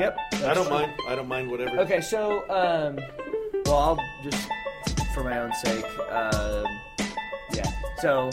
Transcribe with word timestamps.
Yep. 0.00 0.18
I 0.46 0.54
don't 0.54 0.70
mind. 0.70 0.92
I 1.08 1.14
don't 1.14 1.28
mind 1.28 1.50
whatever. 1.50 1.78
Okay, 1.80 2.00
so 2.00 2.48
um, 2.48 2.98
well, 3.66 3.76
I'll 3.76 3.98
just 4.22 4.48
for 5.12 5.22
my 5.22 5.38
own 5.40 5.52
sake, 5.52 5.84
um, 6.10 6.64
yeah. 7.52 7.70
So 7.98 8.30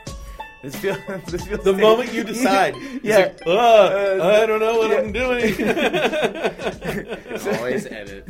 this 0.62 0.76
feels 0.76 0.98
this 1.28 1.46
feels 1.46 1.64
The 1.64 1.72
moment 1.80 2.12
you 2.12 2.24
decide, 2.24 2.76
yeah. 3.02 3.18
like, 3.18 3.40
"Ah, 3.46 4.40
I 4.42 4.44
don't 4.44 4.60
know 4.60 4.76
what 4.76 4.90
yeah. 4.90 4.98
I'm 4.98 5.12
doing. 5.12 5.54
Always 7.56 7.86
edit. 7.86 8.28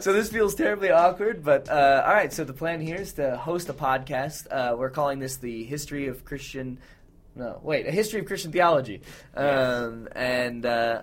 So 0.00 0.14
this 0.14 0.30
feels 0.30 0.54
terribly 0.54 0.90
awkward, 0.90 1.44
but 1.44 1.68
uh, 1.68 2.02
all 2.06 2.14
right. 2.14 2.32
So 2.32 2.44
the 2.44 2.54
plan 2.54 2.80
here 2.80 2.96
is 2.96 3.12
to 3.14 3.36
host 3.36 3.68
a 3.68 3.74
podcast. 3.74 4.46
Uh, 4.50 4.74
we're 4.74 4.88
calling 4.88 5.18
this 5.18 5.36
the 5.36 5.64
history 5.64 6.06
of 6.06 6.24
Christian. 6.24 6.78
No, 7.36 7.60
wait, 7.62 7.86
a 7.86 7.90
history 7.90 8.20
of 8.20 8.26
Christian 8.26 8.52
theology. 8.52 9.02
Um, 9.36 10.08
and 10.16 10.64
uh, 10.64 11.02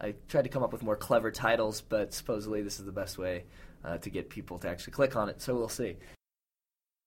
I 0.00 0.14
tried 0.28 0.42
to 0.42 0.48
come 0.48 0.62
up 0.62 0.72
with 0.72 0.82
more 0.82 0.96
clever 0.96 1.30
titles, 1.30 1.80
but 1.80 2.12
supposedly 2.12 2.62
this 2.62 2.78
is 2.78 2.86
the 2.86 2.92
best 2.92 3.18
way 3.18 3.44
uh, 3.84 3.98
to 3.98 4.10
get 4.10 4.28
people 4.28 4.58
to 4.58 4.68
actually 4.68 4.92
click 4.92 5.16
on 5.16 5.28
it. 5.28 5.40
So 5.40 5.54
we'll 5.54 5.68
see. 5.68 5.96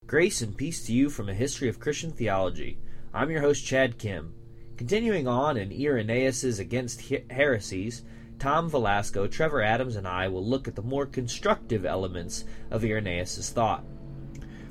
Grace 0.05 0.41
and 0.41 0.55
peace 0.55 0.85
to 0.85 0.93
you 0.93 1.09
from 1.09 1.27
a 1.27 1.33
history 1.33 1.67
of 1.67 1.79
Christian 1.79 2.11
theology. 2.11 2.77
I'm 3.13 3.29
your 3.29 3.41
host, 3.41 3.65
Chad 3.65 3.97
Kim. 3.97 4.33
Continuing 4.77 5.27
on 5.27 5.57
in 5.57 5.71
Irenaeus's 5.71 6.59
Against 6.59 7.01
He- 7.01 7.25
Heresies, 7.29 8.03
Tom 8.39 8.69
Velasco, 8.69 9.27
Trevor 9.27 9.61
Adams, 9.61 9.95
and 9.95 10.07
I 10.07 10.27
will 10.27 10.45
look 10.45 10.67
at 10.67 10.75
the 10.75 10.83
more 10.83 11.07
constructive 11.07 11.83
elements 11.85 12.45
of 12.69 12.83
Irenaeus's 12.83 13.49
thought. 13.49 13.83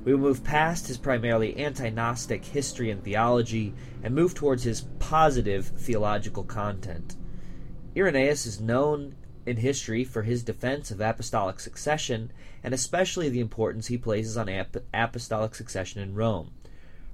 We 0.05 0.15
will 0.15 0.21
move 0.21 0.45
past 0.45 0.87
his 0.87 0.99
primarily 0.99 1.57
anti 1.57 1.91
Gnostic 1.91 2.45
history 2.45 2.93
and 2.93 3.03
theology 3.03 3.75
and 4.05 4.15
move 4.15 4.35
towards 4.35 4.63
his 4.63 4.83
positive 5.01 5.67
theological 5.67 6.45
content. 6.45 7.17
Irenaeus 7.97 8.45
is 8.45 8.61
known 8.61 9.15
in 9.47 9.57
history 9.57 10.05
for 10.05 10.23
his 10.23 10.43
defense 10.43 10.91
of 10.91 11.01
apostolic 11.01 11.59
succession 11.59 12.31
and 12.63 12.75
especially 12.75 13.31
the 13.31 13.41
importance 13.41 13.87
he 13.87 13.97
places 13.97 14.37
on 14.37 14.51
ap- 14.51 14.77
apostolic 14.93 15.55
succession 15.55 16.03
in 16.03 16.15
Rome. 16.15 16.51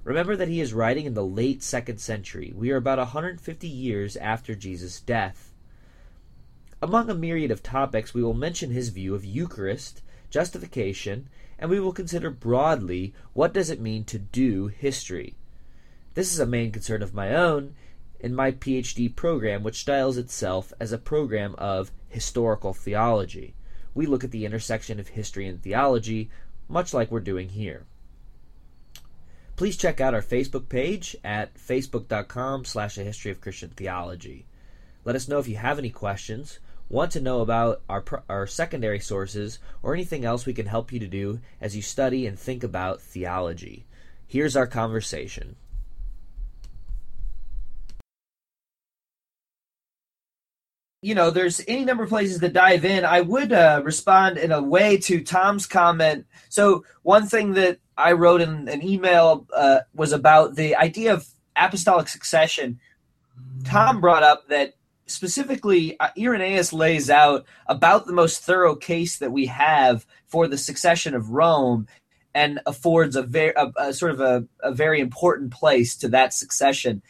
Remember 0.03 0.35
that 0.35 0.49
he 0.49 0.59
is 0.59 0.73
writing 0.73 1.05
in 1.05 1.13
the 1.13 1.25
late 1.25 1.61
2nd 1.61 2.01
century. 2.01 2.51
We 2.53 2.71
are 2.71 2.75
about 2.75 2.97
150 2.97 3.65
years 3.65 4.17
after 4.17 4.55
Jesus' 4.55 4.99
death. 4.99 5.53
Among 6.81 7.09
a 7.09 7.15
myriad 7.15 7.51
of 7.51 7.63
topics, 7.63 8.13
we 8.13 8.21
will 8.21 8.33
mention 8.33 8.71
his 8.71 8.89
view 8.89 9.15
of 9.15 9.23
Eucharist, 9.23 10.01
justification, 10.29 11.29
and 11.57 11.69
we 11.69 11.79
will 11.79 11.93
consider 11.93 12.29
broadly 12.29 13.13
what 13.31 13.53
does 13.53 13.69
it 13.69 13.79
mean 13.79 14.03
to 14.05 14.19
do 14.19 14.67
history. 14.67 15.35
This 16.13 16.33
is 16.33 16.39
a 16.39 16.45
main 16.45 16.73
concern 16.73 17.01
of 17.01 17.13
my 17.13 17.33
own 17.33 17.73
in 18.23 18.33
my 18.33 18.51
PhD 18.51 19.13
program, 19.13 19.61
which 19.63 19.81
styles 19.81 20.17
itself 20.17 20.71
as 20.79 20.93
a 20.93 20.97
program 20.97 21.53
of 21.57 21.91
historical 22.07 22.73
theology. 22.73 23.53
We 23.93 24.05
look 24.05 24.23
at 24.23 24.31
the 24.31 24.45
intersection 24.45 24.99
of 24.99 25.09
history 25.09 25.45
and 25.45 25.61
theology, 25.61 26.31
much 26.69 26.93
like 26.93 27.11
we're 27.11 27.19
doing 27.19 27.49
here. 27.49 27.85
Please 29.57 29.77
check 29.77 30.01
out 30.01 30.13
our 30.13 30.21
Facebook 30.21 30.69
page 30.69 31.15
at 31.23 31.53
facebook.com 31.55 32.65
slash 32.65 32.97
a 32.97 33.03
history 33.03 33.29
of 33.29 33.41
Christian 33.41 33.69
theology. 33.69 34.45
Let 35.03 35.17
us 35.17 35.27
know 35.27 35.39
if 35.39 35.47
you 35.47 35.57
have 35.57 35.77
any 35.77 35.89
questions, 35.89 36.59
want 36.89 37.11
to 37.11 37.21
know 37.21 37.41
about 37.41 37.81
our, 37.89 38.03
our 38.29 38.47
secondary 38.47 38.99
sources, 38.99 39.59
or 39.83 39.93
anything 39.93 40.23
else 40.23 40.45
we 40.45 40.53
can 40.53 40.65
help 40.65 40.93
you 40.93 40.99
to 40.99 41.07
do 41.07 41.41
as 41.59 41.75
you 41.75 41.81
study 41.81 42.25
and 42.25 42.39
think 42.39 42.63
about 42.63 43.01
theology. 43.01 43.85
Here's 44.25 44.55
our 44.55 44.65
conversation. 44.65 45.57
You 51.03 51.15
know, 51.15 51.29
there's 51.29 51.61
any 51.67 51.83
number 51.83 52.03
of 52.03 52.09
places 52.09 52.39
to 52.39 52.49
dive 52.49 52.85
in. 52.85 53.05
I 53.05 53.21
would 53.21 53.51
uh, 53.51 53.81
respond 53.83 54.37
in 54.37 54.51
a 54.51 54.61
way 54.61 54.97
to 54.97 55.23
Tom's 55.23 55.67
comment. 55.67 56.25
So, 56.49 56.85
one 57.03 57.27
thing 57.27 57.53
that 57.53 57.79
I 57.97 58.13
wrote 58.13 58.41
in 58.41 58.69
an 58.69 58.83
email 58.83 59.45
uh, 59.53 59.79
was 59.93 60.13
about 60.13 60.55
the 60.55 60.75
idea 60.75 61.13
of 61.13 61.27
apostolic 61.55 62.07
succession. 62.07 62.79
Tom 63.65 64.01
brought 64.01 64.23
up 64.23 64.47
that 64.47 64.73
specifically 65.05 65.99
uh, 65.99 66.09
Irenaeus 66.17 66.73
lays 66.73 67.09
out 67.09 67.45
about 67.67 68.05
the 68.05 68.13
most 68.13 68.41
thorough 68.41 68.75
case 68.75 69.17
that 69.19 69.31
we 69.31 69.47
have 69.47 70.05
for 70.27 70.47
the 70.47 70.57
succession 70.57 71.13
of 71.13 71.29
Rome 71.29 71.87
and 72.33 72.59
affords 72.65 73.15
a 73.15 73.21
very 73.21 73.53
a, 73.55 73.71
a 73.77 73.93
sort 73.93 74.11
of 74.11 74.19
a, 74.19 74.47
a 74.61 74.73
very 74.73 74.99
important 74.99 75.51
place 75.51 75.95
to 75.97 76.07
that 76.09 76.33
succession. 76.33 77.01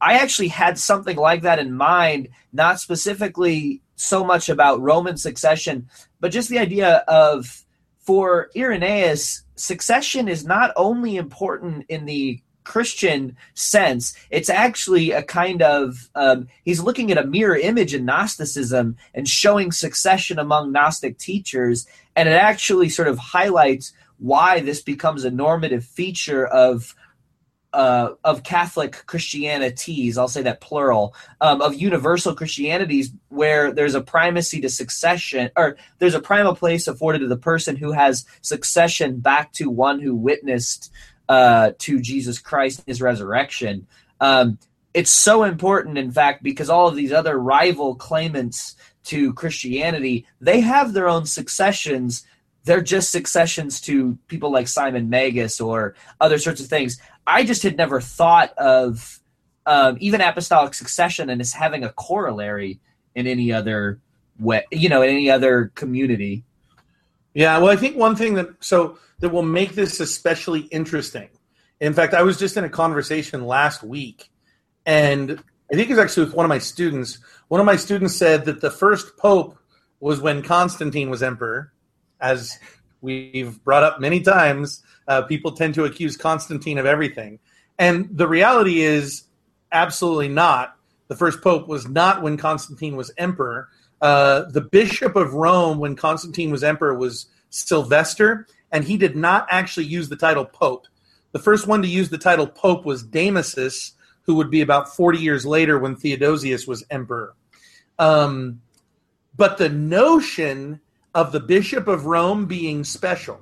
I 0.00 0.14
actually 0.14 0.48
had 0.48 0.78
something 0.78 1.16
like 1.16 1.42
that 1.42 1.58
in 1.58 1.72
mind, 1.72 2.28
not 2.52 2.80
specifically 2.80 3.82
so 3.96 4.24
much 4.24 4.48
about 4.48 4.80
Roman 4.80 5.16
succession, 5.16 5.88
but 6.20 6.32
just 6.32 6.48
the 6.48 6.58
idea 6.58 7.04
of 7.08 7.64
for 7.98 8.48
Irenaeus, 8.56 9.42
succession 9.56 10.28
is 10.28 10.46
not 10.46 10.72
only 10.76 11.16
important 11.16 11.84
in 11.88 12.06
the 12.06 12.40
Christian 12.64 13.36
sense, 13.54 14.14
it's 14.30 14.50
actually 14.50 15.10
a 15.10 15.22
kind 15.22 15.62
of, 15.62 16.10
um, 16.14 16.48
he's 16.64 16.80
looking 16.80 17.10
at 17.10 17.18
a 17.18 17.26
mirror 17.26 17.56
image 17.56 17.94
in 17.94 18.04
Gnosticism 18.04 18.96
and 19.14 19.28
showing 19.28 19.72
succession 19.72 20.38
among 20.38 20.70
Gnostic 20.70 21.18
teachers. 21.18 21.86
And 22.14 22.28
it 22.28 22.32
actually 22.32 22.90
sort 22.90 23.08
of 23.08 23.18
highlights 23.18 23.92
why 24.18 24.60
this 24.60 24.82
becomes 24.82 25.24
a 25.24 25.30
normative 25.30 25.84
feature 25.84 26.46
of 26.46 26.94
uh, 27.72 28.14
of 28.24 28.42
Catholic 28.42 29.04
Christianities, 29.06 30.16
I'll 30.16 30.28
say 30.28 30.42
that 30.42 30.60
plural, 30.60 31.14
um, 31.40 31.60
of 31.60 31.74
universal 31.74 32.34
Christianities, 32.34 33.12
where 33.28 33.72
there's 33.72 33.94
a 33.94 34.00
primacy 34.00 34.60
to 34.62 34.68
succession, 34.68 35.50
or 35.56 35.76
there's 35.98 36.14
a 36.14 36.20
primal 36.20 36.54
place 36.54 36.88
afforded 36.88 37.20
to 37.20 37.28
the 37.28 37.36
person 37.36 37.76
who 37.76 37.92
has 37.92 38.24
succession 38.40 39.20
back 39.20 39.52
to 39.54 39.68
one 39.68 40.00
who 40.00 40.14
witnessed 40.14 40.90
uh, 41.28 41.72
to 41.78 42.00
Jesus 42.00 42.38
Christ, 42.38 42.82
his 42.86 43.02
resurrection. 43.02 43.86
Um, 44.20 44.58
it's 44.94 45.12
so 45.12 45.44
important, 45.44 45.98
in 45.98 46.10
fact, 46.10 46.42
because 46.42 46.70
all 46.70 46.88
of 46.88 46.96
these 46.96 47.12
other 47.12 47.38
rival 47.38 47.94
claimants 47.94 48.74
to 49.04 49.32
Christianity, 49.34 50.26
they 50.40 50.60
have 50.60 50.92
their 50.92 51.08
own 51.08 51.26
successions. 51.26 52.26
They're 52.64 52.80
just 52.80 53.10
successions 53.10 53.80
to 53.82 54.18
people 54.26 54.50
like 54.50 54.68
Simon 54.68 55.08
Magus 55.08 55.60
or 55.60 55.94
other 56.20 56.38
sorts 56.38 56.60
of 56.60 56.66
things. 56.66 56.98
I 57.28 57.44
just 57.44 57.62
had 57.62 57.76
never 57.76 58.00
thought 58.00 58.56
of 58.56 59.20
um, 59.66 59.98
even 60.00 60.22
apostolic 60.22 60.72
succession 60.72 61.28
and 61.28 61.40
as 61.42 61.52
having 61.52 61.84
a 61.84 61.90
corollary 61.90 62.80
in 63.14 63.26
any 63.26 63.52
other 63.52 64.00
way, 64.40 64.64
you 64.72 64.88
know, 64.88 65.02
in 65.02 65.10
any 65.10 65.30
other 65.30 65.70
community. 65.74 66.44
Yeah, 67.34 67.58
well, 67.58 67.70
I 67.70 67.76
think 67.76 67.96
one 67.96 68.16
thing 68.16 68.34
that 68.34 68.48
so 68.60 68.98
that 69.20 69.28
will 69.28 69.42
make 69.42 69.74
this 69.74 70.00
especially 70.00 70.60
interesting. 70.60 71.28
In 71.80 71.92
fact, 71.92 72.14
I 72.14 72.22
was 72.22 72.38
just 72.38 72.56
in 72.56 72.64
a 72.64 72.70
conversation 72.70 73.46
last 73.46 73.82
week, 73.82 74.30
and 74.86 75.32
I 75.70 75.76
think 75.76 75.90
it 75.90 75.94
was 75.94 75.98
actually 75.98 76.26
with 76.26 76.34
one 76.34 76.46
of 76.46 76.48
my 76.50 76.58
students. 76.58 77.18
One 77.48 77.60
of 77.60 77.66
my 77.66 77.76
students 77.76 78.16
said 78.16 78.46
that 78.46 78.62
the 78.62 78.70
first 78.70 79.18
pope 79.18 79.58
was 80.00 80.20
when 80.20 80.42
Constantine 80.42 81.10
was 81.10 81.22
emperor, 81.22 81.72
as 82.20 82.58
we've 83.00 83.62
brought 83.64 83.82
up 83.82 84.00
many 84.00 84.20
times. 84.20 84.82
Uh, 85.06 85.22
people 85.22 85.52
tend 85.52 85.74
to 85.74 85.84
accuse 85.84 86.16
Constantine 86.16 86.78
of 86.78 86.86
everything, 86.86 87.38
and 87.78 88.08
the 88.10 88.28
reality 88.28 88.82
is 88.82 89.24
absolutely 89.72 90.28
not. 90.28 90.76
The 91.08 91.16
first 91.16 91.40
pope 91.42 91.68
was 91.68 91.88
not 91.88 92.22
when 92.22 92.36
Constantine 92.36 92.96
was 92.96 93.10
emperor. 93.16 93.68
Uh, 94.00 94.42
the 94.50 94.60
bishop 94.60 95.16
of 95.16 95.34
Rome, 95.34 95.78
when 95.78 95.96
Constantine 95.96 96.50
was 96.50 96.62
emperor, 96.62 96.94
was 96.94 97.26
Sylvester, 97.50 98.46
and 98.70 98.84
he 98.84 98.96
did 98.96 99.16
not 99.16 99.46
actually 99.50 99.86
use 99.86 100.08
the 100.08 100.16
title 100.16 100.44
pope. 100.44 100.86
The 101.32 101.38
first 101.38 101.66
one 101.66 101.82
to 101.82 101.88
use 101.88 102.08
the 102.08 102.18
title 102.18 102.46
pope 102.46 102.84
was 102.84 103.02
Damasus, 103.02 103.92
who 104.22 104.34
would 104.36 104.50
be 104.50 104.60
about 104.60 104.94
40 104.94 105.18
years 105.18 105.46
later 105.46 105.78
when 105.78 105.96
Theodosius 105.96 106.66
was 106.66 106.84
emperor. 106.90 107.34
Um, 107.98 108.60
but 109.36 109.56
the 109.56 109.68
notion 109.68 110.80
of 111.14 111.32
the 111.32 111.40
bishop 111.40 111.88
of 111.88 112.06
Rome 112.06 112.46
being 112.46 112.84
special, 112.84 113.40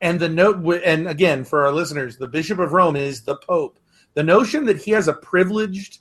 and 0.00 0.20
the 0.20 0.28
note, 0.28 0.82
and 0.84 1.08
again 1.08 1.44
for 1.44 1.64
our 1.64 1.72
listeners, 1.72 2.16
the 2.16 2.28
bishop 2.28 2.58
of 2.58 2.72
Rome 2.72 2.96
is 2.96 3.22
the 3.22 3.36
pope. 3.36 3.78
The 4.14 4.22
notion 4.22 4.66
that 4.66 4.82
he 4.82 4.90
has 4.92 5.08
a 5.08 5.14
privileged 5.14 5.98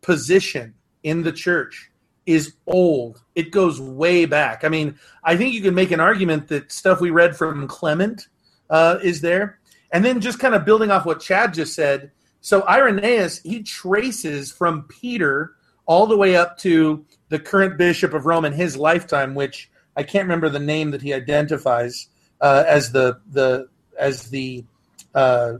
position 0.00 0.74
in 1.02 1.22
the 1.22 1.32
church 1.32 1.90
is 2.26 2.54
old. 2.66 3.22
It 3.34 3.50
goes 3.50 3.80
way 3.80 4.26
back. 4.26 4.62
I 4.64 4.68
mean, 4.68 4.98
I 5.24 5.36
think 5.36 5.54
you 5.54 5.62
can 5.62 5.74
make 5.74 5.90
an 5.90 6.00
argument 6.00 6.48
that 6.48 6.70
stuff 6.70 7.00
we 7.00 7.10
read 7.10 7.36
from 7.36 7.66
Clement 7.68 8.28
uh, 8.68 8.98
is 9.02 9.22
there. 9.22 9.60
And 9.92 10.04
then 10.04 10.20
just 10.20 10.38
kind 10.38 10.54
of 10.54 10.66
building 10.66 10.90
off 10.90 11.06
what 11.06 11.20
Chad 11.20 11.54
just 11.54 11.74
said. 11.74 12.10
So 12.42 12.66
Irenaeus, 12.68 13.40
he 13.40 13.62
traces 13.62 14.52
from 14.52 14.82
Peter 14.84 15.54
all 15.86 16.06
the 16.06 16.18
way 16.18 16.36
up 16.36 16.58
to 16.58 17.06
the 17.30 17.38
current 17.38 17.78
bishop 17.78 18.12
of 18.12 18.26
Rome 18.26 18.44
in 18.44 18.52
his 18.52 18.76
lifetime, 18.76 19.34
which 19.34 19.70
I 19.98 20.04
can't 20.04 20.22
remember 20.24 20.48
the 20.48 20.60
name 20.60 20.92
that 20.92 21.02
he 21.02 21.12
identifies 21.12 22.08
uh, 22.40 22.62
as 22.66 22.92
the 22.92 23.20
the 23.32 23.68
as 23.98 24.30
the 24.30 24.64
uh, 25.12 25.54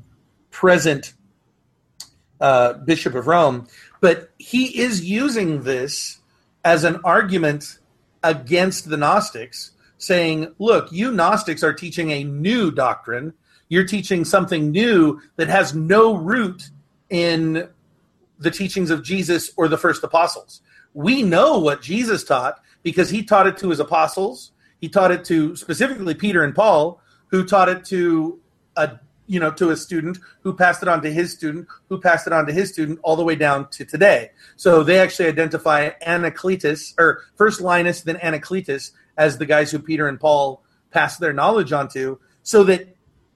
present 0.52 1.14
uh, 2.40 2.74
bishop 2.74 3.16
of 3.16 3.26
Rome. 3.26 3.66
But 4.00 4.30
he 4.38 4.80
is 4.80 5.04
using 5.04 5.64
this 5.64 6.20
as 6.64 6.84
an 6.84 7.00
argument 7.04 7.80
against 8.22 8.88
the 8.88 8.96
Gnostics, 8.96 9.72
saying, 9.98 10.54
look, 10.60 10.92
you 10.92 11.10
Gnostics 11.10 11.64
are 11.64 11.72
teaching 11.72 12.12
a 12.12 12.22
new 12.22 12.70
doctrine. 12.70 13.34
You're 13.68 13.86
teaching 13.86 14.24
something 14.24 14.70
new 14.70 15.20
that 15.34 15.48
has 15.48 15.74
no 15.74 16.14
root 16.14 16.70
in 17.10 17.68
the 18.38 18.52
teachings 18.52 18.90
of 18.90 19.02
Jesus 19.02 19.50
or 19.56 19.66
the 19.66 19.78
first 19.78 20.04
apostles. 20.04 20.62
We 20.94 21.24
know 21.24 21.58
what 21.58 21.82
Jesus 21.82 22.22
taught 22.22 22.60
because 22.82 23.10
he 23.10 23.22
taught 23.22 23.46
it 23.46 23.56
to 23.58 23.70
his 23.70 23.80
apostles. 23.80 24.52
He 24.80 24.88
taught 24.88 25.10
it 25.10 25.24
to 25.26 25.56
specifically 25.56 26.14
Peter 26.14 26.44
and 26.44 26.54
Paul, 26.54 27.00
who 27.28 27.44
taught 27.44 27.68
it 27.68 27.84
to 27.86 28.40
a 28.76 28.98
you 29.28 29.38
know 29.38 29.52
to 29.52 29.70
a 29.70 29.76
student 29.76 30.18
who 30.40 30.52
passed 30.52 30.82
it 30.82 30.88
on 30.88 31.02
to 31.02 31.12
his 31.12 31.32
student 31.32 31.68
who 31.88 32.00
passed 32.00 32.26
it 32.26 32.32
on 32.32 32.46
to 32.46 32.52
his 32.52 32.72
student 32.72 32.98
all 33.02 33.14
the 33.14 33.22
way 33.22 33.36
down 33.36 33.68
to 33.68 33.84
today 33.84 34.30
so 34.56 34.82
they 34.82 34.98
actually 34.98 35.28
identify 35.28 35.90
anacletus 36.06 36.94
or 36.98 37.22
first 37.36 37.60
linus 37.60 38.00
then 38.00 38.16
anacletus 38.16 38.92
as 39.16 39.38
the 39.38 39.46
guys 39.46 39.70
who 39.70 39.78
peter 39.78 40.08
and 40.08 40.18
paul 40.18 40.62
passed 40.90 41.20
their 41.20 41.32
knowledge 41.32 41.72
on 41.72 41.88
to 41.88 42.18
so 42.42 42.64
that 42.64 42.88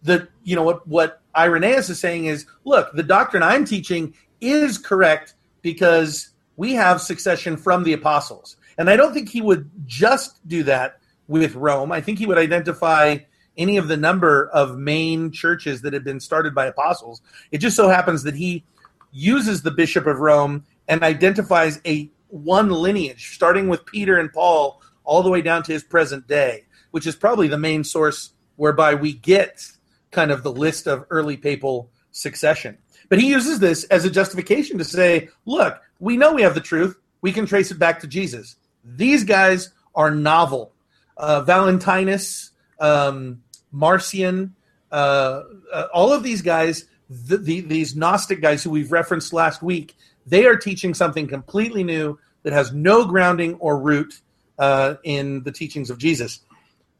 the 0.02 0.26
you 0.42 0.56
know 0.56 0.62
what 0.62 0.86
what 0.88 1.20
irenaeus 1.36 1.90
is 1.90 2.00
saying 2.00 2.24
is 2.24 2.46
look 2.64 2.90
the 2.94 3.02
doctrine 3.02 3.42
i'm 3.42 3.64
teaching 3.64 4.14
is 4.40 4.78
correct 4.78 5.34
because 5.60 6.30
we 6.56 6.72
have 6.72 7.00
succession 7.00 7.56
from 7.56 7.84
the 7.84 7.92
apostles 7.92 8.56
and 8.78 8.90
i 8.90 8.96
don't 8.96 9.14
think 9.14 9.28
he 9.28 9.40
would 9.40 9.70
just 9.86 10.46
do 10.48 10.62
that 10.62 10.98
with 11.28 11.54
rome 11.54 11.92
i 11.92 12.00
think 12.00 12.18
he 12.18 12.26
would 12.26 12.38
identify 12.38 13.16
any 13.56 13.76
of 13.76 13.88
the 13.88 13.96
number 13.96 14.48
of 14.48 14.78
main 14.78 15.30
churches 15.30 15.82
that 15.82 15.92
had 15.92 16.04
been 16.04 16.20
started 16.20 16.54
by 16.54 16.66
apostles. 16.66 17.20
It 17.50 17.58
just 17.58 17.76
so 17.76 17.88
happens 17.88 18.22
that 18.22 18.34
he 18.34 18.64
uses 19.10 19.62
the 19.62 19.70
bishop 19.70 20.06
of 20.06 20.18
Rome 20.18 20.64
and 20.88 21.02
identifies 21.02 21.80
a 21.86 22.10
one 22.28 22.70
lineage, 22.70 23.34
starting 23.34 23.68
with 23.68 23.84
Peter 23.84 24.18
and 24.18 24.32
Paul 24.32 24.80
all 25.04 25.22
the 25.22 25.30
way 25.30 25.42
down 25.42 25.62
to 25.64 25.72
his 25.72 25.84
present 25.84 26.26
day, 26.26 26.64
which 26.92 27.06
is 27.06 27.14
probably 27.14 27.48
the 27.48 27.58
main 27.58 27.84
source 27.84 28.32
whereby 28.56 28.94
we 28.94 29.12
get 29.12 29.66
kind 30.10 30.30
of 30.30 30.42
the 30.42 30.52
list 30.52 30.86
of 30.86 31.04
early 31.10 31.36
papal 31.36 31.90
succession. 32.10 32.78
But 33.08 33.20
he 33.20 33.28
uses 33.28 33.58
this 33.58 33.84
as 33.84 34.04
a 34.04 34.10
justification 34.10 34.78
to 34.78 34.84
say, 34.84 35.28
look, 35.44 35.78
we 36.00 36.16
know 36.16 36.32
we 36.32 36.42
have 36.42 36.54
the 36.54 36.60
truth. 36.60 36.98
We 37.20 37.32
can 37.32 37.46
trace 37.46 37.70
it 37.70 37.78
back 37.78 38.00
to 38.00 38.06
Jesus. 38.06 38.56
These 38.84 39.24
guys 39.24 39.70
are 39.94 40.10
novel. 40.10 40.72
Uh, 41.16 41.42
Valentinus, 41.42 42.50
um, 42.80 43.42
Marcion, 43.70 44.54
uh, 44.90 45.42
uh, 45.72 45.86
all 45.92 46.12
of 46.12 46.22
these 46.22 46.42
guys, 46.42 46.86
the, 47.08 47.36
the, 47.36 47.60
these 47.60 47.94
Gnostic 47.94 48.40
guys 48.40 48.62
who 48.62 48.70
we've 48.70 48.92
referenced 48.92 49.32
last 49.32 49.62
week, 49.62 49.96
they 50.26 50.46
are 50.46 50.56
teaching 50.56 50.94
something 50.94 51.26
completely 51.26 51.84
new 51.84 52.18
that 52.42 52.52
has 52.52 52.72
no 52.72 53.06
grounding 53.06 53.54
or 53.54 53.78
root 53.78 54.20
uh, 54.58 54.94
in 55.04 55.42
the 55.42 55.52
teachings 55.52 55.90
of 55.90 55.98
Jesus. 55.98 56.40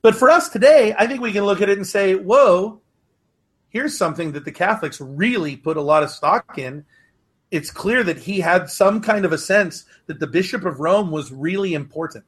But 0.03 0.15
for 0.17 0.31
us 0.31 0.49
today, 0.49 0.95
I 0.99 1.07
think 1.07 1.21
we 1.21 1.33
can 1.33 1.45
look 1.45 1.61
at 1.61 1.69
it 1.69 1.79
and 1.79 1.87
say, 1.87 2.15
whoa, 2.15 2.81
here's 3.69 3.97
something 3.97 4.33
that 4.33 4.45
the 4.45 4.53
Catholics 4.53 5.01
really 5.01 5.57
put 5.57 5.77
a 5.77 5.83
lot 5.83 6.03
of 6.03 6.11
stock 6.11 6.59
in. 6.59 6.85
It's 7.51 7.71
clear 7.71 8.03
that 8.05 8.19
he 8.19 8.41
had 8.41 8.71
some 8.71 9.01
kind 9.01 9.25
of 9.25 9.33
a 9.33 9.39
sense 9.39 9.85
that 10.07 10.21
the 10.21 10.27
Bishop 10.27 10.65
of 10.65 10.81
Rome 10.81 11.11
was 11.11 11.33
really 11.33 11.75
important. 11.75 12.25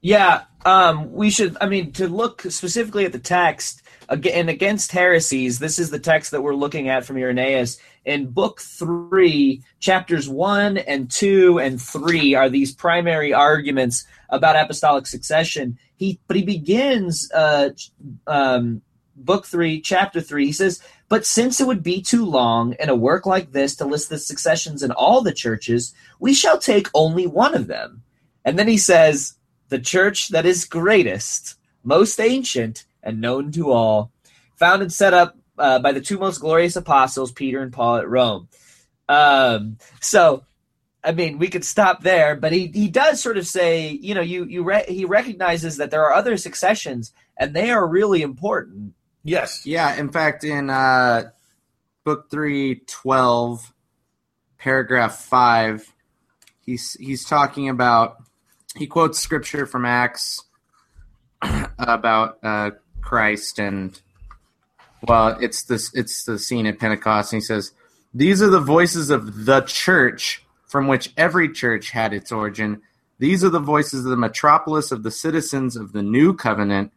Yeah, 0.00 0.42
um, 0.66 1.12
we 1.12 1.30
should. 1.30 1.56
I 1.60 1.66
mean, 1.66 1.92
to 1.92 2.08
look 2.08 2.42
specifically 2.42 3.06
at 3.06 3.12
the 3.12 3.18
text 3.18 3.82
and 4.08 4.50
against 4.50 4.92
heresies, 4.92 5.58
this 5.58 5.78
is 5.78 5.90
the 5.90 5.98
text 5.98 6.30
that 6.32 6.42
we're 6.42 6.54
looking 6.54 6.88
at 6.90 7.06
from 7.06 7.16
Irenaeus 7.16 7.78
in 8.04 8.26
Book 8.26 8.60
Three, 8.60 9.62
chapters 9.80 10.28
one 10.28 10.76
and 10.76 11.10
two 11.10 11.58
and 11.58 11.80
three 11.80 12.34
are 12.34 12.50
these 12.50 12.74
primary 12.74 13.32
arguments 13.32 14.04
about 14.28 14.56
apostolic 14.56 15.06
succession. 15.06 15.78
He, 15.96 16.20
but 16.26 16.36
he 16.36 16.42
begins 16.42 17.30
uh, 17.32 17.70
um, 18.26 18.82
Book 19.16 19.46
Three, 19.46 19.80
Chapter 19.80 20.20
Three. 20.20 20.46
He 20.46 20.52
says, 20.52 20.82
"But 21.14 21.26
since 21.26 21.60
it 21.60 21.68
would 21.68 21.84
be 21.84 22.02
too 22.02 22.24
long 22.24 22.74
in 22.80 22.88
a 22.88 22.96
work 22.96 23.24
like 23.24 23.52
this 23.52 23.76
to 23.76 23.84
list 23.84 24.08
the 24.08 24.18
successions 24.18 24.82
in 24.82 24.90
all 24.90 25.20
the 25.20 25.32
churches, 25.32 25.94
we 26.18 26.34
shall 26.34 26.58
take 26.58 26.88
only 26.92 27.24
one 27.24 27.54
of 27.54 27.68
them." 27.68 28.02
And 28.44 28.58
then 28.58 28.66
he 28.66 28.78
says 28.78 29.34
the 29.68 29.78
church 29.78 30.30
that 30.30 30.44
is 30.44 30.64
greatest, 30.64 31.54
most 31.84 32.18
ancient, 32.18 32.84
and 33.00 33.20
known 33.20 33.52
to 33.52 33.70
all, 33.70 34.10
found 34.56 34.82
and 34.82 34.92
set 34.92 35.14
up 35.14 35.36
uh, 35.56 35.78
by 35.78 35.92
the 35.92 36.00
two 36.00 36.18
most 36.18 36.38
glorious 36.38 36.74
apostles, 36.74 37.30
Peter 37.30 37.62
and 37.62 37.72
Paul 37.72 37.98
at 37.98 38.08
Rome. 38.08 38.48
Um, 39.08 39.78
so, 40.00 40.42
I 41.04 41.12
mean, 41.12 41.38
we 41.38 41.46
could 41.46 41.64
stop 41.64 42.02
there, 42.02 42.34
but 42.34 42.50
he, 42.50 42.66
he 42.74 42.88
does 42.88 43.20
sort 43.20 43.38
of 43.38 43.46
say, 43.46 43.88
you 43.88 44.16
know, 44.16 44.20
you 44.20 44.46
you 44.46 44.64
re- 44.64 44.84
he 44.88 45.04
recognizes 45.04 45.76
that 45.76 45.92
there 45.92 46.04
are 46.06 46.12
other 46.12 46.36
successions, 46.36 47.12
and 47.36 47.54
they 47.54 47.70
are 47.70 47.86
really 47.86 48.22
important. 48.22 48.94
Yes. 49.24 49.66
Yeah. 49.66 49.96
In 49.96 50.10
fact, 50.10 50.44
in 50.44 50.70
uh, 50.70 51.30
book 52.04 52.30
three, 52.30 52.82
twelve, 52.86 53.72
paragraph 54.58 55.16
five, 55.16 55.90
he's 56.60 56.92
he's 56.94 57.24
talking 57.24 57.68
about 57.68 58.22
he 58.76 58.86
quotes 58.86 59.18
scripture 59.18 59.66
from 59.66 59.86
Acts 59.86 60.42
about 61.78 62.38
uh, 62.42 62.72
Christ 63.00 63.58
and 63.58 63.98
well, 65.06 65.36
it's 65.40 65.64
this 65.64 65.92
it's 65.94 66.24
the 66.24 66.38
scene 66.38 66.66
at 66.66 66.78
Pentecost, 66.78 67.32
and 67.32 67.42
he 67.42 67.44
says, 67.44 67.72
"These 68.12 68.42
are 68.42 68.50
the 68.50 68.60
voices 68.60 69.10
of 69.10 69.44
the 69.44 69.60
church 69.62 70.44
from 70.66 70.88
which 70.88 71.12
every 71.16 71.52
church 71.52 71.90
had 71.90 72.12
its 72.12 72.32
origin. 72.32 72.82
These 73.18 73.44
are 73.44 73.50
the 73.50 73.60
voices 73.60 74.04
of 74.04 74.10
the 74.10 74.16
metropolis 74.16 74.90
of 74.90 75.02
the 75.02 75.10
citizens 75.10 75.76
of 75.76 75.92
the 75.92 76.02
new 76.02 76.34
covenant. 76.34 76.92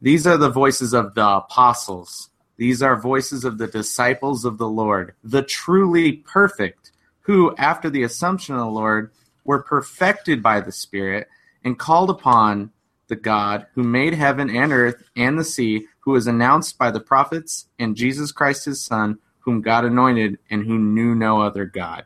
These 0.00 0.26
are 0.26 0.36
the 0.36 0.50
voices 0.50 0.92
of 0.92 1.14
the 1.14 1.26
apostles. 1.26 2.30
These 2.56 2.82
are 2.82 3.00
voices 3.00 3.44
of 3.44 3.58
the 3.58 3.66
disciples 3.66 4.44
of 4.44 4.58
the 4.58 4.68
Lord, 4.68 5.14
the 5.24 5.42
truly 5.42 6.12
perfect, 6.12 6.92
who, 7.22 7.54
after 7.56 7.90
the 7.90 8.02
assumption 8.02 8.54
of 8.54 8.60
the 8.60 8.66
Lord, 8.66 9.10
were 9.44 9.62
perfected 9.62 10.42
by 10.42 10.60
the 10.60 10.72
Spirit 10.72 11.28
and 11.64 11.78
called 11.78 12.10
upon 12.10 12.70
the 13.08 13.16
God 13.16 13.66
who 13.74 13.82
made 13.82 14.14
heaven 14.14 14.50
and 14.50 14.72
earth 14.72 15.02
and 15.16 15.38
the 15.38 15.44
sea, 15.44 15.86
who 16.00 16.12
was 16.12 16.26
announced 16.26 16.78
by 16.78 16.90
the 16.90 17.00
prophets, 17.00 17.66
and 17.78 17.96
Jesus 17.96 18.32
Christ 18.32 18.64
his 18.64 18.84
Son, 18.84 19.18
whom 19.40 19.60
God 19.60 19.84
anointed 19.84 20.38
and 20.50 20.64
who 20.64 20.78
knew 20.78 21.14
no 21.14 21.40
other 21.40 21.64
God. 21.64 22.04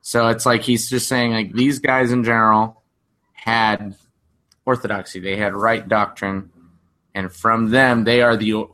So 0.00 0.28
it's 0.28 0.46
like 0.46 0.62
he's 0.62 0.88
just 0.88 1.08
saying, 1.08 1.32
like, 1.32 1.52
these 1.52 1.78
guys 1.80 2.12
in 2.12 2.24
general 2.24 2.82
had 3.32 3.96
orthodoxy, 4.64 5.20
they 5.20 5.36
had 5.36 5.54
right 5.54 5.86
doctrine, 5.86 6.50
and 7.16 7.32
from 7.32 7.70
them, 7.70 8.04
they 8.04 8.20
are 8.20 8.36
the 8.36 8.66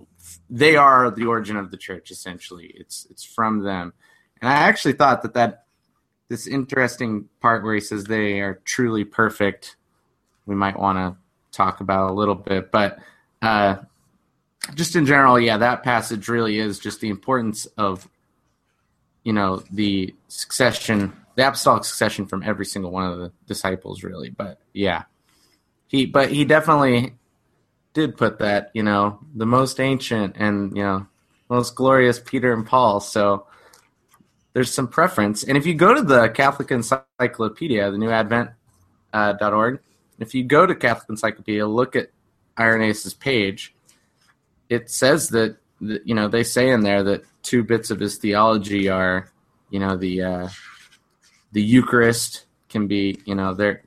they 0.51 0.75
are 0.75 1.13
the 1.13 1.27
origin 1.27 1.57
of 1.57 1.71
the 1.71 1.77
church 1.77 2.11
essentially. 2.11 2.73
It's 2.75 3.07
it's 3.09 3.23
from 3.23 3.61
them. 3.61 3.95
And 4.41 4.51
i 4.51 4.55
actually 4.55 4.95
thought 4.95 5.23
that 5.23 5.35
that 5.35 5.67
this 6.29 6.49
interesting 6.49 7.29
part 7.41 7.63
where 7.63 7.75
he 7.75 7.81
says 7.81 8.05
they 8.05 8.41
are 8.41 8.61
truly 8.65 9.05
perfect 9.05 9.77
we 10.45 10.57
might 10.57 10.77
want 10.77 10.99
to 10.99 11.17
talk 11.57 11.81
about 11.81 12.11
a 12.11 12.15
little 12.15 12.35
bit. 12.35 12.73
But 12.73 12.99
uh, 13.41 13.77
just 14.75 14.97
in 14.97 15.07
general 15.07 15.39
yeah 15.39 15.59
that 15.59 15.85
passage 15.85 16.27
really 16.29 16.59
is 16.59 16.81
just 16.81 17.01
the 17.01 17.11
importance 17.11 17.67
of 17.79 18.09
you 19.23 19.33
know 19.33 19.63
the 19.71 20.13
succession 20.27 21.13
the 21.37 21.47
apostolic 21.47 21.85
succession 21.85 22.27
from 22.27 22.43
every 22.43 22.67
single 22.67 22.91
one 22.91 23.05
of 23.09 23.21
the 23.21 23.31
disciples 23.47 24.03
really. 24.03 24.31
But 24.31 24.59
yeah. 24.73 25.05
He 25.87 26.07
but 26.07 26.33
he 26.33 26.45
definitely 26.45 27.15
did 27.95 28.17
put 28.17 28.39
that 28.39 28.71
you 28.75 28.83
know 28.83 29.19
the 29.35 29.47
most 29.47 29.81
ancient 29.81 30.37
and 30.39 30.77
you 30.77 30.83
know 30.83 31.07
most 31.49 31.75
glorious 31.75 32.19
peter 32.19 32.53
and 32.53 32.67
paul 32.67 33.01
so 33.01 33.47
there's 34.53 34.73
some 34.73 34.89
preference. 34.89 35.43
And 35.43 35.57
if 35.57 35.67
you 35.67 35.75
go 35.75 35.95
to 35.95 36.03
the 36.03 36.29
Catholic 36.29 36.71
Encyclopedia, 36.71 37.91
the 37.91 37.99
New 37.99 38.11
Advent 38.11 38.51
uh, 39.13 39.35
if 40.19 40.35
you 40.35 40.45
go 40.45 40.67
to 40.67 40.75
Catholic 40.75 41.11
Encyclopedia, 41.11 41.67
look 41.67 41.97
at 41.97 42.09
Irenaeus' 42.59 43.15
page, 43.15 43.75
it 44.69 44.91
says 44.91 45.29
that, 45.31 45.57
that 45.81 46.07
you 46.07 46.15
know 46.15 46.29
they 46.29 46.45
say 46.45 46.71
in 46.71 46.83
there 46.83 47.03
that 47.03 47.25
two 47.43 47.63
bits 47.65 47.91
of 47.91 48.01
his 48.01 48.17
theology 48.17 48.89
are, 48.89 49.31
you 49.71 49.81
know, 49.81 49.97
the 49.97 50.23
uh, 50.23 50.49
the 51.53 51.63
Eucharist 51.63 52.45
can 52.69 52.87
be, 52.87 53.21
you 53.25 53.35
know, 53.35 53.53
their 53.53 53.83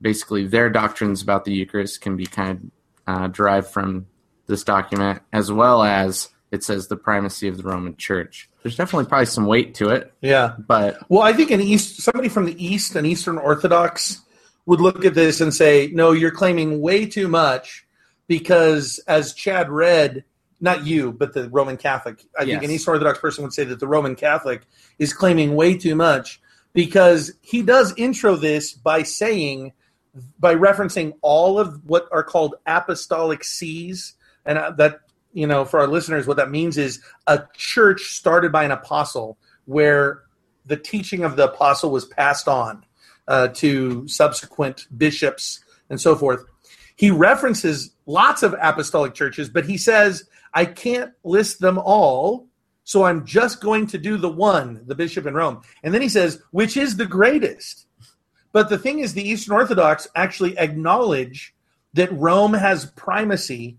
basically 0.00 0.46
their 0.46 0.68
doctrines 0.68 1.22
about 1.22 1.44
the 1.44 1.52
Eucharist 1.52 2.00
can 2.00 2.16
be 2.16 2.26
kind 2.26 2.50
of 2.50 2.70
uh, 3.06 3.28
derived 3.28 3.68
from 3.68 4.06
this 4.46 4.64
document, 4.64 5.22
as 5.32 5.50
well 5.50 5.82
as 5.82 6.28
it 6.50 6.64
says 6.64 6.88
the 6.88 6.96
primacy 6.96 7.48
of 7.48 7.56
the 7.56 7.62
Roman 7.62 7.96
Church. 7.96 8.48
There's 8.62 8.76
definitely 8.76 9.08
probably 9.08 9.26
some 9.26 9.46
weight 9.46 9.74
to 9.76 9.90
it. 9.90 10.12
Yeah, 10.20 10.54
but 10.58 10.98
well, 11.08 11.22
I 11.22 11.32
think 11.32 11.50
an 11.50 11.60
East 11.60 12.00
somebody 12.00 12.28
from 12.28 12.46
the 12.46 12.64
East, 12.64 12.96
an 12.96 13.06
Eastern 13.06 13.38
Orthodox, 13.38 14.20
would 14.66 14.80
look 14.80 15.04
at 15.04 15.14
this 15.14 15.40
and 15.40 15.54
say, 15.54 15.90
"No, 15.92 16.12
you're 16.12 16.30
claiming 16.30 16.80
way 16.80 17.06
too 17.06 17.28
much," 17.28 17.86
because 18.26 19.00
as 19.06 19.32
Chad 19.32 19.70
read, 19.70 20.24
not 20.60 20.84
you, 20.84 21.12
but 21.12 21.32
the 21.32 21.48
Roman 21.48 21.76
Catholic. 21.76 22.24
I 22.38 22.42
yes. 22.42 22.54
think 22.54 22.64
an 22.64 22.70
Eastern 22.70 22.92
Orthodox 22.92 23.18
person 23.18 23.44
would 23.44 23.52
say 23.52 23.64
that 23.64 23.80
the 23.80 23.88
Roman 23.88 24.14
Catholic 24.14 24.62
is 24.98 25.14
claiming 25.14 25.54
way 25.54 25.76
too 25.76 25.94
much 25.94 26.40
because 26.72 27.32
he 27.40 27.62
does 27.62 27.94
intro 27.96 28.36
this 28.36 28.72
by 28.72 29.02
saying, 29.02 29.72
by 30.38 30.54
referencing 30.54 31.14
all 31.22 31.58
of 31.58 31.84
what 31.84 32.08
are 32.12 32.24
called 32.24 32.56
apostolic 32.66 33.44
sees, 33.44 34.14
and 34.44 34.58
uh, 34.58 34.70
that 34.72 35.00
you 35.32 35.46
know 35.46 35.64
for 35.64 35.80
our 35.80 35.86
listeners, 35.86 36.26
what 36.26 36.36
that 36.36 36.50
means 36.50 36.78
is 36.78 37.00
a 37.26 37.42
church 37.54 38.12
started 38.12 38.52
by 38.52 38.64
an 38.64 38.70
apostle 38.70 39.38
where 39.64 40.22
the 40.66 40.76
teaching 40.76 41.24
of 41.24 41.36
the 41.36 41.44
apostle 41.44 41.90
was 41.90 42.04
passed 42.04 42.48
on 42.48 42.84
uh, 43.28 43.48
to 43.48 44.06
subsequent 44.08 44.86
bishops 44.96 45.64
and 45.88 46.00
so 46.00 46.14
forth. 46.14 46.44
He 46.96 47.10
references 47.10 47.94
lots 48.06 48.42
of 48.42 48.54
apostolic 48.60 49.14
churches, 49.14 49.48
but 49.48 49.64
he 49.64 49.78
says, 49.78 50.28
I 50.52 50.64
can't 50.64 51.12
list 51.24 51.60
them 51.60 51.78
all, 51.78 52.46
so 52.84 53.04
I'm 53.04 53.24
just 53.24 53.60
going 53.60 53.86
to 53.88 53.98
do 53.98 54.16
the 54.16 54.28
one, 54.28 54.82
the 54.86 54.94
bishop 54.94 55.26
in 55.26 55.34
Rome. 55.34 55.62
And 55.82 55.94
then 55.94 56.02
he 56.02 56.08
says, 56.08 56.42
which 56.50 56.76
is 56.76 56.96
the 56.96 57.06
greatest. 57.06 57.86
But 58.52 58.68
the 58.68 58.78
thing 58.78 58.98
is, 58.98 59.14
the 59.14 59.28
Eastern 59.28 59.54
Orthodox 59.54 60.08
actually 60.14 60.58
acknowledge 60.58 61.54
that 61.94 62.12
Rome 62.12 62.54
has 62.54 62.86
primacy 62.86 63.78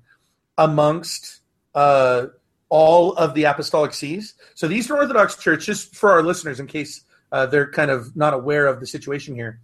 amongst 0.58 1.42
uh, 1.76 2.28
all 2.70 3.14
of 3.14 3.34
the 3.34 3.46
apostolic 3.46 3.94
sees. 3.94 4.36
So 4.56 4.68
the 4.68 4.76
Eastern 4.76 4.98
Orthodox 4.98 5.36
Church, 5.38 5.66
just 5.66 5.96
for 5.96 6.12
our 6.12 6.24
listeners, 6.24 6.60
in 6.60 6.68
case 6.68 7.04
uh, 7.32 7.46
they're 7.46 7.70
kind 7.70 7.92
of 7.92 8.16
not 8.16 8.34
aware 8.34 8.68
of 8.68 8.80
the 8.80 8.88
situation 8.88 9.36
here, 9.36 9.60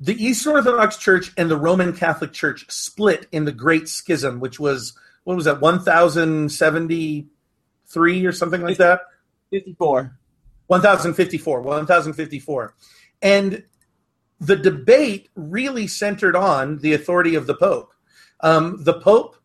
the 0.00 0.14
Eastern 0.14 0.54
Orthodox 0.54 0.96
Church 0.96 1.32
and 1.36 1.50
the 1.50 1.56
Roman 1.56 1.92
Catholic 1.92 2.32
Church 2.32 2.70
split 2.70 3.26
in 3.32 3.44
the 3.44 3.52
Great 3.52 3.88
Schism, 3.88 4.40
which 4.40 4.58
was 4.58 4.94
what 5.24 5.36
was 5.36 5.44
that, 5.44 5.60
one 5.60 5.78
thousand 5.78 6.50
seventy 6.50 7.28
three 7.86 8.26
or 8.26 8.32
something 8.32 8.62
like 8.62 8.78
that. 8.78 9.02
Fifty 9.50 9.74
four. 9.74 10.18
1054 10.68 11.60
1054 11.60 12.74
and 13.22 13.62
the 14.40 14.56
debate 14.56 15.30
really 15.36 15.86
centered 15.86 16.36
on 16.36 16.78
the 16.78 16.92
authority 16.92 17.34
of 17.36 17.46
the 17.46 17.54
pope. 17.54 17.92
Um, 18.40 18.82
the 18.82 18.94
pope 18.94 19.36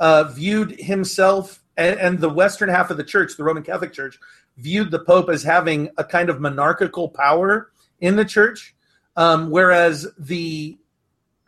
uh, 0.00 0.24
viewed 0.24 0.80
himself 0.80 1.62
and, 1.76 2.00
and, 2.00 2.18
the 2.20 2.30
western 2.30 2.70
half 2.70 2.90
of 2.90 2.96
the 2.96 3.04
church 3.04 3.36
the 3.36 3.44
roman 3.44 3.62
catholic 3.62 3.92
church 3.92 4.18
viewed 4.56 4.90
the 4.90 4.98
pope 4.98 5.28
as 5.28 5.42
having 5.42 5.90
a 5.98 6.04
kind 6.04 6.30
of 6.30 6.40
monarchical 6.40 7.08
power 7.10 7.70
in 8.00 8.16
the 8.16 8.24
church. 8.24 8.74
Um, 9.16 9.50
whereas 9.50 10.06
the 10.18 10.78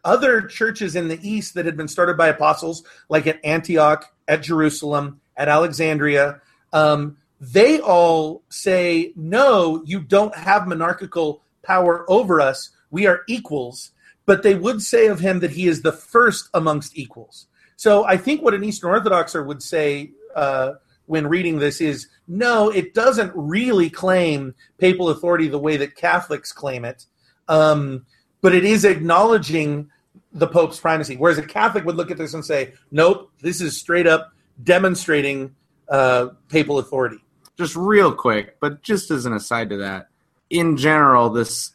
other 0.05 0.43
churches 0.43 0.97
in 0.97 1.09
the 1.09 1.19
east 1.27 1.55
that 1.55 1.67
had 1.67 1.77
been 1.77 1.89
started 1.89 2.17
by 2.17 2.29
apostles 2.29 2.85
like 3.09 3.27
at 3.27 3.45
antioch 3.45 4.11
at 4.29 4.43
jerusalem 4.43 5.21
at 5.37 5.49
alexandria 5.49 6.41
um, 6.73 7.17
they 7.41 7.81
all 7.81 8.43
say, 8.49 9.13
no, 9.17 9.83
you 9.85 10.01
don't 10.01 10.35
have 10.35 10.67
monarchical 10.67 11.43
power 11.69 12.05
over 12.09 12.41
us. 12.41 12.71
We 12.91 13.07
are 13.07 13.21
equals. 13.29 13.93
But 14.27 14.43
they 14.43 14.55
would 14.55 14.83
say 14.83 15.07
of 15.07 15.21
him 15.21 15.41
that 15.41 15.53
he 15.53 15.69
is 15.69 15.83
the 15.83 15.93
first 15.93 16.51
amongst 16.53 16.99
equals. 16.99 17.47
So 17.77 18.05
I 18.05 18.17
think 18.17 18.43
what 18.43 18.55
an 18.55 18.65
Eastern 18.65 18.91
Orthodoxer 18.91 19.43
would 19.45 19.63
say 19.63 20.11
uh, 20.35 20.73
when 21.07 21.27
reading 21.27 21.59
this 21.59 21.81
is 21.81 22.09
no, 22.27 22.69
it 22.69 22.93
doesn't 22.93 23.33
really 23.35 23.89
claim 23.89 24.55
papal 24.79 25.09
authority 25.09 25.49
the 25.49 25.59
way 25.59 25.77
that 25.79 25.97
Catholics 25.97 26.53
claim 26.53 26.85
it, 26.85 27.07
um, 27.49 28.05
but 28.43 28.55
it 28.55 28.65
is 28.65 28.85
acknowledging 28.85 29.91
the 30.33 30.47
Pope's 30.47 30.79
primacy. 30.79 31.17
Whereas 31.17 31.39
a 31.39 31.43
Catholic 31.43 31.85
would 31.85 31.97
look 31.97 32.11
at 32.11 32.19
this 32.19 32.35
and 32.35 32.45
say, 32.45 32.75
nope, 32.91 33.31
this 33.41 33.61
is 33.61 33.79
straight 33.79 34.07
up 34.07 34.33
demonstrating 34.63 35.55
uh, 35.89 36.29
papal 36.51 36.79
authority. 36.79 37.19
Just 37.57 37.77
real 37.77 38.13
quick, 38.13 38.61
but 38.61 38.83
just 38.83 39.11
as 39.11 39.25
an 39.25 39.33
aside 39.33 39.71
to 39.71 39.79
that, 39.79 40.09
in 40.51 40.77
general, 40.77 41.31
this 41.31 41.73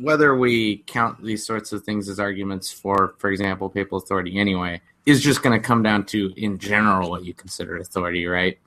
whether 0.00 0.36
we 0.36 0.78
count 0.86 1.22
these 1.24 1.44
sorts 1.44 1.72
of 1.72 1.82
things 1.82 2.08
as 2.08 2.20
arguments 2.20 2.70
for, 2.70 3.14
for 3.18 3.30
example, 3.30 3.68
papal 3.68 3.98
authority 3.98 4.38
anyway, 4.38 4.80
is 5.06 5.20
just 5.20 5.42
going 5.42 5.60
to 5.60 5.66
come 5.66 5.82
down 5.82 6.04
to, 6.06 6.32
in 6.36 6.58
general, 6.58 7.10
what 7.10 7.24
you 7.24 7.34
consider 7.34 7.76
authority, 7.76 8.26
right? 8.26 8.58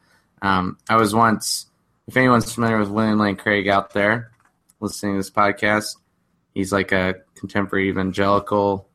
Um, 0.41 0.77
I 0.89 0.97
was 0.97 1.15
once, 1.15 1.67
if 2.07 2.17
anyone's 2.17 2.53
familiar 2.53 2.77
with 2.79 2.89
William 2.89 3.17
Lane 3.17 3.37
Craig 3.37 3.69
out 3.69 3.93
there 3.93 4.31
listening 4.81 5.13
to 5.13 5.19
this 5.19 5.29
podcast, 5.29 5.95
he's 6.53 6.73
like 6.73 6.91
a 6.91 7.15
contemporary 7.35 7.89
evangelical 7.89 8.87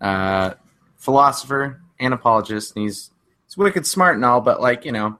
uh, 0.00 0.54
philosopher 0.96 1.80
and 1.98 2.14
apologist, 2.14 2.76
and 2.76 2.84
he's 2.84 3.10
he's 3.46 3.56
wicked 3.56 3.86
smart 3.86 4.16
and 4.16 4.24
all, 4.24 4.40
but 4.40 4.60
like 4.60 4.84
you 4.84 4.92
know, 4.92 5.18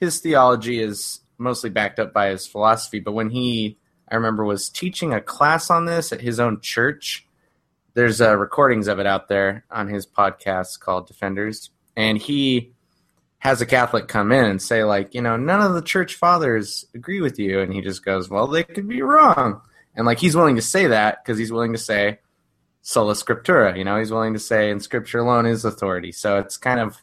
his 0.00 0.18
theology 0.18 0.80
is 0.80 1.20
mostly 1.38 1.70
backed 1.70 1.98
up 1.98 2.12
by 2.12 2.28
his 2.28 2.46
philosophy. 2.46 3.00
But 3.00 3.12
when 3.12 3.30
he, 3.30 3.78
I 4.08 4.16
remember, 4.16 4.44
was 4.44 4.68
teaching 4.68 5.12
a 5.12 5.20
class 5.20 5.70
on 5.70 5.84
this 5.84 6.12
at 6.12 6.20
his 6.20 6.40
own 6.40 6.60
church. 6.60 7.26
There's 7.94 8.20
uh, 8.20 8.36
recordings 8.36 8.88
of 8.88 8.98
it 8.98 9.06
out 9.06 9.28
there 9.28 9.64
on 9.70 9.88
his 9.88 10.06
podcast 10.06 10.80
called 10.80 11.06
Defenders, 11.06 11.70
and 11.96 12.18
he 12.18 12.72
has 13.38 13.60
a 13.60 13.66
Catholic 13.66 14.08
come 14.08 14.32
in 14.32 14.44
and 14.44 14.60
say 14.60 14.84
like, 14.84 15.14
you 15.14 15.20
know, 15.22 15.36
none 15.36 15.60
of 15.60 15.74
the 15.74 15.82
church 15.82 16.14
fathers 16.14 16.86
agree 16.94 17.20
with 17.20 17.38
you, 17.38 17.60
and 17.60 17.72
he 17.72 17.82
just 17.82 18.04
goes, 18.04 18.28
well, 18.28 18.48
they 18.48 18.64
could 18.64 18.88
be 18.88 19.02
wrong, 19.02 19.60
and 19.94 20.06
like 20.06 20.18
he's 20.18 20.34
willing 20.34 20.56
to 20.56 20.62
say 20.62 20.88
that 20.88 21.22
because 21.22 21.38
he's 21.38 21.52
willing 21.52 21.72
to 21.72 21.78
say 21.78 22.18
sola 22.82 23.14
scriptura, 23.14 23.78
you 23.78 23.84
know, 23.84 23.98
he's 23.98 24.10
willing 24.10 24.34
to 24.34 24.40
say 24.40 24.70
in 24.70 24.80
scripture 24.80 25.18
alone 25.18 25.46
is 25.46 25.64
authority. 25.64 26.10
So 26.10 26.38
it's 26.38 26.56
kind 26.56 26.80
of 26.80 27.00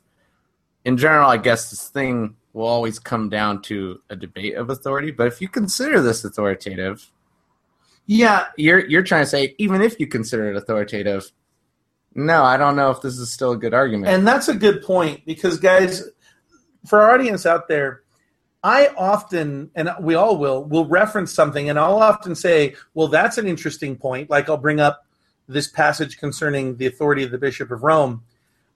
in 0.84 0.98
general, 0.98 1.30
I 1.30 1.38
guess 1.38 1.70
this 1.70 1.88
thing 1.90 2.36
will 2.54 2.68
always 2.68 3.00
come 3.00 3.30
down 3.30 3.62
to 3.64 4.02
a 4.10 4.16
debate 4.16 4.56
of 4.56 4.70
authority. 4.70 5.12
But 5.12 5.28
if 5.28 5.42
you 5.42 5.48
consider 5.48 6.02
this 6.02 6.24
authoritative, 6.24 7.10
yeah, 8.06 8.48
you're 8.58 8.86
you're 8.88 9.04
trying 9.04 9.24
to 9.24 9.30
say 9.30 9.56
even 9.58 9.82
if 9.82 10.00
you 10.00 10.08
consider 10.08 10.52
it 10.52 10.58
authoritative, 10.58 11.32
no, 12.14 12.44
I 12.44 12.58
don't 12.58 12.76
know 12.76 12.92
if 12.92 13.02
this 13.02 13.18
is 13.18 13.32
still 13.32 13.52
a 13.52 13.58
good 13.58 13.74
argument. 13.74 14.12
And 14.14 14.28
that's 14.28 14.48
a 14.48 14.56
good 14.56 14.84
point 14.84 15.26
because 15.26 15.60
guys, 15.60 16.04
for 16.86 17.02
our 17.02 17.12
audience 17.12 17.46
out 17.46 17.68
there, 17.68 18.02
I 18.64 18.90
often 18.98 19.72
and 19.76 19.92
we 20.02 20.16
all 20.16 20.38
will 20.38 20.64
will 20.64 20.86
reference 20.86 21.34
something 21.34 21.70
and 21.70 21.80
I'll 21.80 22.02
often 22.02 22.36
say, 22.36 22.76
well, 22.94 23.08
that's 23.08 23.38
an 23.38 23.48
interesting 23.48 23.96
point. 23.96 24.30
Like 24.30 24.50
I'll 24.50 24.58
bring 24.58 24.80
up 24.80 25.06
this 25.48 25.68
passage 25.68 26.18
concerning 26.18 26.78
the 26.78 26.86
authority 26.88 27.24
of 27.24 27.32
the 27.32 27.38
Bishop 27.38 27.72
of 27.72 27.84
Rome. 27.84 28.24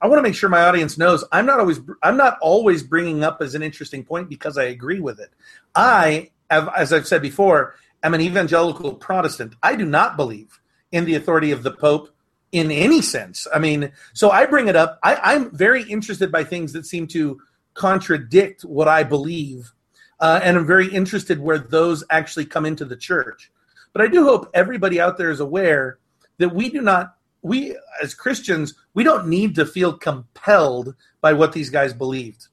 I 0.00 0.08
want 0.08 0.18
to 0.18 0.22
make 0.22 0.34
sure 0.34 0.48
my 0.48 0.62
audience 0.62 0.98
knows 0.98 1.24
I'm 1.32 1.46
not 1.46 1.58
always 1.58 1.80
I'm 2.02 2.16
not 2.16 2.38
always 2.40 2.82
bringing 2.82 3.24
up 3.24 3.40
as 3.40 3.54
an 3.54 3.62
interesting 3.62 4.04
point 4.04 4.28
because 4.28 4.58
I 4.58 4.64
agree 4.64 5.00
with 5.00 5.18
it. 5.20 5.30
I, 5.74 6.30
have, 6.50 6.68
as 6.76 6.92
I've 6.92 7.06
said 7.06 7.22
before, 7.22 7.74
am 8.02 8.14
an 8.14 8.20
evangelical 8.20 8.94
Protestant. 8.94 9.54
I 9.62 9.74
do 9.76 9.84
not 9.84 10.16
believe 10.16 10.60
in 10.92 11.04
the 11.04 11.14
authority 11.14 11.50
of 11.50 11.62
the 11.62 11.72
Pope 11.72 12.10
in 12.52 12.70
any 12.70 13.02
sense. 13.02 13.46
I 13.52 13.58
mean, 13.58 13.92
so 14.12 14.30
I 14.30 14.46
bring 14.46 14.68
it 14.68 14.76
up. 14.76 14.98
I, 15.02 15.34
am 15.34 15.50
very 15.50 15.82
interested 15.82 16.30
by 16.30 16.44
things 16.44 16.72
that 16.72 16.86
seem 16.86 17.06
to 17.08 17.40
contradict 17.74 18.62
what 18.62 18.88
I 18.88 19.02
believe, 19.02 19.72
uh, 20.20 20.40
and 20.42 20.56
I'm 20.56 20.66
very 20.66 20.88
interested 20.88 21.40
where 21.40 21.58
those 21.58 22.04
actually 22.10 22.46
come 22.46 22.64
into 22.64 22.84
the 22.84 22.96
church. 22.96 23.50
But 23.92 24.02
I 24.02 24.08
do 24.08 24.24
hope 24.24 24.50
everybody 24.54 25.00
out 25.00 25.18
there 25.18 25.30
is 25.30 25.40
aware 25.40 25.98
that 26.38 26.54
we 26.54 26.70
do 26.70 26.82
not 26.82 27.15
we 27.46 27.76
as 28.02 28.14
Christians, 28.14 28.74
we 28.92 29.04
don't 29.04 29.28
need 29.28 29.54
to 29.54 29.64
feel 29.64 29.92
compelled 29.92 30.94
by 31.20 31.32
what 31.32 31.52
these 31.52 31.70
guys 31.70 31.94
believed. 31.94 32.48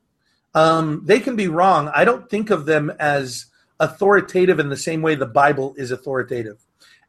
Um, 0.54 1.02
they 1.04 1.20
can 1.20 1.36
be 1.36 1.48
wrong. 1.48 1.92
I 1.96 2.06
don't 2.06 2.30
think 2.30 2.52
of 2.52 2.66
them 2.66 2.92
as 3.00 3.48
authoritative 3.80 4.60
in 4.60 4.70
the 4.70 4.78
same 4.78 5.02
way 5.02 5.16
the 5.16 5.26
Bible 5.26 5.74
is 5.78 5.90
authoritative. 5.90 6.60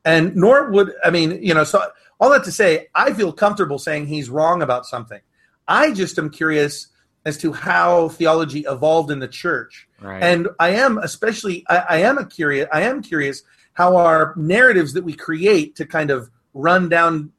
And 0.05 0.35
nor 0.35 0.71
would, 0.71 0.93
I 1.05 1.11
mean, 1.11 1.43
you 1.43 1.53
know, 1.53 1.65
so 1.65 1.83
all 2.19 2.31
that 2.31 2.45
to 2.45 2.53
say, 2.53 2.89
I 2.95 3.13
feel 3.13 3.33
comfortable 3.33 3.79
saying 3.79 4.07
he's 4.07 4.31
wrong 4.31 4.63
about 4.63 4.87
something. 4.87 5.21
I 5.69 5.93
just 5.93 6.19
am 6.19 6.31
curious 6.31 6.89
as 7.27 7.37
to 7.39 7.53
how 7.53 8.09
theology 8.09 8.61
evolved 8.61 9.11
in 9.11 9.19
the 9.19 9.29
church. 9.29 9.89
Right. 10.01 10.23
And 10.23 10.49
I 10.59 10.71
am 10.71 10.99
especially, 10.99 11.65
I, 11.69 11.77
I 11.77 11.97
am 11.99 12.19
a 12.19 12.27
curious, 12.27 12.69
I 12.73 12.83
am 12.83 13.03
curious 13.03 13.43
how 13.75 13.97
our 13.97 14.35
narratives 14.37 14.95
that 14.95 15.05
we 15.05 15.13
create 15.15 15.77
to 15.77 15.87
kind 15.87 16.11
of 16.11 16.31
run 16.55 16.89
down 16.89 17.33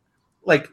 like 0.45 0.69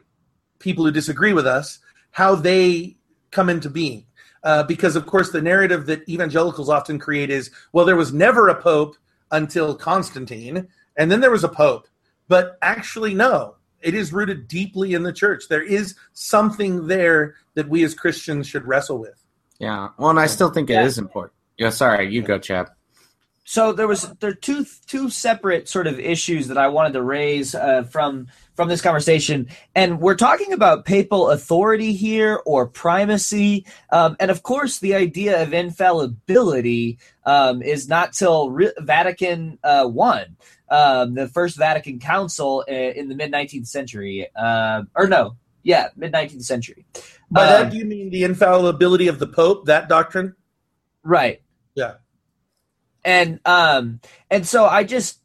people 0.59 0.85
who 0.85 0.91
disagree 0.91 1.33
with 1.33 1.45
us 1.45 1.79
how 2.11 2.35
they 2.35 2.95
come 3.31 3.49
into 3.49 3.69
being. 3.69 4.05
Uh, 4.43 4.63
because 4.63 4.95
of 4.95 5.05
course 5.05 5.31
the 5.31 5.41
narrative 5.41 5.85
that 5.85 6.07
evangelicals 6.09 6.69
often 6.69 6.99
create 6.99 7.29
is 7.29 7.49
well 7.71 7.85
there 7.85 7.95
was 7.95 8.13
never 8.13 8.49
a 8.49 8.61
pope 8.61 8.95
until 9.31 9.73
constantine 9.73 10.67
and 10.97 11.09
then 11.09 11.21
there 11.21 11.31
was 11.31 11.43
a 11.43 11.49
pope. 11.49 11.87
But 12.27 12.57
actually 12.61 13.13
no. 13.13 13.55
It 13.81 13.95
is 13.95 14.13
rooted 14.13 14.47
deeply 14.47 14.93
in 14.93 15.03
the 15.03 15.11
church. 15.11 15.49
There 15.49 15.63
is 15.63 15.95
something 16.13 16.87
there 16.87 17.35
that 17.55 17.67
we 17.67 17.83
as 17.83 17.93
christians 17.93 18.47
should 18.47 18.65
wrestle 18.65 18.97
with. 18.99 19.21
Yeah. 19.59 19.89
Well 19.97 20.09
and 20.09 20.19
i 20.19 20.27
still 20.27 20.49
think 20.49 20.69
it 20.69 20.73
yeah. 20.73 20.85
is 20.85 20.97
important. 20.97 21.33
Yeah 21.57 21.69
sorry. 21.69 22.13
You 22.13 22.21
go 22.21 22.37
chad 22.37 22.67
so 23.45 23.73
there 23.73 23.87
was 23.87 24.09
there 24.19 24.29
are 24.29 24.33
two 24.33 24.65
two 24.87 25.09
separate 25.09 25.67
sort 25.67 25.87
of 25.87 25.99
issues 25.99 26.47
that 26.47 26.57
I 26.57 26.67
wanted 26.67 26.93
to 26.93 27.01
raise 27.01 27.53
uh, 27.53 27.83
from 27.83 28.27
from 28.55 28.69
this 28.69 28.81
conversation, 28.81 29.47
and 29.75 29.99
we're 29.99 30.15
talking 30.15 30.53
about 30.53 30.85
papal 30.85 31.29
authority 31.29 31.93
here 31.93 32.39
or 32.45 32.67
primacy, 32.67 33.65
um, 33.91 34.15
and 34.19 34.31
of 34.31 34.43
course 34.43 34.79
the 34.79 34.95
idea 34.95 35.41
of 35.43 35.53
infallibility 35.53 36.99
um, 37.25 37.61
is 37.61 37.89
not 37.89 38.13
till 38.13 38.49
Re- 38.51 38.71
Vatican 38.79 39.59
uh, 39.63 39.87
one, 39.87 40.37
um, 40.69 41.15
the 41.15 41.27
first 41.27 41.57
Vatican 41.57 41.99
Council 41.99 42.61
in, 42.61 42.93
in 42.93 43.09
the 43.09 43.15
mid 43.15 43.29
nineteenth 43.31 43.67
century, 43.67 44.27
uh, 44.35 44.83
or 44.95 45.07
no, 45.07 45.35
yeah, 45.63 45.89
mid 45.97 46.11
nineteenth 46.11 46.43
century. 46.43 46.85
By 47.29 47.45
that, 47.45 47.61
Um, 47.63 47.69
do 47.71 47.77
you 47.77 47.85
mean 47.85 48.09
the 48.09 48.23
infallibility 48.23 49.07
of 49.07 49.19
the 49.19 49.27
Pope? 49.27 49.65
That 49.65 49.89
doctrine? 49.89 50.35
right. 51.03 51.41
Yeah. 51.75 51.95
And 53.05 53.39
um 53.45 53.99
and 54.29 54.47
so 54.47 54.65
i 54.65 54.83
just 54.83 55.19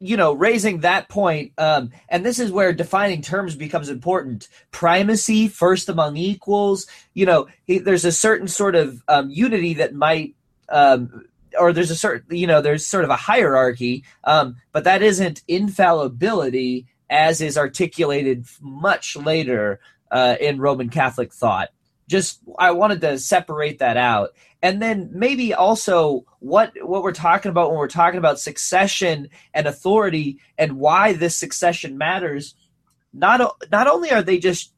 you 0.00 0.16
know 0.16 0.32
raising 0.32 0.80
that 0.80 1.08
point 1.08 1.52
um 1.58 1.90
and 2.08 2.24
this 2.24 2.38
is 2.38 2.52
where 2.52 2.72
defining 2.72 3.20
terms 3.22 3.56
becomes 3.56 3.88
important. 3.88 4.48
Primacy 4.70 5.48
first 5.48 5.88
among 5.88 6.16
equals 6.16 6.86
you 7.14 7.26
know 7.26 7.48
he, 7.64 7.78
there's 7.78 8.04
a 8.04 8.12
certain 8.12 8.48
sort 8.48 8.74
of 8.74 9.02
um, 9.08 9.30
unity 9.30 9.74
that 9.74 9.94
might 9.94 10.34
um 10.68 11.24
or 11.58 11.72
there's 11.72 11.90
a 11.90 11.96
certain 11.96 12.36
you 12.36 12.46
know 12.46 12.60
there's 12.60 12.86
sort 12.86 13.04
of 13.04 13.10
a 13.10 13.16
hierarchy 13.16 14.04
um 14.24 14.56
but 14.72 14.84
that 14.84 15.02
isn't 15.02 15.42
infallibility 15.48 16.86
as 17.10 17.40
is 17.40 17.58
articulated 17.58 18.44
much 18.60 19.16
later 19.16 19.80
uh, 20.10 20.36
in 20.40 20.60
roman 20.60 20.88
catholic 20.90 21.32
thought 21.32 21.70
just 22.08 22.40
i 22.58 22.72
wanted 22.72 23.00
to 23.00 23.18
separate 23.18 23.78
that 23.78 23.96
out. 23.96 24.30
And 24.60 24.82
then 24.82 25.10
maybe 25.12 25.54
also 25.54 26.24
what 26.40 26.72
what 26.82 27.04
we're 27.04 27.12
talking 27.12 27.50
about 27.50 27.70
when 27.70 27.78
we're 27.78 27.86
talking 27.86 28.18
about 28.18 28.40
succession 28.40 29.28
and 29.54 29.68
authority 29.68 30.40
and 30.58 30.78
why 30.78 31.12
this 31.12 31.36
succession 31.36 31.96
matters 31.96 32.56
not 33.12 33.40
not 33.70 33.86
only 33.86 34.10
are 34.10 34.22
they 34.22 34.38
just 34.38 34.72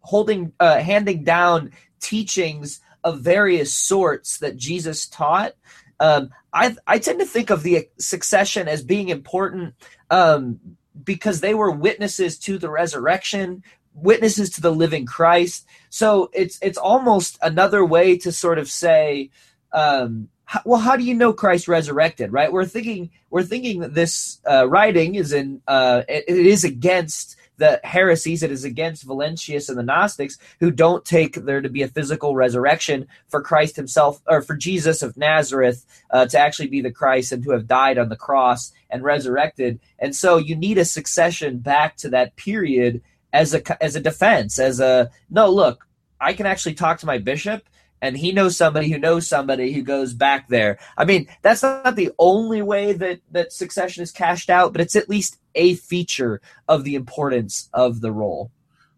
holding 0.00 0.52
uh, 0.58 0.78
handing 0.78 1.22
down 1.24 1.72
teachings 2.00 2.80
of 3.02 3.20
various 3.20 3.74
sorts 3.74 4.38
that 4.38 4.56
Jesus 4.56 5.06
taught 5.06 5.52
um, 6.00 6.30
I 6.52 6.76
I 6.86 6.98
tend 6.98 7.20
to 7.20 7.26
think 7.26 7.50
of 7.50 7.62
the 7.62 7.88
succession 7.98 8.68
as 8.68 8.82
being 8.82 9.10
important 9.10 9.74
um, 10.10 10.60
because 11.02 11.40
they 11.40 11.54
were 11.54 11.70
witnesses 11.70 12.38
to 12.40 12.58
the 12.58 12.70
resurrection 12.70 13.62
witnesses 13.94 14.50
to 14.50 14.60
the 14.60 14.72
living 14.72 15.06
Christ 15.06 15.66
so 15.94 16.28
it's 16.32 16.58
it's 16.60 16.76
almost 16.76 17.38
another 17.40 17.84
way 17.84 18.18
to 18.18 18.32
sort 18.32 18.58
of 18.58 18.68
say, 18.68 19.30
um, 19.72 20.28
well, 20.64 20.80
how 20.80 20.96
do 20.96 21.04
you 21.04 21.14
know 21.14 21.32
Christ 21.32 21.68
resurrected? 21.68 22.32
Right? 22.32 22.52
We're 22.52 22.64
thinking 22.64 23.10
we're 23.30 23.44
thinking 23.44 23.78
that 23.78 23.94
this 23.94 24.40
uh, 24.44 24.68
writing 24.68 25.14
is 25.14 25.32
in 25.32 25.62
uh, 25.68 26.02
it, 26.08 26.24
it 26.26 26.46
is 26.46 26.64
against 26.64 27.36
the 27.58 27.78
heresies. 27.84 28.42
It 28.42 28.50
is 28.50 28.64
against 28.64 29.04
Valentinus 29.04 29.68
and 29.68 29.78
the 29.78 29.84
Gnostics 29.84 30.36
who 30.58 30.72
don't 30.72 31.04
take 31.04 31.36
there 31.36 31.60
to 31.60 31.68
be 31.68 31.82
a 31.82 31.88
physical 31.88 32.34
resurrection 32.34 33.06
for 33.28 33.40
Christ 33.40 33.76
Himself 33.76 34.20
or 34.26 34.42
for 34.42 34.56
Jesus 34.56 35.00
of 35.00 35.16
Nazareth 35.16 35.86
uh, 36.10 36.26
to 36.26 36.36
actually 36.40 36.70
be 36.70 36.80
the 36.80 36.90
Christ 36.90 37.30
and 37.30 37.44
to 37.44 37.52
have 37.52 37.68
died 37.68 37.98
on 37.98 38.08
the 38.08 38.16
cross 38.16 38.72
and 38.90 39.04
resurrected. 39.04 39.78
And 40.00 40.16
so 40.16 40.38
you 40.38 40.56
need 40.56 40.78
a 40.78 40.84
succession 40.84 41.58
back 41.58 41.94
to 41.98 42.08
that 42.08 42.34
period 42.34 43.00
as 43.34 43.52
a 43.52 43.82
as 43.84 43.96
a 43.96 44.00
defense 44.00 44.58
as 44.58 44.80
a 44.80 45.10
no 45.28 45.50
look 45.50 45.86
i 46.20 46.32
can 46.32 46.46
actually 46.46 46.74
talk 46.74 46.98
to 46.98 47.06
my 47.06 47.18
bishop 47.18 47.62
and 48.00 48.16
he 48.16 48.32
knows 48.32 48.56
somebody 48.56 48.90
who 48.90 48.98
knows 48.98 49.28
somebody 49.28 49.72
who 49.72 49.82
goes 49.82 50.14
back 50.14 50.48
there 50.48 50.78
i 50.96 51.04
mean 51.04 51.28
that's 51.42 51.62
not 51.62 51.96
the 51.96 52.10
only 52.18 52.62
way 52.62 52.92
that 52.94 53.20
that 53.30 53.52
succession 53.52 54.02
is 54.02 54.10
cashed 54.10 54.48
out 54.48 54.72
but 54.72 54.80
it's 54.80 54.96
at 54.96 55.10
least 55.10 55.38
a 55.54 55.74
feature 55.74 56.40
of 56.68 56.84
the 56.84 56.94
importance 56.94 57.68
of 57.74 58.00
the 58.00 58.12
role 58.12 58.50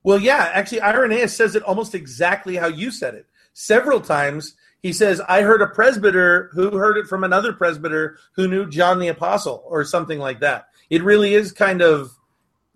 Well, 0.06 0.20
yeah, 0.20 0.50
actually, 0.54 0.82
Irenaeus 0.82 1.36
says 1.36 1.56
it 1.56 1.64
almost 1.64 1.92
exactly 1.92 2.54
how 2.54 2.68
you 2.68 2.92
said 2.92 3.14
it. 3.14 3.26
Several 3.54 4.00
times 4.00 4.54
he 4.80 4.92
says, 4.92 5.20
I 5.28 5.42
heard 5.42 5.60
a 5.60 5.66
presbyter 5.66 6.50
who 6.52 6.78
heard 6.78 6.96
it 6.96 7.08
from 7.08 7.24
another 7.24 7.52
presbyter 7.52 8.16
who 8.36 8.46
knew 8.46 8.70
John 8.70 9.00
the 9.00 9.08
Apostle, 9.08 9.64
or 9.66 9.82
something 9.82 10.20
like 10.20 10.38
that. 10.40 10.68
It 10.90 11.02
really 11.02 11.34
is 11.34 11.50
kind 11.50 11.82
of 11.82 12.16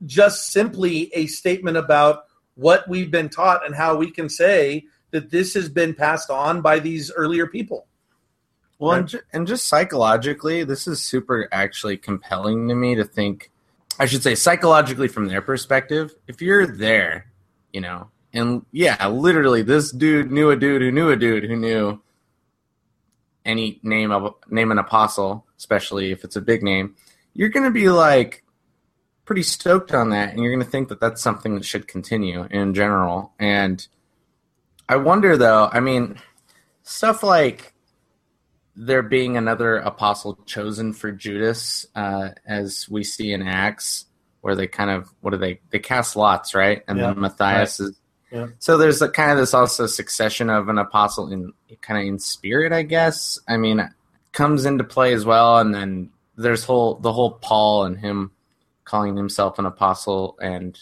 just 0.07 0.51
simply 0.53 1.11
a 1.15 1.27
statement 1.27 1.77
about 1.77 2.25
what 2.55 2.89
we've 2.89 3.11
been 3.11 3.29
taught 3.29 3.65
and 3.65 3.75
how 3.75 3.97
we 3.97 4.11
can 4.11 4.29
say 4.29 4.85
that 5.11 5.31
this 5.31 5.55
has 5.55 5.69
been 5.69 5.95
passed 5.95 6.31
on 6.31 6.61
by 6.61 6.79
these 6.79 7.11
earlier 7.13 7.47
people. 7.47 7.87
Well, 8.79 8.93
and, 8.93 9.09
ju- 9.09 9.21
and 9.33 9.47
just 9.47 9.69
psychologically, 9.69 10.65
this 10.65 10.87
is 10.87 11.03
super 11.03 11.49
actually 11.53 11.99
compelling 11.99 12.69
to 12.69 12.75
me 12.75 12.95
to 12.95 13.05
think. 13.05 13.51
I 13.99 14.07
should 14.07 14.23
say 14.23 14.35
psychologically 14.35 15.09
from 15.09 15.29
their 15.29 15.43
perspective. 15.43 16.15
If 16.27 16.41
you're 16.41 16.67
there, 16.67 17.27
you 17.73 17.83
know, 17.83 18.09
and 18.33 18.65
yeah, 18.73 19.07
literally, 19.09 19.63
this 19.63 19.91
dude 19.91 20.31
knew 20.31 20.51
a 20.51 20.57
dude 20.57 20.81
who 20.81 20.91
knew 20.91 21.11
a 21.11 21.17
dude 21.17 21.45
who 21.45 21.57
knew 21.57 22.01
any 23.45 23.81
name 23.83 24.13
of 24.13 24.35
name 24.49 24.71
an 24.71 24.79
apostle, 24.79 25.45
especially 25.59 26.13
if 26.13 26.25
it's 26.25 26.37
a 26.37 26.41
big 26.41 26.63
name. 26.63 26.95
You're 27.35 27.49
gonna 27.49 27.71
be 27.71 27.91
like 27.91 28.45
pretty 29.25 29.43
stoked 29.43 29.93
on 29.93 30.11
that, 30.11 30.31
and 30.31 30.43
you're 30.43 30.53
gonna 30.53 30.65
think 30.69 30.89
that 30.89 31.01
that's 31.01 31.23
something 31.23 31.55
that 31.55 31.65
should 31.65 31.87
continue 31.87 32.45
in 32.51 32.75
general. 32.75 33.33
And 33.39 33.87
I 34.89 34.97
wonder, 34.97 35.37
though. 35.37 35.69
I 35.73 35.81
mean, 35.81 36.19
stuff 36.83 37.23
like 37.23 37.75
there 38.75 39.03
being 39.03 39.37
another 39.37 39.77
apostle 39.77 40.39
chosen 40.47 40.93
for 40.93 41.13
Judas, 41.13 41.87
uh, 41.95 42.31
as 42.47 42.89
we 42.89 43.05
see 43.05 43.33
in 43.33 43.43
Acts, 43.43 44.07
where 44.41 44.55
they 44.55 44.67
kind 44.67 44.91
of 44.91 45.09
what 45.21 45.31
do 45.31 45.37
they 45.37 45.61
they 45.71 45.79
cast 45.79 46.17
lots, 46.17 46.55
right? 46.55 46.83
And 46.89 46.99
Yeah, 46.99 47.09
then 47.09 47.21
Matthias 47.21 47.81
is. 47.81 47.97
Yeah. 48.33 48.47
So 48.59 48.79
there's 48.79 49.03
a 49.03 49.09
kind 49.09 49.33
of 49.33 49.39
this 49.39 49.55
also 49.55 49.87
succession 49.87 50.51
of 50.51 50.69
an 50.69 50.79
apostle 50.79 51.33
in 51.33 51.53
kind 51.81 52.01
of 52.01 52.07
in 52.07 52.19
spirit, 52.19 52.73
I 52.73 52.83
guess. 52.83 53.39
I 53.49 53.57
mean, 53.57 53.89
comes 54.33 54.65
into 54.65 54.85
play 54.85 55.13
as 55.13 55.25
well, 55.25 55.59
and 55.59 55.75
then 55.75 56.11
there's 56.37 56.65
whole 56.65 56.95
the 56.95 57.13
whole 57.13 57.33
Paul 57.33 57.85
and 57.85 57.99
him 57.99 58.31
calling 58.91 59.17
himself 59.17 59.59
an 59.59 59.67
apostle, 59.67 60.37
and 60.43 60.79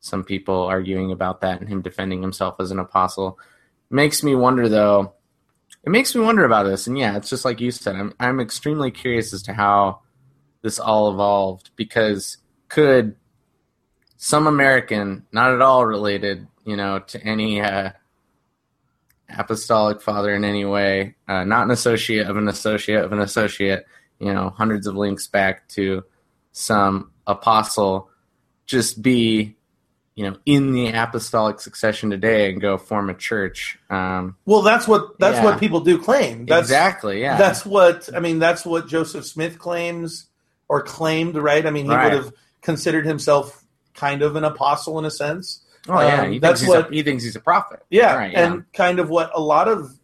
some 0.00 0.24
people 0.24 0.62
arguing 0.62 1.12
about 1.12 1.40
that, 1.40 1.60
and 1.60 1.68
him 1.68 1.82
defending 1.82 2.22
himself 2.22 2.56
as 2.60 2.70
an 2.70 2.78
apostle. 2.78 3.38
Makes 3.90 4.22
me 4.22 4.34
wonder, 4.34 4.68
though 4.68 5.14
it 5.84 5.90
makes 5.90 6.14
me 6.14 6.20
wonder 6.20 6.44
about 6.44 6.64
this 6.64 6.86
and 6.86 6.98
yeah 6.98 7.16
it's 7.16 7.30
just 7.30 7.44
like 7.44 7.60
you 7.60 7.70
said 7.70 7.96
i'm 7.96 8.12
i'm 8.20 8.40
extremely 8.40 8.90
curious 8.90 9.32
as 9.32 9.42
to 9.42 9.52
how 9.52 10.00
this 10.62 10.78
all 10.78 11.10
evolved 11.10 11.70
because 11.76 12.38
could 12.68 13.16
some 14.16 14.46
american 14.46 15.24
not 15.32 15.52
at 15.52 15.62
all 15.62 15.86
related 15.86 16.46
you 16.64 16.76
know 16.76 16.98
to 16.98 17.22
any 17.24 17.60
uh 17.60 17.90
apostolic 19.38 20.02
father 20.02 20.34
in 20.34 20.44
any 20.44 20.64
way 20.64 21.14
uh, 21.28 21.44
not 21.44 21.64
an 21.64 21.70
associate 21.70 22.26
of 22.26 22.36
an 22.36 22.48
associate 22.48 23.04
of 23.04 23.12
an 23.12 23.20
associate 23.20 23.84
you 24.18 24.32
know 24.32 24.50
hundreds 24.50 24.86
of 24.86 24.96
links 24.96 25.28
back 25.28 25.66
to 25.68 26.02
some 26.52 27.09
apostle 27.26 28.08
just 28.66 29.02
be 29.02 29.56
you 30.14 30.28
know 30.28 30.36
in 30.46 30.72
the 30.72 30.88
apostolic 30.88 31.60
succession 31.60 32.10
today 32.10 32.50
and 32.50 32.60
go 32.60 32.76
form 32.76 33.08
a 33.10 33.14
church 33.14 33.78
um 33.90 34.36
Well, 34.44 34.62
that's 34.62 34.86
what 34.88 35.18
that's 35.18 35.36
Yeah. 35.38 35.44
what 35.44 35.60
people 35.60 35.80
do 35.80 35.98
claim. 35.98 36.46
That's, 36.46 36.66
exactly 36.68 37.20
yeah 37.20 37.36
That's 37.36 37.64
what 37.64 38.08
I 38.14 38.20
mean. 38.20 38.38
That's 38.38 38.64
what 38.64 38.86
Joseph 38.88 39.24
Smith 39.26 39.58
claims 39.58 40.26
or 40.68 40.82
claimed, 40.82 41.36
right? 41.36 41.66
I 41.66 41.70
mean, 41.70 41.86
he 41.86 41.90
Right. 41.90 42.04
would 42.04 42.12
have 42.12 42.32
considered 42.62 43.06
himself 43.06 43.64
kind 43.94 44.22
of 44.22 44.36
an 44.36 44.44
apostle 44.44 44.98
in 44.98 45.04
a 45.04 45.10
sense. 45.10 45.62
Oh 45.88 46.00
yeah, 46.00 46.22
Um, 46.22 46.32
he 46.32 46.38
that's 46.38 46.66
what- 46.66 46.90
a, 46.90 46.94
he 46.94 47.02
thinks 47.02 47.24
he's 47.24 47.36
a 47.36 47.40
prophet. 47.40 47.80
Yeah, 47.90 48.14
right. 48.14 48.34
and 48.34 48.64
kind 48.72 48.98
of 48.98 49.08
what 49.10 49.30
a 49.34 49.40
lot 49.40 49.66
of 49.68 49.98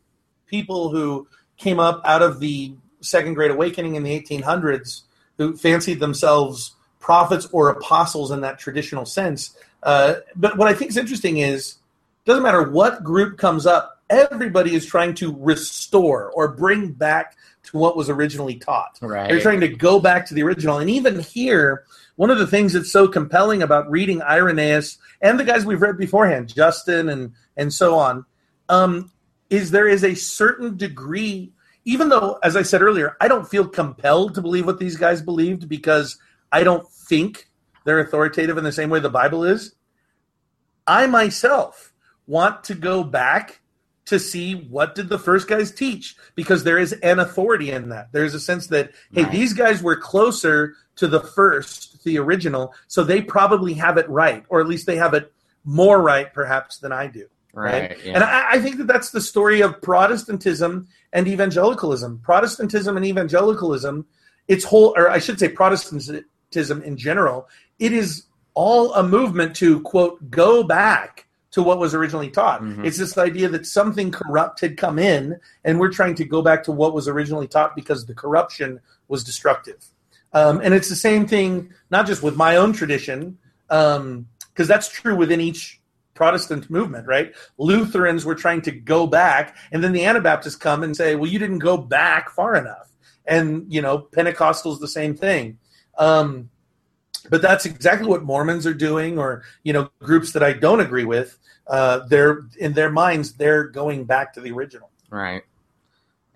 people 0.47 0.91
who 0.91 1.27
came 1.59 1.79
up 1.81 2.01
out 2.05 2.23
of 2.23 2.41
the 2.41 2.75
Second 3.01 3.35
Great 3.35 3.51
Awakening 3.51 3.95
in 3.97 4.03
the 4.03 4.11
1800s, 4.15 5.03
who 5.39 5.57
fancied 5.57 6.01
themselves 6.01 6.75
prophets 7.07 7.47
or 7.53 7.69
apostles 7.69 8.33
in 8.33 8.41
that 8.41 8.59
traditional 8.59 9.07
sense. 9.07 9.57
Uh, 9.85 10.17
but 10.35 10.59
what 10.59 10.67
I 10.67 10.75
think 10.75 10.91
is 10.91 10.97
interesting 10.97 11.37
is, 11.37 11.77
doesn't 12.25 12.43
matter 12.43 12.69
what 12.69 13.05
group 13.05 13.39
comes 13.39 13.65
up, 13.65 14.03
everybody 14.11 14.75
is 14.75 14.85
trying 14.85 15.15
to 15.15 15.33
restore 15.39 16.33
or 16.33 16.49
bring 16.49 16.91
back 16.91 17.37
to 17.63 17.77
what 17.79 17.97
was 17.97 18.11
originally 18.11 18.57
taught. 18.57 18.99
right. 19.01 19.29
They're 19.29 19.41
trying 19.41 19.61
to 19.61 19.69
go 19.69 20.01
back 20.01 20.27
to 20.27 20.35
the 20.35 20.43
original. 20.43 20.79
And 20.79 20.91
even 20.91 21.21
here, 21.21 21.85
one 22.17 22.31
of 22.31 22.39
the 22.39 22.47
things 22.47 22.73
that's 22.73 22.91
so 22.91 23.07
compelling 23.07 23.63
about 23.63 23.89
reading 23.89 24.21
Irenaeus 24.21 24.99
and 25.21 25.39
the 25.39 25.45
guys 25.45 25.65
we've 25.65 25.81
read 25.83 25.99
beforehand, 25.99 26.53
Justin 26.53 27.09
and 27.09 27.33
and 27.57 27.73
so 27.73 27.95
on, 27.95 28.27
um, 28.69 29.13
is 29.49 29.71
there 29.71 29.87
is 29.87 30.03
a 30.03 30.15
certain 30.17 30.77
degree, 30.77 31.53
even 31.85 32.09
though, 32.09 32.41
as 32.43 32.57
I 32.57 32.63
said 32.63 32.83
earlier, 32.83 33.17
I 33.21 33.29
don't 33.29 33.49
feel 33.49 33.69
compelled 33.69 34.35
to 34.35 34.43
believe 34.43 34.67
what 34.67 34.81
these 34.81 34.97
guys 34.97 35.23
believed 35.23 35.69
because 35.69 36.19
I 36.53 36.65
don't 36.65 36.89
think 37.09 37.49
they're 37.85 38.01
authoritative 38.01 38.59
in 38.59 38.65
the 38.65 38.73
same 38.73 38.91
way 38.91 39.01
the 39.01 39.11
Bible 39.11 39.45
is. 39.45 39.75
I 40.87 41.07
myself 41.07 41.93
want 42.27 42.65
to 42.65 42.75
go 42.75 43.05
back 43.05 43.61
to 44.07 44.19
see 44.21 44.55
what 44.55 44.95
did 44.95 45.09
the 45.09 45.19
first 45.19 45.49
guys 45.49 45.73
teach 45.73 46.17
because 46.37 46.63
there 46.63 46.79
is 46.79 46.93
an 46.93 47.19
authority 47.19 47.73
in 47.73 47.89
that. 47.89 48.13
There's 48.13 48.35
a 48.35 48.41
sense 48.41 48.69
that 48.69 48.93
hey, 49.13 49.25
Right. 49.25 49.33
these 49.33 49.53
guys 49.53 49.83
were 49.83 49.97
closer 49.97 50.75
to 50.97 51.09
the 51.09 51.21
first, 51.21 52.05
the 52.05 52.19
original, 52.19 52.73
so 52.87 53.03
they 53.03 53.21
probably 53.21 53.75
have 53.75 53.99
it 53.99 54.09
right, 54.09 54.45
or 54.49 54.61
at 54.61 54.69
least 54.69 54.87
they 54.87 54.97
have 54.97 55.13
it 55.15 55.33
more 55.65 56.01
right, 56.01 56.33
perhaps, 56.33 56.79
than 56.79 56.93
I 56.93 57.09
do. 57.09 57.27
Right. 57.53 57.97
Yeah. 58.05 58.15
And 58.15 58.25
I, 58.25 58.53
I 58.53 58.59
think 58.61 58.77
that 58.79 58.87
that's 58.87 59.11
the 59.11 59.21
story 59.21 59.61
of 59.63 59.81
Protestantism 59.83 60.87
and 61.13 61.27
evangelicalism. 61.27 62.21
Protestantism 62.23 62.97
and 62.97 63.05
evangelicalism, 63.05 64.07
its 64.47 64.65
whole, 64.65 64.95
or 64.97 65.11
I 65.11 65.19
should 65.19 65.39
say, 65.41 65.49
Protestantism 66.57 66.83
in 66.83 66.97
general, 66.97 67.49
it 67.79 67.93
is 67.93 68.25
all 68.55 68.95
a 68.95 69.03
movement 69.03 69.55
to 69.57 69.81
quote 69.81 70.31
go 70.31 70.63
back 70.63 71.27
to 71.51 71.63
what 71.63 71.79
was 71.79 71.95
originally 71.95 72.31
taught. 72.31 72.63
Mhm. 72.63 72.85
It's 72.85 72.99
this 72.99 73.17
idea 73.17 73.49
that 73.49 73.67
something 73.67 74.11
corrupt 74.11 74.61
had 74.61 74.77
come 74.77 74.99
in, 74.99 75.39
and 75.65 75.79
we're 75.79 75.93
trying 75.93 76.15
to 76.17 76.25
go 76.25 76.43
back 76.43 76.65
to 76.65 76.73
what 76.73 76.95
was 76.95 77.09
originally 77.09 77.47
taught 77.47 77.77
because 77.77 78.07
the 78.07 78.15
corruption 78.15 78.81
was 79.09 79.25
destructive. 79.25 79.85
Um, 80.33 80.61
and 80.63 80.75
it's 80.75 80.89
the 80.89 80.97
same 80.97 81.27
thing, 81.27 81.73
not 81.91 82.07
just 82.07 82.23
with 82.23 82.37
my 82.37 82.57
own 82.57 82.73
tradition, 82.73 83.39
because 83.69 84.69
that's 84.69 84.89
true 84.89 85.17
within 85.17 85.41
each 85.41 85.81
Protestant 86.15 86.71
movement, 86.71 87.07
right? 87.07 87.35
Lutherans 87.59 88.25
were 88.25 88.35
trying 88.35 88.63
to 88.63 88.71
go 88.71 89.07
back, 89.07 89.55
and 89.71 89.85
then 89.85 89.93
the 89.93 90.05
Anabaptists 90.05 90.57
come 90.57 90.83
and 90.83 90.97
say, 90.97 91.15
"Well, 91.15 91.31
you 91.31 91.39
didn't 91.39 91.59
go 91.59 91.77
back 91.77 92.31
far 92.31 92.57
enough." 92.57 92.89
And 93.27 93.67
you 93.69 93.83
know, 93.83 94.09
Pentecostals 94.17 94.81
the 94.81 94.89
same 94.89 95.15
thing. 95.15 95.59
Um, 95.99 96.51
but 97.29 97.43
that's 97.43 97.67
exactly 97.67 98.07
what 98.09 98.23
Mormons 98.23 98.67
are 98.67 98.75
doing, 98.75 99.19
or 99.19 99.43
you 99.65 99.73
know, 99.73 99.91
groups 100.01 100.33
that 100.33 100.43
I 100.43 100.53
don't 100.53 100.81
agree 100.81 101.05
with. 101.05 101.39
Uh, 101.67 102.01
they're 102.09 102.43
in 102.59 102.75
their 102.75 102.91
minds, 102.91 103.33
they're 103.33 103.65
going 103.65 104.05
back 104.05 104.33
to 104.35 104.41
the 104.41 104.53
original. 104.53 104.91
right. 105.11 105.43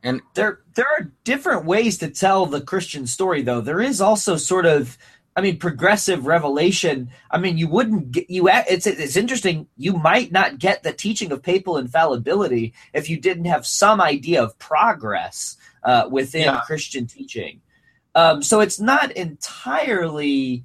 And 0.02 0.22
there 0.34 0.60
there 0.74 0.86
are 0.98 1.12
different 1.24 1.66
ways 1.66 1.98
to 1.98 2.08
tell 2.08 2.46
the 2.46 2.62
Christian 2.62 3.06
story 3.06 3.42
though. 3.42 3.60
There 3.60 3.82
is 3.82 4.00
also 4.00 4.36
sort 4.36 4.64
of 4.64 4.96
I 5.36 5.42
mean 5.42 5.58
progressive 5.58 6.24
revelation. 6.26 7.10
I 7.30 7.36
mean 7.38 7.58
you 7.58 7.68
wouldn't 7.68 8.10
get 8.12 8.30
you 8.30 8.48
it's 8.48 8.86
it's 8.86 9.16
interesting 9.16 9.68
you 9.76 9.92
might 9.92 10.32
not 10.32 10.58
get 10.58 10.82
the 10.82 10.94
teaching 10.94 11.30
of 11.32 11.42
papal 11.42 11.76
infallibility 11.76 12.72
if 12.94 13.10
you 13.10 13.20
didn't 13.20 13.44
have 13.44 13.66
some 13.66 14.00
idea 14.00 14.42
of 14.42 14.58
progress 14.58 15.58
uh, 15.84 16.08
within 16.10 16.44
Yeah. 16.44 16.62
Christian 16.64 17.06
teaching. 17.06 17.60
Um, 18.14 18.42
so 18.42 18.60
it's 18.60 18.80
not 18.80 19.12
entirely 19.12 20.64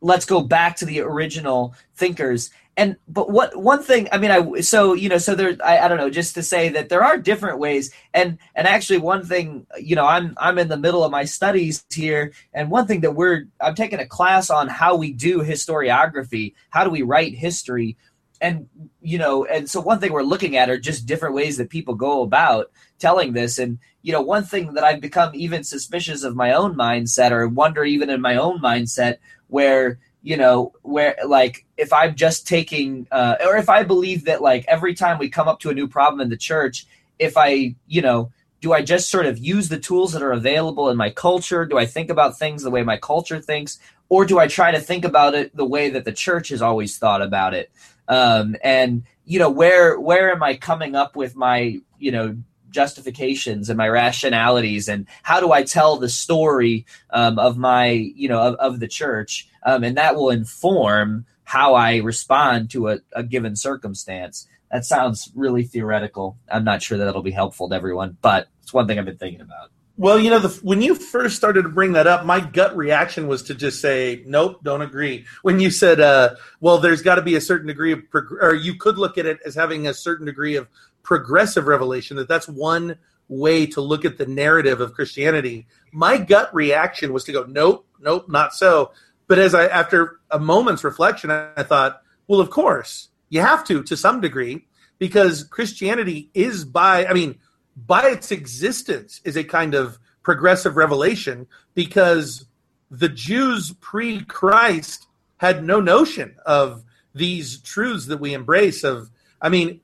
let's 0.00 0.24
go 0.24 0.42
back 0.42 0.76
to 0.76 0.84
the 0.84 1.00
original 1.00 1.74
thinkers. 1.96 2.50
And 2.76 2.96
but 3.08 3.28
what 3.28 3.56
one 3.56 3.82
thing 3.82 4.06
i 4.12 4.18
mean 4.18 4.30
i 4.30 4.60
so 4.60 4.92
you 4.94 5.08
know 5.08 5.18
so 5.18 5.34
there 5.34 5.56
I, 5.64 5.78
I 5.78 5.88
don't 5.88 5.98
know 5.98 6.10
just 6.10 6.34
to 6.36 6.44
say 6.44 6.68
that 6.68 6.88
there 6.88 7.02
are 7.02 7.18
different 7.18 7.58
ways. 7.58 7.92
And 8.14 8.38
and 8.54 8.68
actually 8.68 8.98
one 8.98 9.24
thing 9.24 9.66
you 9.80 9.96
know 9.96 10.06
i'm 10.06 10.34
i'm 10.36 10.58
in 10.58 10.68
the 10.68 10.76
middle 10.76 11.02
of 11.02 11.10
my 11.10 11.24
studies 11.24 11.84
here. 11.92 12.32
And 12.54 12.70
one 12.70 12.86
thing 12.86 13.00
that 13.00 13.16
we're 13.16 13.46
i'm 13.60 13.74
taking 13.74 13.98
a 13.98 14.06
class 14.06 14.48
on 14.48 14.68
how 14.68 14.94
we 14.94 15.12
do 15.12 15.40
historiography. 15.40 16.54
How 16.70 16.84
do 16.84 16.90
we 16.90 17.02
write 17.02 17.34
history? 17.34 17.96
And 18.40 18.68
you 19.02 19.18
know 19.18 19.44
and 19.44 19.68
so 19.68 19.80
one 19.80 19.98
thing 19.98 20.12
we're 20.12 20.22
looking 20.22 20.56
at 20.56 20.70
are 20.70 20.78
just 20.78 21.04
different 21.04 21.34
ways 21.34 21.56
that 21.56 21.70
people 21.70 21.96
go 21.96 22.22
about 22.22 22.70
telling 23.00 23.32
this. 23.32 23.58
And 23.58 23.80
you 24.08 24.14
know 24.14 24.22
one 24.22 24.42
thing 24.42 24.72
that 24.72 24.84
i've 24.84 25.02
become 25.02 25.30
even 25.34 25.62
suspicious 25.62 26.22
of 26.24 26.34
my 26.34 26.54
own 26.54 26.74
mindset 26.74 27.30
or 27.30 27.46
wonder 27.46 27.84
even 27.84 28.08
in 28.08 28.22
my 28.22 28.36
own 28.36 28.58
mindset 28.58 29.18
where 29.48 29.98
you 30.22 30.34
know 30.34 30.72
where 30.80 31.14
like 31.26 31.66
if 31.76 31.92
i'm 31.92 32.14
just 32.14 32.48
taking 32.48 33.06
uh, 33.12 33.36
or 33.44 33.58
if 33.58 33.68
i 33.68 33.82
believe 33.82 34.24
that 34.24 34.40
like 34.40 34.64
every 34.66 34.94
time 34.94 35.18
we 35.18 35.28
come 35.28 35.46
up 35.46 35.60
to 35.60 35.68
a 35.68 35.74
new 35.74 35.86
problem 35.86 36.22
in 36.22 36.30
the 36.30 36.38
church 36.38 36.86
if 37.18 37.36
i 37.36 37.74
you 37.86 38.00
know 38.00 38.32
do 38.62 38.72
i 38.72 38.80
just 38.80 39.10
sort 39.10 39.26
of 39.26 39.36
use 39.36 39.68
the 39.68 39.78
tools 39.78 40.12
that 40.12 40.22
are 40.22 40.32
available 40.32 40.88
in 40.88 40.96
my 40.96 41.10
culture? 41.10 41.64
Do 41.64 41.78
i 41.78 41.86
think 41.86 42.10
about 42.10 42.38
things 42.38 42.62
the 42.62 42.70
way 42.70 42.82
my 42.82 42.96
culture 42.96 43.40
thinks? 43.40 43.78
Or 44.08 44.24
do 44.24 44.38
i 44.38 44.48
try 44.48 44.72
to 44.72 44.80
think 44.80 45.04
about 45.04 45.34
it 45.34 45.54
the 45.54 45.64
way 45.64 45.90
that 45.90 46.04
the 46.04 46.12
church 46.12 46.48
has 46.48 46.62
always 46.62 46.98
thought 46.98 47.22
about 47.22 47.54
it? 47.54 47.70
Um, 48.08 48.56
and 48.64 49.04
you 49.24 49.38
know 49.38 49.50
where 49.50 50.00
where 50.00 50.32
am 50.32 50.42
i 50.42 50.56
coming 50.56 50.96
up 50.96 51.14
with 51.14 51.36
my 51.36 51.78
you 51.98 52.10
know 52.10 52.36
justifications 52.70 53.68
and 53.68 53.76
my 53.76 53.88
rationalities 53.88 54.88
and 54.88 55.06
how 55.22 55.40
do 55.40 55.52
i 55.52 55.62
tell 55.62 55.96
the 55.96 56.08
story 56.08 56.84
um, 57.10 57.38
of 57.38 57.56
my 57.56 57.88
you 57.88 58.28
know 58.28 58.40
of, 58.40 58.54
of 58.56 58.80
the 58.80 58.88
church 58.88 59.48
um, 59.64 59.84
and 59.84 59.96
that 59.96 60.16
will 60.16 60.30
inform 60.30 61.24
how 61.44 61.74
i 61.74 61.96
respond 61.96 62.70
to 62.70 62.88
a, 62.88 62.98
a 63.12 63.22
given 63.22 63.56
circumstance. 63.56 64.46
That 64.70 64.84
sounds 64.84 65.32
really 65.34 65.64
theoretical. 65.64 66.36
I'm 66.52 66.64
not 66.64 66.82
sure 66.82 66.98
that 66.98 67.04
that'll 67.06 67.22
be 67.22 67.30
helpful 67.30 67.68
to 67.68 67.74
everyone 67.74 68.16
but 68.20 68.48
it's 68.62 68.72
one 68.72 68.86
thing 68.86 68.98
i've 68.98 69.04
been 69.04 69.18
thinking 69.18 69.40
about. 69.40 69.70
Well, 69.98 70.20
you 70.20 70.30
know, 70.30 70.38
the, 70.38 70.48
when 70.62 70.80
you 70.80 70.94
first 70.94 71.34
started 71.34 71.64
to 71.64 71.68
bring 71.68 71.94
that 71.94 72.06
up, 72.06 72.24
my 72.24 72.38
gut 72.38 72.76
reaction 72.76 73.26
was 73.26 73.42
to 73.44 73.54
just 73.54 73.80
say, 73.80 74.22
"Nope, 74.26 74.62
don't 74.62 74.80
agree." 74.80 75.26
When 75.42 75.58
you 75.58 75.72
said, 75.72 75.98
uh, 75.98 76.36
"Well, 76.60 76.78
there's 76.78 77.02
got 77.02 77.16
to 77.16 77.22
be 77.22 77.34
a 77.34 77.40
certain 77.40 77.66
degree 77.66 77.90
of," 77.90 78.08
prog- 78.08 78.40
or 78.40 78.54
you 78.54 78.76
could 78.76 78.96
look 78.96 79.18
at 79.18 79.26
it 79.26 79.40
as 79.44 79.56
having 79.56 79.88
a 79.88 79.94
certain 79.94 80.24
degree 80.24 80.54
of 80.54 80.68
progressive 81.02 81.66
revelation. 81.66 82.16
That 82.16 82.28
that's 82.28 82.48
one 82.48 82.98
way 83.28 83.66
to 83.66 83.80
look 83.80 84.04
at 84.04 84.18
the 84.18 84.26
narrative 84.26 84.80
of 84.80 84.94
Christianity. 84.94 85.66
My 85.92 86.18
gut 86.18 86.54
reaction 86.54 87.12
was 87.12 87.24
to 87.24 87.32
go, 87.32 87.44
"Nope, 87.44 87.86
nope, 88.00 88.28
not 88.28 88.54
so." 88.54 88.92
But 89.26 89.38
as 89.38 89.54
I, 89.54 89.66
after 89.66 90.20
a 90.30 90.38
moment's 90.38 90.84
reflection, 90.84 91.30
I, 91.30 91.62
thought, 91.62 92.02
"Well, 92.26 92.40
of 92.40 92.50
course, 92.50 93.08
you 93.28 93.40
have 93.40 93.64
to 93.64 93.82
to 93.82 93.96
some 93.96 94.20
degree 94.20 94.66
because 94.98 95.44
Christianity 95.44 96.30
is 96.34 96.64
by, 96.64 97.06
I 97.06 97.12
mean." 97.12 97.38
by 97.86 98.08
its 98.08 98.32
existence 98.32 99.20
is 99.24 99.36
a 99.36 99.44
kind 99.44 99.74
of 99.74 99.98
progressive 100.22 100.76
revelation 100.76 101.46
because 101.74 102.46
the 102.90 103.08
Jews 103.08 103.72
pre 103.80 104.24
Christ 104.24 105.06
had 105.36 105.64
no 105.64 105.80
notion 105.80 106.36
of 106.44 106.84
these 107.14 107.58
truths 107.60 108.06
that 108.06 108.20
we 108.20 108.34
embrace 108.34 108.82
of 108.82 109.10
I 109.40 109.48
mean 109.48 109.80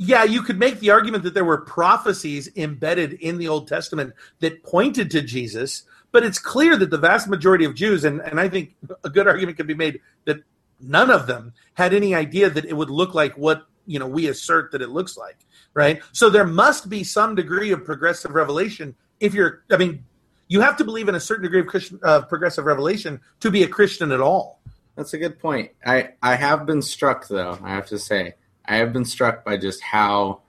yeah 0.00 0.24
you 0.24 0.40
could 0.40 0.58
make 0.58 0.80
the 0.80 0.90
argument 0.90 1.22
that 1.22 1.34
there 1.34 1.44
were 1.44 1.58
prophecies 1.58 2.48
embedded 2.56 3.12
in 3.14 3.36
the 3.36 3.46
Old 3.46 3.68
Testament 3.68 4.14
that 4.40 4.62
pointed 4.62 5.10
to 5.10 5.20
Jesus 5.20 5.84
but 6.10 6.24
it's 6.24 6.38
clear 6.38 6.76
that 6.76 6.90
the 6.90 6.98
vast 6.98 7.28
majority 7.28 7.66
of 7.66 7.74
Jews 7.74 8.04
and 8.04 8.20
and 8.20 8.40
I 8.40 8.48
think 8.48 8.74
a 9.04 9.10
good 9.10 9.28
argument 9.28 9.58
could 9.58 9.66
be 9.66 9.74
made 9.74 10.00
that 10.24 10.38
none 10.80 11.10
of 11.10 11.26
them 11.26 11.52
had 11.74 11.92
any 11.92 12.14
idea 12.14 12.48
that 12.48 12.64
it 12.64 12.72
would 12.72 12.88
look 12.88 13.14
like 13.14 13.36
what 13.36 13.66
you 13.86 13.98
know 13.98 14.06
we 14.06 14.28
assert 14.28 14.72
that 14.72 14.80
it 14.80 14.88
looks 14.88 15.18
like 15.18 15.36
right 15.74 16.00
so 16.12 16.30
there 16.30 16.46
must 16.46 16.88
be 16.88 17.04
some 17.04 17.34
degree 17.34 17.70
of 17.70 17.84
progressive 17.84 18.32
revelation 18.32 18.94
if 19.20 19.34
you're 19.34 19.64
i 19.70 19.76
mean 19.76 20.02
you 20.48 20.60
have 20.60 20.76
to 20.76 20.84
believe 20.84 21.08
in 21.08 21.14
a 21.14 21.20
certain 21.20 21.44
degree 21.44 21.60
of 21.60 21.66
Christian, 21.66 22.00
uh, 22.02 22.22
progressive 22.22 22.64
revelation 22.64 23.20
to 23.40 23.50
be 23.50 23.62
a 23.62 23.68
christian 23.68 24.12
at 24.12 24.20
all 24.20 24.60
That's 24.96 25.14
a 25.14 25.18
good 25.18 25.38
point. 25.38 25.70
I, 25.84 26.10
I 26.22 26.34
have 26.34 26.66
been 26.66 26.82
struck 26.82 27.28
though, 27.28 27.58
I 27.62 27.70
have 27.70 27.86
to 27.86 27.98
say. 27.98 28.34
I 28.70 28.76
have 28.76 28.92
been 28.92 29.04
struck 29.04 29.44
by 29.44 29.56
just 29.56 29.82
how 29.82 30.42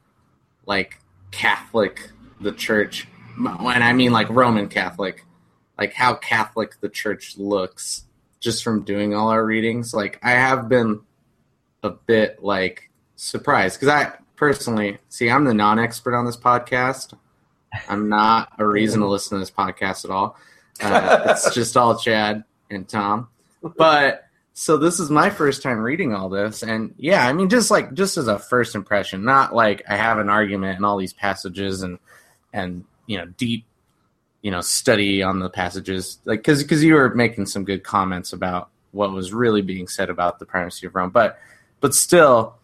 like 0.68 1.00
Catholic 1.32 2.12
the 2.40 2.52
church 2.52 3.08
when 3.36 3.82
I 3.82 3.94
mean 3.94 4.12
like 4.12 4.30
Roman 4.30 4.70
Catholic, 4.70 5.26
like 5.80 5.94
how 5.94 6.14
Catholic 6.14 6.80
the 6.82 6.90
church 6.90 7.36
looks 7.38 8.06
just 8.40 8.64
from 8.64 8.84
doing 8.84 9.16
all 9.16 9.30
our 9.30 9.44
readings. 9.44 9.92
Like 9.92 10.20
I 10.22 10.32
have 10.32 10.70
been 10.70 11.02
a 11.82 11.90
bit 11.90 12.44
like 12.44 12.92
surprised 13.16 13.80
because 13.80 13.92
I 13.92 14.14
personally 14.36 15.00
see 15.10 15.32
I'm 15.32 15.46
the 15.46 15.56
non-expert 15.56 16.14
on 16.14 16.26
this 16.26 16.38
podcast. 16.38 17.18
I'm 17.90 18.08
not 18.08 18.54
a 18.60 18.68
reason 18.68 19.00
to 19.00 19.08
listen 19.08 19.38
to 19.38 19.40
this 19.40 19.50
podcast 19.50 20.06
at 20.06 20.12
all. 20.12 20.38
Uh, 20.80 21.24
it's 21.30 21.56
just 21.56 21.76
all 21.76 21.98
Chad 21.98 22.44
and 22.70 22.88
Tom. 22.88 23.30
But 23.78 24.26
so 24.54 24.78
this 24.78 25.00
is 25.00 25.10
my 25.10 25.30
first 25.30 25.64
time 25.64 25.80
reading 25.80 26.14
all 26.14 26.30
this, 26.30 26.62
and 26.62 26.94
yeah, 26.98 27.26
I 27.26 27.34
mean, 27.34 27.50
just 27.50 27.72
like 27.72 27.94
just 27.94 28.18
as 28.18 28.28
a 28.28 28.38
first 28.38 28.76
impression, 28.76 29.24
not 29.24 29.56
like 29.56 29.84
I 29.88 29.96
have 29.96 30.20
an 30.20 30.30
argument 30.30 30.76
and 30.78 30.86
all 30.86 30.98
these 30.98 31.14
passages 31.14 31.82
and 31.84 32.00
and 32.54 32.84
you 33.08 33.18
know 33.18 33.26
deep 33.26 33.66
you 34.42 34.52
know 34.52 34.62
study 34.62 35.24
on 35.24 35.40
the 35.40 35.50
passages, 35.50 36.20
like 36.26 36.40
because 36.40 36.64
because 36.64 36.84
you 36.84 36.96
were 36.96 37.16
making 37.16 37.46
some 37.46 37.64
good 37.64 37.84
comments 37.84 38.34
about 38.34 38.70
what 38.92 39.12
was 39.12 39.32
really 39.32 39.62
being 39.62 39.88
said 39.88 40.10
about 40.10 40.40
the 40.40 40.46
primacy 40.46 40.86
of 40.86 40.96
Rome, 40.96 41.12
but 41.12 41.40
but 41.80 41.96
still, 41.96 42.56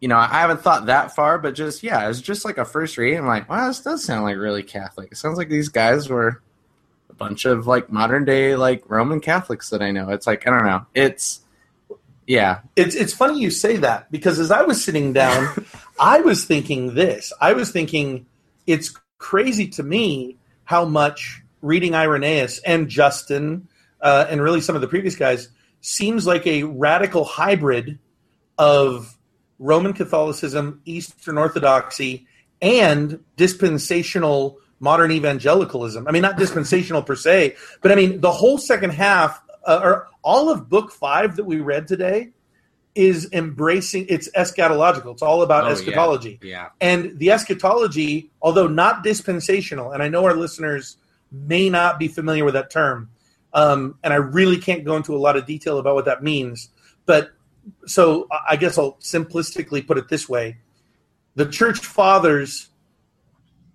you 0.00 0.08
know, 0.08 0.16
I 0.16 0.40
haven't 0.40 0.62
thought 0.62 0.86
that 0.86 1.14
far, 1.14 1.38
but 1.38 1.54
just 1.54 1.82
yeah, 1.82 2.08
it's 2.08 2.22
just 2.22 2.46
like 2.46 2.56
a 2.56 2.64
first 2.64 2.96
read. 2.96 3.16
I'm 3.16 3.26
like, 3.26 3.48
wow, 3.48 3.68
this 3.68 3.80
does 3.80 4.02
sound 4.02 4.24
like 4.24 4.36
really 4.36 4.62
Catholic. 4.62 5.12
It 5.12 5.16
sounds 5.16 5.36
like 5.36 5.50
these 5.50 5.68
guys 5.68 6.08
were 6.08 6.42
a 7.14 7.16
bunch 7.16 7.44
of 7.44 7.66
like 7.66 7.90
modern 7.90 8.24
day 8.24 8.56
like 8.56 8.82
Roman 8.88 9.20
Catholics 9.20 9.70
that 9.70 9.82
I 9.82 9.90
know. 9.90 10.10
It's 10.10 10.26
like 10.26 10.46
I 10.46 10.50
don't 10.50 10.66
know. 10.66 10.86
It's 10.94 11.40
yeah, 12.26 12.60
it's 12.74 12.94
it's 12.94 13.12
funny 13.12 13.40
you 13.40 13.50
say 13.50 13.76
that 13.76 14.10
because 14.10 14.38
as 14.38 14.50
i 14.50 14.62
was 14.62 14.82
sitting 14.82 15.12
down 15.12 15.66
i 16.00 16.20
was 16.20 16.46
thinking 16.46 16.94
this 16.94 17.34
i 17.38 17.52
was 17.52 17.70
thinking 17.70 18.24
it's 18.66 18.94
crazy 19.18 19.68
to 19.68 19.82
me 19.82 20.38
how 20.64 20.86
much 20.86 21.42
reading 21.60 21.94
irenaeus 21.94 22.60
and 22.60 22.88
justin 22.88 23.68
uh, 24.00 24.26
and 24.30 24.40
really 24.40 24.62
some 24.62 24.74
of 24.74 24.80
the 24.80 24.88
previous 24.88 25.16
guys 25.16 25.50
seems 25.82 26.26
like 26.26 26.46
a 26.46 26.62
radical 26.62 27.24
hybrid 27.24 27.98
of 28.56 29.16
Roman 29.58 29.92
Catholicism, 29.92 30.82
Eastern 30.84 31.38
Orthodoxy, 31.38 32.26
and 32.60 33.22
dispensational 33.36 34.58
modern 34.80 35.10
evangelicalism. 35.10 36.06
I 36.06 36.12
mean, 36.12 36.22
not 36.22 36.36
dispensational 36.36 37.02
per 37.02 37.16
se, 37.16 37.56
but 37.80 37.92
I 37.92 37.94
mean, 37.94 38.20
the 38.20 38.32
whole 38.32 38.58
second 38.58 38.90
half, 38.90 39.40
uh, 39.66 39.80
or 39.82 40.08
all 40.22 40.50
of 40.50 40.68
book 40.68 40.92
five 40.92 41.36
that 41.36 41.44
we 41.44 41.60
read 41.60 41.86
today, 41.88 42.30
is 42.94 43.28
embracing 43.32 44.06
it's 44.08 44.28
eschatological. 44.36 45.12
It's 45.12 45.22
all 45.22 45.42
about 45.42 45.64
Oh, 45.64 45.68
eschatology. 45.68 46.38
Yeah. 46.42 46.48
yeah. 46.48 46.68
And 46.80 47.18
the 47.18 47.30
eschatology, 47.32 48.30
although 48.40 48.68
not 48.68 49.02
dispensational, 49.02 49.90
and 49.92 50.02
I 50.02 50.08
know 50.08 50.24
our 50.24 50.34
listeners 50.36 50.96
may 51.32 51.68
not 51.68 51.98
be 51.98 52.06
familiar 52.06 52.44
with 52.44 52.54
that 52.54 52.70
term, 52.70 53.10
um, 53.52 53.98
and 54.04 54.12
I 54.12 54.16
really 54.16 54.58
can't 54.58 54.84
go 54.84 54.96
into 54.96 55.14
a 55.14 55.18
lot 55.18 55.36
of 55.36 55.46
detail 55.46 55.78
about 55.78 55.94
what 55.96 56.04
that 56.04 56.22
means. 56.22 56.68
But 57.06 57.32
so 57.86 58.28
I- 58.30 58.52
I 58.52 58.56
guess 58.56 58.78
I'll 58.78 58.92
simplistically 59.00 59.84
put 59.86 59.98
it 59.98 60.08
this 60.08 60.28
way 60.28 60.58
the 61.36 61.46
church 61.46 61.78
fathers 61.80 62.68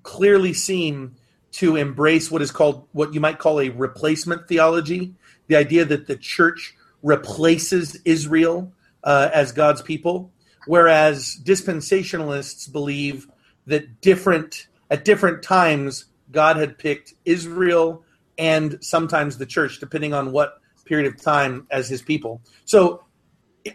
clearly 0.09 0.53
seem 0.53 1.15
to 1.51 1.75
embrace 1.75 2.31
what 2.31 2.41
is 2.41 2.49
called 2.49 2.87
what 2.93 3.13
you 3.13 3.19
might 3.19 3.37
call 3.37 3.59
a 3.59 3.69
replacement 3.69 4.47
theology 4.47 5.13
the 5.47 5.55
idea 5.55 5.85
that 5.85 6.07
the 6.07 6.15
church 6.15 6.75
replaces 7.03 7.95
Israel 8.05 8.73
uh, 9.03 9.29
as 9.31 9.51
God's 9.51 9.83
people, 9.83 10.31
whereas 10.65 11.39
dispensationalists 11.43 12.71
believe 12.71 13.27
that 13.67 14.01
different 14.01 14.67
at 14.89 15.05
different 15.05 15.43
times 15.43 16.05
God 16.31 16.57
had 16.57 16.79
picked 16.79 17.13
Israel 17.25 18.03
and 18.39 18.83
sometimes 18.83 19.37
the 19.37 19.45
church, 19.45 19.79
depending 19.79 20.15
on 20.15 20.31
what 20.31 20.59
period 20.85 21.13
of 21.13 21.21
time 21.21 21.67
as 21.69 21.87
His 21.87 22.01
people. 22.01 22.41
So 22.65 23.03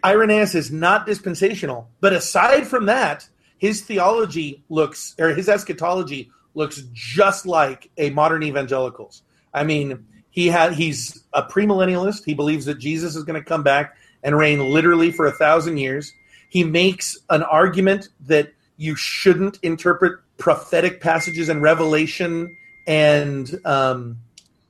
Irenaeus 0.05 0.57
is 0.57 0.73
not 0.73 1.07
dispensational, 1.07 1.91
but 2.01 2.13
aside 2.13 2.67
from 2.67 2.87
that, 2.87 3.29
his 3.65 3.81
theology 3.81 4.63
looks 4.69 5.15
or 5.19 5.31
his 5.31 5.49
eschatology 5.49 6.31
looks 6.53 6.83
just 6.93 7.47
like 7.47 7.91
a 7.97 8.11
modern 8.11 8.43
evangelicals. 8.43 9.23
I 9.55 9.65
mean, 9.65 10.05
he 10.29 10.49
had 10.49 10.75
he's 10.75 11.25
a 11.33 11.43
premillennialist. 11.43 12.27
He 12.27 12.35
believes 12.35 12.67
that 12.67 12.79
Jesus 12.79 13.17
is 13.17 13.25
going 13.25 13.43
to 13.43 13.49
come 13.49 13.63
back 13.63 13.97
and 14.23 14.37
reign 14.37 14.59
literally 14.59 15.11
for 15.11 15.27
a 15.27 15.33
thousand 15.33 15.79
years. 15.79 16.13
He 16.51 16.63
makes 16.63 17.17
an 17.31 17.43
argument 17.43 18.11
that 18.27 18.53
you 18.77 18.97
shouldn't 18.97 19.59
interpret 19.63 20.21
prophetic 20.37 21.01
passages 21.01 21.49
in 21.49 21.63
Revelation 21.63 22.55
and 22.87 23.51
um, 23.65 24.19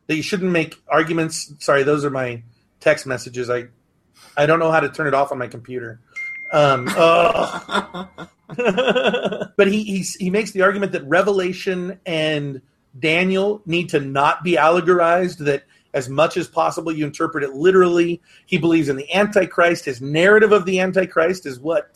that 0.07 0.14
you 0.14 0.22
shouldn't 0.22 0.52
make 0.52 0.80
arguments. 0.87 1.52
Sorry, 1.59 1.83
those 1.83 2.04
are 2.04 2.11
my 2.11 2.44
text 2.78 3.09
messages. 3.09 3.50
I 3.50 3.64
I 4.37 4.46
don't 4.46 4.61
know 4.61 4.70
how 4.70 4.78
to 4.78 4.88
turn 4.88 5.09
it 5.09 5.14
off 5.14 5.33
on 5.33 5.38
my 5.38 5.48
computer. 5.48 5.98
Um, 6.55 6.88
ugh. 6.97 8.09
but 9.57 9.67
he, 9.67 9.83
he 9.85 10.05
he 10.19 10.31
makes 10.31 10.53
the 10.53 10.62
argument 10.62 10.93
that 10.93 11.05
Revelation 11.05 11.99
and 12.05 12.61
Daniel 12.99 13.62
need 13.67 13.88
to 13.90 14.01
not 14.01 14.45
be 14.45 14.57
allegorized. 14.57 15.38
That 15.38 15.64
as 15.95 16.09
much 16.09 16.37
as 16.37 16.47
possible 16.47 16.93
you 16.93 17.07
interpret 17.07 17.45
it 17.45 17.55
literally. 17.55 18.21
He 18.47 18.59
believes 18.59 18.88
in 18.88 18.97
the 18.97 19.12
Antichrist. 19.14 19.87
His 19.87 20.03
narrative 20.03 20.53
of 20.53 20.67
the 20.67 20.81
Antichrist 20.81 21.47
is 21.47 21.59
what 21.59 21.90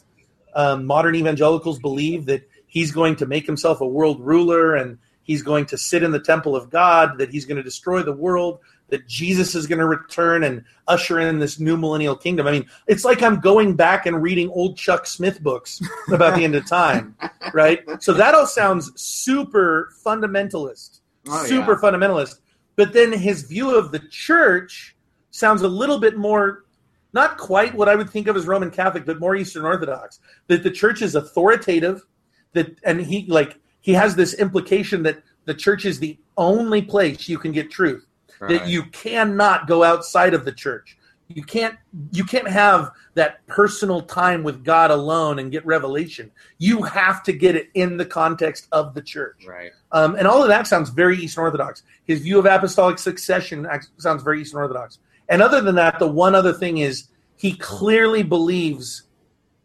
um, 0.55 0.87
modern 0.87 1.15
evangelicals 1.15 1.79
believe 1.79 2.27
that 2.27 2.49
he's 2.67 2.93
going 2.93 3.17
to 3.17 3.27
make 3.27 3.45
himself 3.45 3.81
a 3.81 3.87
world 3.87 4.21
ruler 4.21 4.75
and 4.75 4.99
he's 5.23 5.43
going 5.43 5.67
to 5.67 5.77
sit 5.77 6.03
in 6.03 6.13
the 6.13 6.21
temple 6.21 6.57
of 6.57 6.71
God. 6.71 7.19
That 7.19 7.31
he's 7.31 7.45
going 7.45 7.59
to 7.59 7.63
destroy 7.63 8.03
the 8.03 8.13
world. 8.13 8.61
That 8.89 9.07
Jesus 9.07 9.55
is 9.55 9.67
going 9.67 9.81
to 9.81 9.87
return 9.87 10.45
and 10.45 10.65
usher 10.87 11.21
in 11.21 11.39
this 11.39 11.61
new 11.61 11.77
millennial 11.77 12.17
kingdom. 12.17 12.47
I 12.47 12.53
mean, 12.53 12.67
it's 12.87 13.05
like 13.05 13.23
I'm 13.23 13.39
going 13.39 13.77
back 13.77 14.07
and 14.07 14.23
reading 14.23 14.49
old 14.51 14.79
Chuck 14.79 15.07
Smith 15.07 15.43
books 15.43 15.81
about 16.11 16.37
the 16.37 16.45
end 16.45 16.55
of 16.55 16.67
time, 16.67 17.15
right? 17.53 17.81
So 18.03 18.15
that 18.15 18.35
all 18.35 18.47
sounds 18.47 18.91
super 19.01 19.93
fundamentalist, 20.05 21.01
Oh, 21.29 21.45
super 21.45 21.73
yeah. 21.73 21.79
fundamentalist. 21.91 22.41
But 22.77 22.93
then 22.95 23.13
his 23.13 23.43
view 23.43 23.77
of 23.77 23.93
the 23.93 23.99
church 23.99 24.97
sounds 25.31 25.61
a 25.63 25.69
little 25.69 25.99
bit 25.99 26.17
more, 26.17 26.65
not 27.13 27.37
quite 27.37 27.75
what 27.75 27.89
I 27.91 27.95
would 27.95 28.09
think 28.09 28.27
of 28.27 28.37
as 28.37 28.47
Roman 28.47 28.71
Catholic, 28.71 29.05
but 29.05 29.21
more 29.21 29.37
Eastern 29.37 29.65
Orthodox. 29.67 30.21
That 30.47 30.63
the 30.63 30.71
church 30.71 31.03
is 31.03 31.15
authoritative, 31.15 32.07
that 32.55 32.79
and 32.85 33.01
he 33.01 33.27
like 33.27 33.59
he 33.81 33.93
has 33.93 34.17
this 34.17 34.33
implication 34.35 35.03
that 35.03 35.23
the 35.45 35.55
church 35.55 35.85
is 35.85 35.99
the 35.99 36.19
only 36.39 36.81
place 36.81 37.29
you 37.29 37.37
can 37.39 37.53
get 37.53 37.71
truth 37.71 38.07
Right. 38.41 38.51
that 38.61 38.69
you 38.69 38.85
cannot 38.85 39.67
go 39.67 39.83
outside 39.83 40.35
of 40.35 40.45
the 40.45 40.53
church. 40.53 40.97
You 41.29 41.43
can't 41.43 41.77
you 42.13 42.25
can't 42.25 42.49
have 42.49 42.91
that 43.15 43.47
personal 43.47 44.01
time 44.01 44.43
with 44.43 44.65
God 44.65 44.91
alone 44.91 45.39
and 45.39 45.53
get 45.53 45.65
revelation. 45.67 46.31
You 46.57 46.83
have 46.83 47.23
to 47.25 47.33
get 47.33 47.55
it 47.55 47.69
in 47.75 47.99
the 47.99 48.07
context 48.07 48.67
of 48.73 48.95
the 48.95 49.03
church. 49.03 49.45
Right. 49.47 49.73
Um, 49.93 50.15
and 50.15 50.27
all 50.27 50.43
of 50.43 50.49
that 50.49 50.67
sounds 50.67 50.89
very 50.89 51.19
Eastern 51.19 51.45
Orthodox. 51.45 51.83
His 52.05 52.21
view 52.21 52.39
of 52.39 52.47
apostolic 52.47 52.99
succession 52.99 53.67
sounds 53.99 54.23
very 54.23 54.41
Eastern 54.41 54.61
Orthodox. 54.61 55.01
And 55.29 55.43
other 55.43 55.61
than 55.61 55.75
that, 55.75 55.99
the 55.99 56.09
one 56.09 56.35
other 56.35 56.55
thing 56.55 56.79
is 56.79 57.09
he 57.37 57.53
clearly 57.53 58.23
believes 58.23 59.03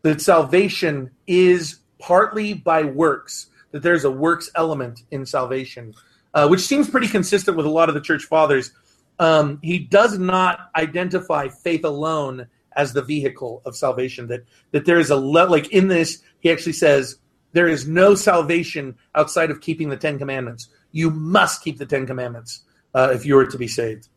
that 0.02 0.20
salvation 0.20 1.12
is 1.28 1.80
partly 1.98 2.54
by 2.54 2.84
works, 2.84 3.48
that 3.72 3.82
there's 3.82 4.04
a 4.04 4.12
works 4.12 4.52
element 4.56 5.04
in 5.12 5.26
salvation, 5.26 5.94
uh, 6.34 6.48
which 6.48 6.62
seems 6.62 6.90
pretty 6.90 7.08
consistent 7.08 7.58
with 7.58 7.66
a 7.66 7.70
lot 7.70 7.90
of 7.90 7.96
the 7.96 8.02
church 8.02 8.24
fathers. 8.24 8.72
Um, 9.20 9.60
he 9.62 9.80
does 9.80 10.18
not 10.18 10.70
identify 10.76 11.48
faith 11.48 11.86
alone 11.86 12.48
as 12.76 12.94
the 12.94 13.02
vehicle 13.02 13.62
of 13.66 13.76
salvation. 13.76 14.28
That 14.28 14.46
that 14.72 14.86
there 14.86 15.00
is 15.00 15.10
a 15.10 15.16
le- 15.16 15.50
like 15.50 15.72
in 15.72 15.88
this, 15.88 16.22
he 16.40 16.52
actually 16.52 16.74
says 16.74 17.18
there 17.52 17.68
is 17.68 17.88
no 17.88 18.16
salvation 18.16 18.96
outside 19.16 19.52
of 19.52 19.62
keeping 19.62 19.90
the 19.90 19.98
Ten 19.98 20.18
Commandments. 20.18 20.70
You 20.92 21.10
must 21.12 21.64
keep 21.64 21.78
the 21.78 21.86
Ten 21.86 22.06
Commandments 22.06 22.62
uh, 22.94 23.12
if 23.14 23.26
you 23.26 23.38
are 23.38 23.46
to 23.46 23.58
be 23.58 23.68
saved. 23.68 24.10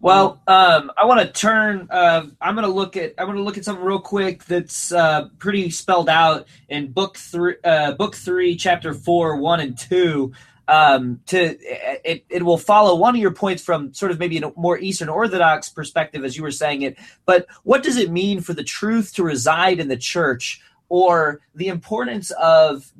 Well, 0.00 0.40
um, 0.46 0.92
I 0.96 1.06
want 1.06 1.20
to 1.20 1.32
turn. 1.32 1.88
Uh, 1.90 2.26
I'm 2.40 2.54
going 2.54 2.66
to 2.66 2.72
look 2.72 2.96
at. 2.96 3.14
I'm 3.18 3.26
going 3.26 3.36
to 3.36 3.42
look 3.42 3.58
at 3.58 3.64
something 3.64 3.84
real 3.84 3.98
quick 3.98 4.44
that's 4.44 4.92
uh, 4.92 5.28
pretty 5.38 5.70
spelled 5.70 6.08
out 6.08 6.46
in 6.68 6.92
book 6.92 7.16
three, 7.16 7.56
uh, 7.64 7.92
book 7.92 8.14
three, 8.14 8.54
chapter 8.54 8.94
four, 8.94 9.36
one 9.38 9.58
and 9.58 9.76
two. 9.76 10.32
Um, 10.68 11.20
to 11.26 11.56
it, 12.04 12.26
it 12.28 12.42
will 12.42 12.58
follow 12.58 12.94
one 12.94 13.14
of 13.14 13.20
your 13.20 13.32
points 13.32 13.64
from 13.64 13.94
sort 13.94 14.12
of 14.12 14.18
maybe 14.18 14.36
a 14.36 14.52
more 14.54 14.78
Eastern 14.78 15.08
Orthodox 15.08 15.70
perspective, 15.70 16.24
as 16.26 16.36
you 16.36 16.42
were 16.42 16.50
saying 16.50 16.82
it. 16.82 16.98
But 17.24 17.46
what 17.64 17.82
does 17.82 17.96
it 17.96 18.10
mean 18.10 18.42
for 18.42 18.52
the 18.52 18.62
truth 18.62 19.14
to 19.14 19.22
reside 19.22 19.80
in 19.80 19.88
the 19.88 19.96
church, 19.96 20.60
or 20.90 21.40
the 21.54 21.68
importance 21.68 22.30
of 22.32 22.92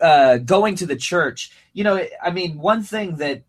uh, 0.00 0.38
going 0.38 0.74
to 0.76 0.86
the 0.86 0.96
church? 0.96 1.52
You 1.74 1.84
know, 1.84 2.06
I 2.22 2.30
mean, 2.30 2.56
one 2.56 2.82
thing 2.82 3.16
that 3.16 3.42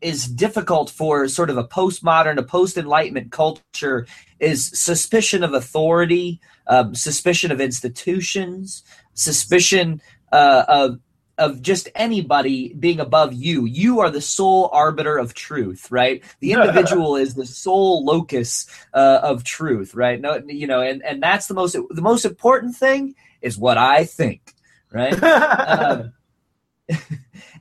is 0.00 0.26
difficult 0.26 0.90
for 0.90 1.28
sort 1.28 1.50
of 1.50 1.58
a 1.58 1.64
postmodern, 1.64 2.38
a 2.38 2.42
post 2.42 2.76
enlightenment 2.76 3.32
culture 3.32 4.06
is 4.38 4.66
suspicion 4.78 5.42
of 5.42 5.52
authority, 5.54 6.40
um, 6.66 6.94
suspicion 6.94 7.50
of 7.50 7.60
institutions, 7.60 8.82
suspicion 9.14 10.00
uh, 10.32 10.64
of 10.68 10.98
of 11.40 11.62
just 11.62 11.88
anybody 11.94 12.74
being 12.74 13.00
above 13.00 13.32
you. 13.32 13.64
You 13.64 14.00
are 14.00 14.10
the 14.10 14.20
sole 14.20 14.68
arbiter 14.72 15.16
of 15.16 15.32
truth, 15.32 15.90
right? 15.90 16.22
The 16.40 16.52
individual 16.52 17.16
is 17.16 17.34
the 17.34 17.46
sole 17.46 18.04
locus 18.04 18.66
uh, 18.92 19.20
of 19.22 19.42
truth, 19.42 19.94
right? 19.94 20.20
No, 20.20 20.40
you 20.46 20.66
know, 20.66 20.82
and 20.82 21.02
and 21.02 21.22
that's 21.22 21.48
the 21.48 21.54
most 21.54 21.72
the 21.72 22.02
most 22.02 22.26
important 22.26 22.76
thing 22.76 23.14
is 23.40 23.56
what 23.56 23.78
I 23.78 24.04
think, 24.04 24.54
right? 24.92 25.18
Um, 25.70 26.12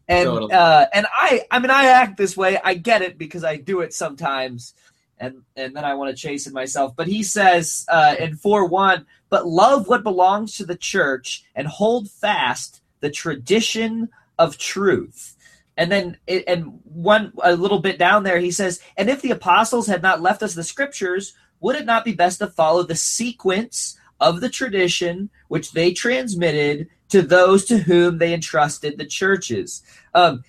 and 0.08 0.26
Totally. 0.26 0.54
uh, 0.54 0.88
and 0.92 1.06
I 1.12 1.44
I 1.50 1.60
mean 1.60 1.70
I 1.70 1.86
act 1.86 2.18
this 2.18 2.36
way. 2.36 2.60
I 2.62 2.74
get 2.74 3.02
it 3.02 3.18
because 3.18 3.44
I 3.44 3.58
do 3.58 3.82
it 3.82 3.94
sometimes, 3.94 4.74
and 5.20 5.44
and 5.56 5.76
then 5.76 5.86
I 5.86 5.94
want 5.94 6.10
to 6.10 6.22
chase 6.22 6.48
it 6.48 6.54
myself. 6.54 6.96
But 6.96 7.08
he 7.08 7.24
says 7.24 7.86
uh, 7.88 8.16
in 8.20 8.36
four 8.36 8.66
one, 8.66 9.06
but 9.30 9.46
love 9.46 9.88
what 9.88 10.04
belongs 10.04 10.58
to 10.58 10.66
the 10.66 10.76
church 10.76 11.46
and 11.56 11.68
hold 11.68 12.10
fast 12.10 12.82
the 13.00 13.10
tradition 13.10 14.10
of 14.38 14.58
truth. 14.58 15.36
And 15.78 15.92
then 15.92 16.18
it, 16.28 16.44
and 16.48 16.80
one 16.84 17.34
a 17.42 17.56
little 17.56 17.80
bit 17.80 17.98
down 17.98 18.24
there 18.24 18.40
he 18.40 18.52
says, 18.52 18.82
and 18.98 19.10
if 19.10 19.22
the 19.22 19.32
apostles 19.32 19.88
had 19.88 20.02
not 20.02 20.22
left 20.22 20.44
us 20.44 20.54
the 20.54 20.64
scriptures, 20.64 21.34
would 21.62 21.76
it 21.76 21.86
not 21.86 22.06
be 22.06 22.14
best 22.14 22.40
to 22.40 22.48
follow 22.48 22.84
the 22.84 22.96
sequence 22.96 23.98
of 24.20 24.42
the 24.42 24.50
tradition 24.50 25.30
which 25.48 25.72
they 25.72 25.94
transmitted 25.94 26.88
to 27.10 27.22
those 27.22 27.66
to 27.66 27.78
whom 27.78 28.18
they 28.18 28.34
entrusted 28.34 28.98
the 28.98 29.06
churches. 29.06 29.82
Um, 30.14 30.44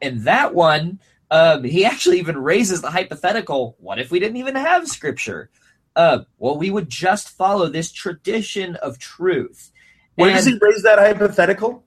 and 0.00 0.22
that 0.22 0.54
one, 0.54 1.00
um, 1.30 1.64
he 1.64 1.84
actually 1.84 2.18
even 2.18 2.36
raises 2.36 2.82
the 2.82 2.90
hypothetical 2.90 3.76
what 3.78 3.98
if 3.98 4.10
we 4.10 4.20
didn't 4.20 4.36
even 4.36 4.56
have 4.56 4.88
scripture? 4.88 5.50
Uh, 5.94 6.20
well, 6.38 6.56
we 6.56 6.70
would 6.70 6.88
just 6.88 7.30
follow 7.30 7.68
this 7.68 7.92
tradition 7.92 8.76
of 8.76 8.98
truth. 8.98 9.70
Where 10.14 10.30
does 10.30 10.46
he 10.46 10.58
raise 10.60 10.82
that 10.82 10.98
hypothetical? 10.98 11.84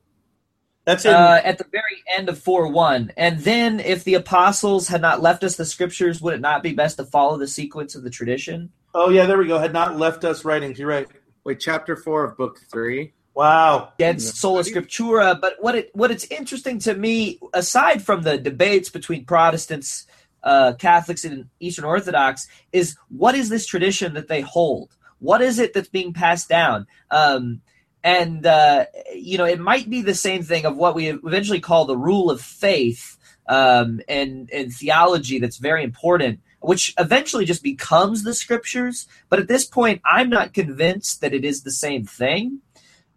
That's 0.85 1.03
in. 1.03 1.13
uh, 1.13 1.41
at 1.43 1.57
the 1.57 1.65
very 1.71 2.03
end 2.15 2.29
of 2.29 2.39
4 2.39 2.67
1. 2.69 3.11
And 3.17 3.39
then, 3.39 3.79
if 3.79 4.03
the 4.03 4.13
apostles 4.13 4.87
had 4.87 5.01
not 5.01 5.21
left 5.21 5.43
us 5.43 5.55
the 5.55 5.65
scriptures, 5.65 6.21
would 6.21 6.35
it 6.35 6.41
not 6.41 6.63
be 6.63 6.73
best 6.73 6.97
to 6.97 7.05
follow 7.05 7.37
the 7.37 7.47
sequence 7.47 7.95
of 7.95 8.03
the 8.03 8.09
tradition? 8.09 8.71
oh 8.95 9.09
yeah, 9.09 9.25
there 9.27 9.37
we 9.37 9.45
go. 9.45 9.59
Had 9.59 9.73
not 9.73 9.97
left 9.97 10.23
us 10.23 10.43
writings. 10.43 10.79
You're 10.79 10.89
right. 10.89 11.07
Wait, 11.43 11.59
chapter 11.59 11.95
four 11.95 12.23
of 12.23 12.37
book 12.37 12.59
three. 12.71 13.13
Wow. 13.35 13.91
against 13.99 14.37
sola 14.37 14.61
scriptura. 14.61 15.39
But 15.39 15.57
what 15.59 15.75
it 15.75 15.91
what 15.93 16.09
it's 16.09 16.23
interesting 16.31 16.79
to 16.79 16.95
me, 16.95 17.37
aside 17.53 18.01
from 18.01 18.23
the 18.23 18.37
debates 18.37 18.89
between 18.89 19.25
Protestants, 19.25 20.07
uh, 20.41 20.73
Catholics, 20.79 21.25
and 21.25 21.49
Eastern 21.59 21.85
Orthodox, 21.85 22.47
is 22.71 22.95
what 23.09 23.35
is 23.35 23.49
this 23.49 23.65
tradition 23.67 24.13
that 24.13 24.29
they 24.29 24.41
hold? 24.41 24.95
What 25.19 25.41
is 25.41 25.59
it 25.59 25.73
that's 25.73 25.89
being 25.89 26.13
passed 26.13 26.47
down? 26.47 26.87
Um, 27.11 27.61
and 28.05 28.45
uh, 28.45 28.85
you 29.13 29.39
know, 29.39 29.45
it 29.45 29.59
might 29.59 29.89
be 29.89 30.03
the 30.03 30.13
same 30.13 30.43
thing 30.43 30.63
of 30.65 30.77
what 30.77 30.93
we 30.93 31.09
eventually 31.09 31.59
call 31.59 31.85
the 31.85 31.97
rule 31.97 32.29
of 32.29 32.39
faith 32.39 33.17
um, 33.49 33.99
and 34.07 34.49
and 34.51 34.71
theology. 34.71 35.39
That's 35.39 35.57
very 35.57 35.83
important. 35.83 36.39
Which 36.59 36.93
eventually 36.97 37.45
just 37.45 37.61
becomes 37.61 38.23
the 38.23 38.33
scriptures, 38.33 39.07
but 39.29 39.39
at 39.39 39.47
this 39.47 39.65
point, 39.65 40.01
I'm 40.03 40.29
not 40.29 40.53
convinced 40.53 41.21
that 41.21 41.33
it 41.33 41.45
is 41.45 41.61
the 41.61 41.71
same 41.71 42.05
thing. 42.05 42.61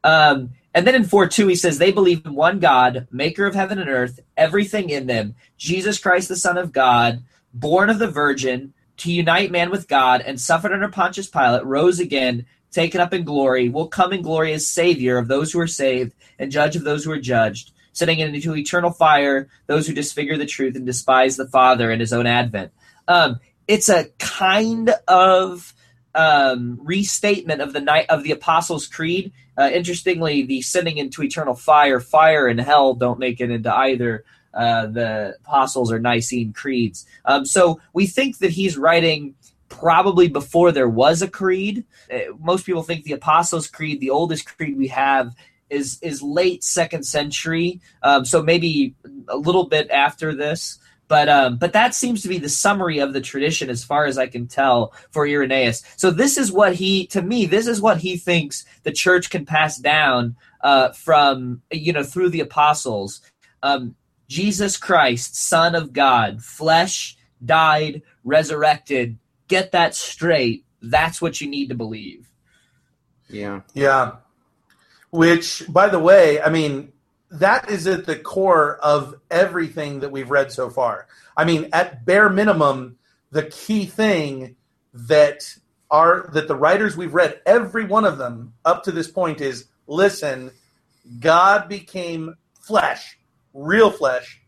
Um, 0.05 0.51
and 0.75 0.87
then 0.87 0.95
in 0.95 1.05
4 1.05 1.29
2, 1.29 1.49
he 1.49 1.55
says, 1.55 1.79
They 1.79 1.91
believe 1.91 2.27
in 2.27 2.35
one 2.35 2.59
God, 2.59 3.09
maker 3.11 3.47
of 3.47 3.55
heaven 3.55 3.79
and 3.79 3.89
earth, 3.89 4.21
everything 4.37 4.91
in 4.91 5.07
them, 5.07 5.35
Jesus 5.57 5.99
Christ, 5.99 6.29
the 6.29 6.37
Son 6.37 6.59
of 6.59 6.73
God, 6.73 7.25
born 7.55 7.89
of 7.89 7.99
the 7.99 8.11
Virgin, 8.11 8.75
to 8.99 9.13
unite 9.13 9.51
man 9.51 9.71
with 9.71 9.89
God, 9.89 10.21
and 10.21 10.39
suffered 10.39 10.73
under 10.73 10.89
Pontius 10.89 11.29
Pilate, 11.29 11.65
rose 11.65 12.01
again, 12.01 12.45
taken 12.71 13.01
up 13.01 13.15
in 13.15 13.25
glory, 13.25 13.69
will 13.69 13.89
come 13.89 14.13
in 14.13 14.23
glory 14.23 14.53
as 14.53 14.67
Savior 14.67 15.19
of 15.19 15.29
those 15.29 15.53
who 15.53 15.61
are 15.61 15.67
saved, 15.67 16.13
and 16.39 16.53
judge 16.53 16.77
of 16.77 16.85
those 16.85 17.05
who 17.05 17.11
are 17.11 17.21
judged, 17.21 17.73
sending 17.93 18.19
into 18.19 18.55
eternal 18.55 18.91
fire 18.91 19.49
those 19.67 19.87
who 19.87 19.95
disfigure 19.95 20.37
the 20.37 20.47
truth 20.47 20.77
and 20.77 20.87
despise 20.87 21.37
the 21.37 21.49
Father 21.49 21.91
in 21.91 22.01
his 22.01 22.13
own 22.13 22.27
advent. 22.27 22.73
Um, 23.07 23.41
it's 23.67 23.89
a 23.89 24.07
kind 24.19 24.95
of 25.07 25.75
um, 26.15 26.79
restatement 26.83 27.61
of 27.61 27.73
the 27.73 27.81
night 27.81 28.07
of 28.09 28.23
the 28.23 28.33
Apostles' 28.33 28.87
Creed. 28.87 29.33
Uh, 29.57 29.71
interestingly, 29.73 30.43
the 30.43 30.63
sending 30.63 30.99
into 30.99 31.23
eternal 31.23 31.55
fire, 31.55 32.01
fire 32.01 32.47
and 32.47 32.61
hell 32.61 32.95
don't 32.95 33.19
make 33.19 33.41
it 33.41 33.51
into 33.51 33.75
either 33.75 34.25
uh, 34.55 34.87
the 34.87 35.37
Apostles 35.45 35.93
or 35.93 35.99
Nicene 35.99 36.53
creeds. 36.53 37.07
Um, 37.25 37.45
so 37.45 37.81
we 37.93 38.07
think 38.07 38.39
that 38.39 38.51
he's 38.51 38.79
writing 38.79 39.35
probably 39.69 40.29
before 40.29 40.73
there 40.73 40.89
was 40.89 41.23
a 41.23 41.29
creed. 41.29 41.85
Uh, 42.13 42.35
most 42.41 42.67
people 42.67 42.83
think 42.83 43.05
the 43.05 43.13
Apostles' 43.13 43.69
Creed, 43.69 44.01
the 44.01 44.11
oldest 44.11 44.57
creed 44.57 44.77
we 44.77 44.89
have, 44.89 45.35
is 45.71 45.99
is 46.03 46.23
late 46.23 46.65
second 46.65 47.05
century. 47.05 47.81
Um, 48.03 48.25
so 48.25 48.43
maybe 48.43 48.95
a 49.29 49.37
little 49.37 49.67
bit 49.67 49.91
after 49.91 50.35
this. 50.35 50.79
But 51.09 51.29
um, 51.31 51.57
but 51.57 51.73
that 51.73 51.95
seems 51.95 52.23
to 52.23 52.29
be 52.29 52.39
the 52.39 52.51
summary 52.51 52.99
of 52.99 53.15
the 53.15 53.21
tradition, 53.21 53.71
as 53.71 53.83
far 53.83 54.05
as 54.05 54.19
I 54.19 54.27
can 54.27 54.47
tell, 54.47 54.93
for 55.11 55.27
Irenaeus. 55.27 55.83
So 55.97 56.11
this 56.11 56.37
is 56.37 56.53
what 56.53 56.75
he, 56.75 57.07
to 57.09 57.23
me, 57.23 57.47
this 57.47 57.67
is 57.67 57.81
what 57.81 57.99
he 57.99 58.19
thinks 58.19 58.67
the 58.83 58.93
church 58.93 59.31
can 59.31 59.47
pass 59.47 59.79
down 59.79 60.37
uh, 60.61 60.91
from 60.93 61.63
you 61.71 61.95
know 61.95 62.03
through 62.03 62.29
the 62.31 62.41
apostles. 62.41 63.23
Um, 63.63 63.95
Jesus 64.29 64.77
Christ, 64.77 65.35
Son 65.35 65.75
of 65.75 65.95
God, 65.95 66.43
flesh, 66.43 67.17
died, 67.45 68.03
resurrected. 68.23 69.19
Get 69.49 69.73
that 69.73 69.95
straight. 69.95 70.65
That's 70.81 71.21
what 71.21 71.41
you 71.41 71.49
need 71.49 71.71
to 71.71 71.75
believe. 71.75 72.29
Yeah. 73.29 73.63
Yeah. 73.75 74.17
Which, 75.11 75.65
by 75.69 75.89
the 75.89 75.99
way, 75.99 76.41
I 76.41 76.51
mean, 76.51 76.93
that 77.31 77.71
is 77.71 77.87
at 77.87 78.07
the 78.07 78.17
core 78.17 78.77
of 78.77 79.15
everything 79.31 80.01
that 80.01 80.13
we've 80.13 80.31
read 80.31 80.53
so 80.53 80.71
far. 80.71 81.07
I 81.37 81.45
mean, 81.45 81.69
at 81.73 82.05
bare 82.05 82.29
minimum, 82.29 82.99
the 83.31 83.45
key 83.45 83.87
thing 83.87 84.57
that 84.95 85.57
are 85.91 86.29
that 86.33 86.49
the 86.49 86.57
writers 86.57 86.97
we've 86.97 87.15
read, 87.15 87.41
every 87.47 87.85
one 87.85 88.05
of 88.05 88.19
them 88.19 88.55
up 88.65 88.85
to 88.85 88.93
this 88.93 89.09
point 89.09 89.41
is 89.41 89.67
listen, 89.87 90.51
God 91.21 91.69
became 91.69 92.37
flesh, 92.61 93.19
real 93.55 93.91
flesh. 93.91 94.43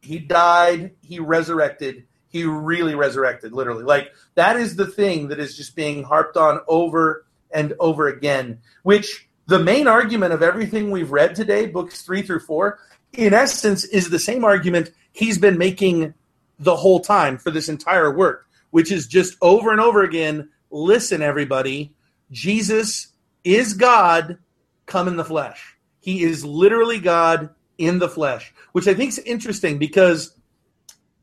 He 0.00 0.18
died, 0.18 0.92
he 1.02 1.18
resurrected, 1.18 2.06
he 2.34 2.44
really 2.44 2.96
resurrected, 2.96 3.52
literally. 3.52 3.84
Like 3.84 4.12
that 4.34 4.56
is 4.56 4.74
the 4.74 4.88
thing 4.88 5.28
that 5.28 5.38
is 5.38 5.56
just 5.56 5.76
being 5.76 6.02
harped 6.02 6.36
on 6.36 6.58
over 6.66 7.26
and 7.52 7.74
over 7.78 8.08
again, 8.08 8.58
which 8.82 9.28
the 9.46 9.60
main 9.60 9.86
argument 9.86 10.32
of 10.32 10.42
everything 10.42 10.90
we've 10.90 11.12
read 11.12 11.36
today, 11.36 11.66
books 11.66 12.02
three 12.02 12.22
through 12.22 12.40
four, 12.40 12.80
in 13.12 13.34
essence, 13.34 13.84
is 13.84 14.10
the 14.10 14.18
same 14.18 14.44
argument 14.44 14.90
he's 15.12 15.38
been 15.38 15.56
making 15.58 16.12
the 16.58 16.74
whole 16.74 16.98
time 16.98 17.38
for 17.38 17.52
this 17.52 17.68
entire 17.68 18.12
work, 18.12 18.48
which 18.72 18.90
is 18.90 19.06
just 19.06 19.36
over 19.40 19.70
and 19.70 19.80
over 19.80 20.02
again 20.02 20.48
listen, 20.72 21.22
everybody, 21.22 21.94
Jesus 22.32 23.12
is 23.44 23.74
God 23.74 24.38
come 24.86 25.06
in 25.06 25.14
the 25.14 25.24
flesh. 25.24 25.76
He 26.00 26.24
is 26.24 26.44
literally 26.44 26.98
God 26.98 27.50
in 27.78 28.00
the 28.00 28.08
flesh, 28.08 28.52
which 28.72 28.88
I 28.88 28.94
think 28.94 29.10
is 29.10 29.20
interesting 29.20 29.78
because 29.78 30.36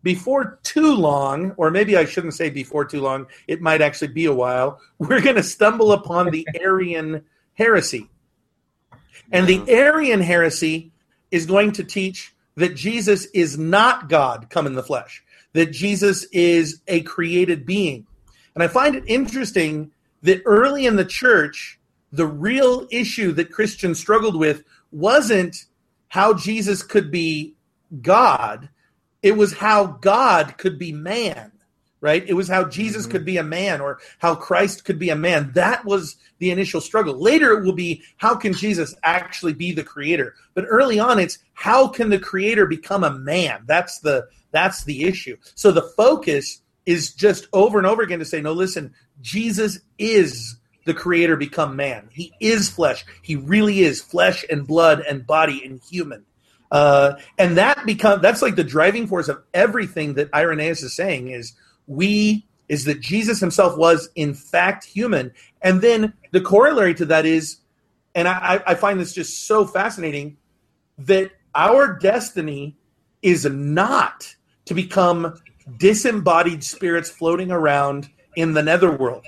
before 0.04 0.60
too 0.64 0.94
long, 0.96 1.52
or 1.58 1.72
maybe 1.72 1.96
I 1.96 2.06
shouldn't 2.06 2.34
say 2.34 2.50
before 2.50 2.86
too 2.86 3.02
long, 3.02 3.28
it 3.48 3.62
might 3.62 3.82
actually 3.82 4.10
be 4.10 4.26
a 4.26 4.34
while, 4.34 4.80
we're 4.98 5.22
going 5.22 5.36
to 5.36 5.44
stumble 5.44 5.92
upon 5.92 6.32
the 6.32 6.48
Arian 6.60 7.24
heresy. 7.54 8.10
And 9.32 9.48
the 9.48 9.64
Arian 9.70 10.22
heresy 10.22 10.92
is 11.30 11.46
going 11.46 11.72
to 11.74 11.84
teach 11.84 12.34
that 12.56 12.76
Jesus 12.76 13.26
is 13.28 13.58
not 13.58 14.10
God 14.10 14.48
come 14.50 14.68
in 14.68 14.74
the 14.74 14.84
flesh, 14.84 15.24
that 15.54 15.72
Jesus 15.72 16.26
is 16.32 16.82
a 16.88 17.02
created 17.02 17.66
being. 17.66 18.06
And 18.56 18.64
I 18.64 18.68
find 18.68 18.96
it 18.96 19.04
interesting 19.08 19.92
that 20.24 20.42
early 20.46 20.86
in 20.86 20.98
the 20.98 21.06
church, 21.06 21.80
the 22.12 22.28
real 22.28 22.88
issue 22.92 23.32
that 23.34 23.52
Christians 23.52 24.00
struggled 24.00 24.36
with 24.36 24.64
wasn't 24.92 25.66
how 26.10 26.34
Jesus 26.34 26.84
could 26.84 27.10
be 27.10 27.56
God, 28.02 28.70
it 29.22 29.38
was 29.38 29.54
how 29.54 29.86
God 29.86 30.58
could 30.58 30.78
be 30.78 30.92
man 30.92 31.52
right? 32.02 32.28
It 32.28 32.34
was 32.34 32.48
how 32.48 32.66
Jesus 32.66 33.04
mm-hmm. 33.04 33.12
could 33.12 33.26
be 33.26 33.38
a 33.38 33.44
man 33.44 33.80
or 33.80 34.00
how 34.18 34.36
Christ 34.36 34.84
could 34.84 35.00
be 35.00 35.12
a 35.12 35.16
man. 35.16 35.52
That 35.54 35.86
was 35.86 36.18
the 36.40 36.52
initial 36.52 36.82
struggle. 36.82 37.14
Later, 37.22 37.52
it 37.52 37.64
will 37.64 37.74
be 37.74 38.02
how 38.18 38.36
can 38.36 38.54
Jesus 38.54 38.96
actually 39.04 39.54
be 39.54 39.72
the 39.72 39.84
creator? 39.84 40.34
But 40.54 40.66
early 40.68 41.00
on, 41.00 41.20
it's 41.20 41.40
how 41.54 41.88
can 41.88 42.10
the 42.10 42.20
creator 42.20 42.66
become 42.66 43.04
a 43.04 43.14
man? 43.14 43.64
That's 43.68 44.00
the 44.00 44.28
that's 44.52 44.84
the 44.84 45.04
issue. 45.04 45.38
So 45.56 45.72
the 45.72 45.94
focus 45.96 46.62
is 46.86 47.14
just 47.14 47.48
over 47.54 47.78
and 47.78 47.88
over 47.88 48.02
again 48.02 48.20
to 48.20 48.26
say, 48.26 48.42
no, 48.42 48.52
listen, 48.52 48.94
Jesus 49.22 49.80
is 49.98 50.58
the 50.86 50.94
creator 50.96 51.38
become 51.38 51.76
man. 51.76 52.10
He 52.12 52.34
is 52.40 52.70
flesh. 52.70 53.06
He 53.22 53.36
really 53.36 53.82
is 53.82 54.02
flesh 54.02 54.44
and 54.50 54.66
blood 54.68 55.04
and 55.08 55.26
body 55.26 55.64
and 55.64 55.80
human. 55.90 56.26
Uh, 56.72 57.16
and 57.38 57.58
that 57.58 57.86
become 57.86 58.22
that's 58.22 58.42
like 58.42 58.56
the 58.56 58.64
driving 58.64 59.06
force 59.06 59.28
of 59.28 59.44
everything 59.54 60.14
that 60.14 60.34
Irenaeus 60.34 60.82
is 60.84 60.96
saying 60.96 61.30
is 61.30 61.54
we 61.86 62.46
is 62.70 62.86
that 62.86 63.02
Jesus 63.02 63.42
himself 63.42 63.78
was 63.78 64.10
in 64.16 64.34
fact 64.34 64.86
human. 64.86 65.34
And 65.62 65.82
then 65.82 66.14
the 66.32 66.40
corollary 66.40 66.96
to 66.96 67.06
that 67.08 67.26
is, 67.26 67.58
and 68.16 68.30
I, 68.30 68.64
I 68.66 68.76
find 68.76 68.98
this 68.98 69.14
just 69.14 69.46
so 69.46 69.68
fascinating, 69.68 70.38
that 70.98 71.32
our 71.54 72.00
destiny 72.00 72.78
is 73.22 73.44
not 73.46 74.34
to 74.66 74.74
become 74.74 75.38
disembodied 75.78 76.64
spirits 76.64 77.10
floating 77.10 77.52
around 77.52 78.10
in 78.38 78.54
the 78.54 78.64
netherworld. 78.64 79.26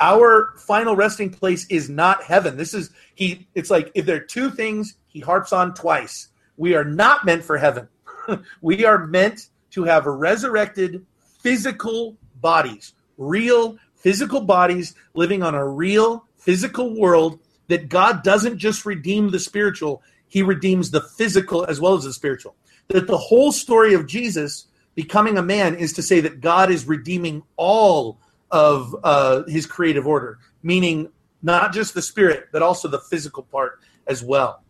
Our 0.00 0.54
final 0.56 0.96
resting 0.96 1.28
place 1.28 1.66
is 1.68 1.90
not 1.90 2.22
heaven. 2.22 2.56
This 2.56 2.72
is 2.72 2.88
he 3.14 3.46
it's 3.54 3.70
like 3.70 3.90
if 3.94 4.06
there 4.06 4.16
are 4.16 4.20
two 4.20 4.50
things 4.50 4.94
he 5.08 5.20
harps 5.20 5.52
on 5.52 5.74
twice. 5.74 6.28
We 6.58 6.74
are 6.74 6.84
not 6.84 7.24
meant 7.24 7.44
for 7.44 7.56
heaven. 7.56 7.88
we 8.60 8.84
are 8.84 9.06
meant 9.06 9.48
to 9.70 9.84
have 9.84 10.04
resurrected 10.04 11.06
physical 11.40 12.18
bodies, 12.40 12.92
real 13.16 13.78
physical 13.94 14.42
bodies 14.42 14.94
living 15.14 15.42
on 15.42 15.54
a 15.54 15.66
real 15.66 16.26
physical 16.36 16.98
world 16.98 17.38
that 17.68 17.88
God 17.88 18.22
doesn't 18.22 18.58
just 18.58 18.84
redeem 18.84 19.30
the 19.30 19.38
spiritual, 19.38 20.02
he 20.26 20.42
redeems 20.42 20.90
the 20.90 21.00
physical 21.00 21.64
as 21.64 21.80
well 21.80 21.94
as 21.94 22.04
the 22.04 22.12
spiritual. 22.12 22.54
That 22.88 23.06
the 23.06 23.18
whole 23.18 23.52
story 23.52 23.94
of 23.94 24.06
Jesus 24.06 24.66
becoming 24.94 25.38
a 25.38 25.42
man 25.42 25.74
is 25.74 25.92
to 25.94 26.02
say 26.02 26.20
that 26.20 26.40
God 26.40 26.70
is 26.70 26.86
redeeming 26.86 27.42
all 27.56 28.18
of 28.50 28.96
uh, 29.04 29.44
his 29.44 29.66
creative 29.66 30.06
order, 30.06 30.38
meaning 30.62 31.10
not 31.42 31.72
just 31.72 31.94
the 31.94 32.02
spirit, 32.02 32.48
but 32.50 32.62
also 32.62 32.88
the 32.88 32.98
physical 32.98 33.42
part 33.44 33.80
as 34.06 34.24
well, 34.24 34.62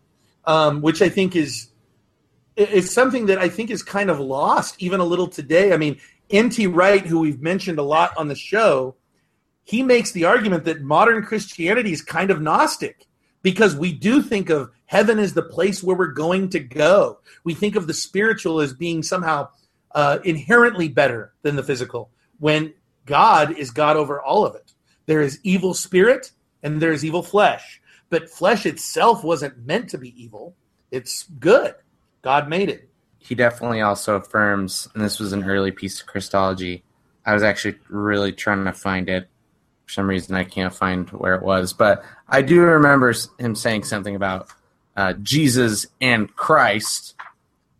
um, 0.45 0.81
which 0.81 1.01
I 1.01 1.09
think 1.09 1.35
is 1.35 1.69
it's 2.59 2.91
something 2.91 3.27
that 3.27 3.37
I 3.37 3.49
think 3.49 3.71
is 3.71 3.81
kind 3.81 4.09
of 4.09 4.19
lost 4.19 4.75
even 4.79 4.99
a 4.99 5.05
little 5.05 5.27
today. 5.27 5.73
I 5.73 5.77
mean, 5.77 5.99
N.T. 6.29 6.67
Wright, 6.67 7.05
who 7.05 7.21
we've 7.21 7.41
mentioned 7.41 7.79
a 7.79 7.83
lot 7.83 8.15
on 8.17 8.27
the 8.27 8.35
show, 8.35 8.95
he 9.63 9.81
makes 9.81 10.11
the 10.11 10.25
argument 10.25 10.65
that 10.65 10.81
modern 10.81 11.23
Christianity 11.23 11.91
is 11.91 12.01
kind 12.01 12.31
of 12.31 12.41
Gnostic 12.41 13.05
because 13.41 13.75
we 13.75 13.93
do 13.93 14.21
think 14.21 14.49
of 14.49 14.71
heaven 14.85 15.19
as 15.19 15.33
the 15.33 15.41
place 15.41 15.81
where 15.81 15.95
we're 15.95 16.07
going 16.07 16.49
to 16.49 16.59
go. 16.59 17.19
We 17.43 17.53
think 17.53 17.75
of 17.75 17.87
the 17.87 17.93
spiritual 17.93 18.59
as 18.59 18.73
being 18.73 19.03
somehow 19.03 19.49
uh, 19.93 20.19
inherently 20.25 20.89
better 20.89 21.33
than 21.41 21.55
the 21.55 21.63
physical 21.63 22.09
when 22.39 22.73
God 23.05 23.57
is 23.57 23.71
God 23.71 23.95
over 23.95 24.21
all 24.21 24.45
of 24.45 24.55
it. 24.55 24.73
There 25.05 25.21
is 25.21 25.39
evil 25.43 25.73
spirit 25.73 26.31
and 26.61 26.81
there's 26.81 27.05
evil 27.05 27.23
flesh. 27.23 27.81
But 28.09 28.29
flesh 28.29 28.65
itself 28.65 29.23
wasn't 29.23 29.65
meant 29.65 29.89
to 29.91 29.97
be 29.97 30.21
evil. 30.21 30.55
It's 30.91 31.23
good. 31.39 31.75
God 32.21 32.49
made 32.49 32.69
it. 32.69 32.89
He 33.17 33.35
definitely 33.35 33.81
also 33.81 34.15
affirms, 34.15 34.87
and 34.93 35.03
this 35.03 35.19
was 35.19 35.33
an 35.33 35.43
early 35.43 35.71
piece 35.71 35.99
of 36.01 36.07
Christology. 36.07 36.83
I 37.25 37.33
was 37.33 37.43
actually 37.43 37.75
really 37.89 38.31
trying 38.31 38.65
to 38.65 38.73
find 38.73 39.09
it. 39.09 39.27
For 39.85 39.93
some 39.93 40.07
reason, 40.09 40.35
I 40.35 40.43
can't 40.43 40.73
find 40.73 41.09
where 41.09 41.35
it 41.35 41.43
was, 41.43 41.73
but 41.73 42.03
I 42.27 42.41
do 42.41 42.61
remember 42.61 43.13
him 43.39 43.55
saying 43.55 43.83
something 43.83 44.15
about 44.15 44.49
uh, 44.95 45.13
Jesus 45.13 45.87
and 45.99 46.33
Christ 46.35 47.15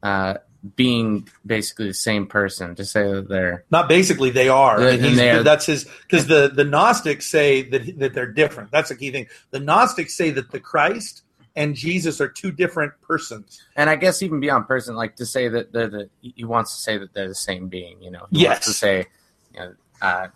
uh, 0.04 0.36
being 0.76 1.28
basically 1.46 1.88
the 1.88 1.94
same 1.94 2.26
person. 2.28 2.76
To 2.76 2.86
say 2.86 3.12
that 3.12 3.30
they're 3.30 3.64
Not 3.72 3.88
basically, 3.88 4.30
they 4.32 4.50
are. 4.50 4.82
And 4.82 5.06
and 5.06 5.18
they 5.18 5.32
are- 5.32 5.44
that's 5.44 5.66
his 5.68 5.86
because 6.04 6.28
the 6.28 6.52
the 6.54 6.64
Gnostics 6.66 7.28
say 7.28 7.62
that 7.64 8.00
that 8.00 8.14
they're 8.14 8.32
different. 8.32 8.72
That's 8.72 8.90
the 8.90 8.96
key 8.96 9.12
thing. 9.12 9.28
The 9.52 9.60
Gnostics 9.60 10.16
say 10.16 10.32
that 10.32 10.52
the 10.52 10.60
Christ 10.60 11.24
and 11.60 11.76
Jesus 11.76 12.20
are 12.22 12.28
two 12.30 12.52
different 12.52 12.94
persons. 13.02 13.62
and 13.76 13.90
I 13.90 13.96
guess 13.98 14.22
even 14.24 14.40
beyond 14.40 14.68
person, 14.68 14.96
like 14.96 15.16
to 15.18 15.26
say 15.26 15.48
that 15.50 15.72
they're 15.74 15.90
the 15.90 16.10
he 16.22 16.44
wants 16.46 16.76
to 16.76 16.82
say 16.82 16.98
that 16.98 17.14
they're 17.14 17.28
the 17.28 17.36
same 17.36 17.68
being. 17.68 18.02
You 18.02 18.12
know, 18.12 18.26
he 18.32 18.42
Yes. 18.42 18.50
wants 18.50 18.66
to 18.68 18.74
say, 18.74 19.06
you 19.54 19.60
know, 19.60 19.74
uh, 20.02 20.28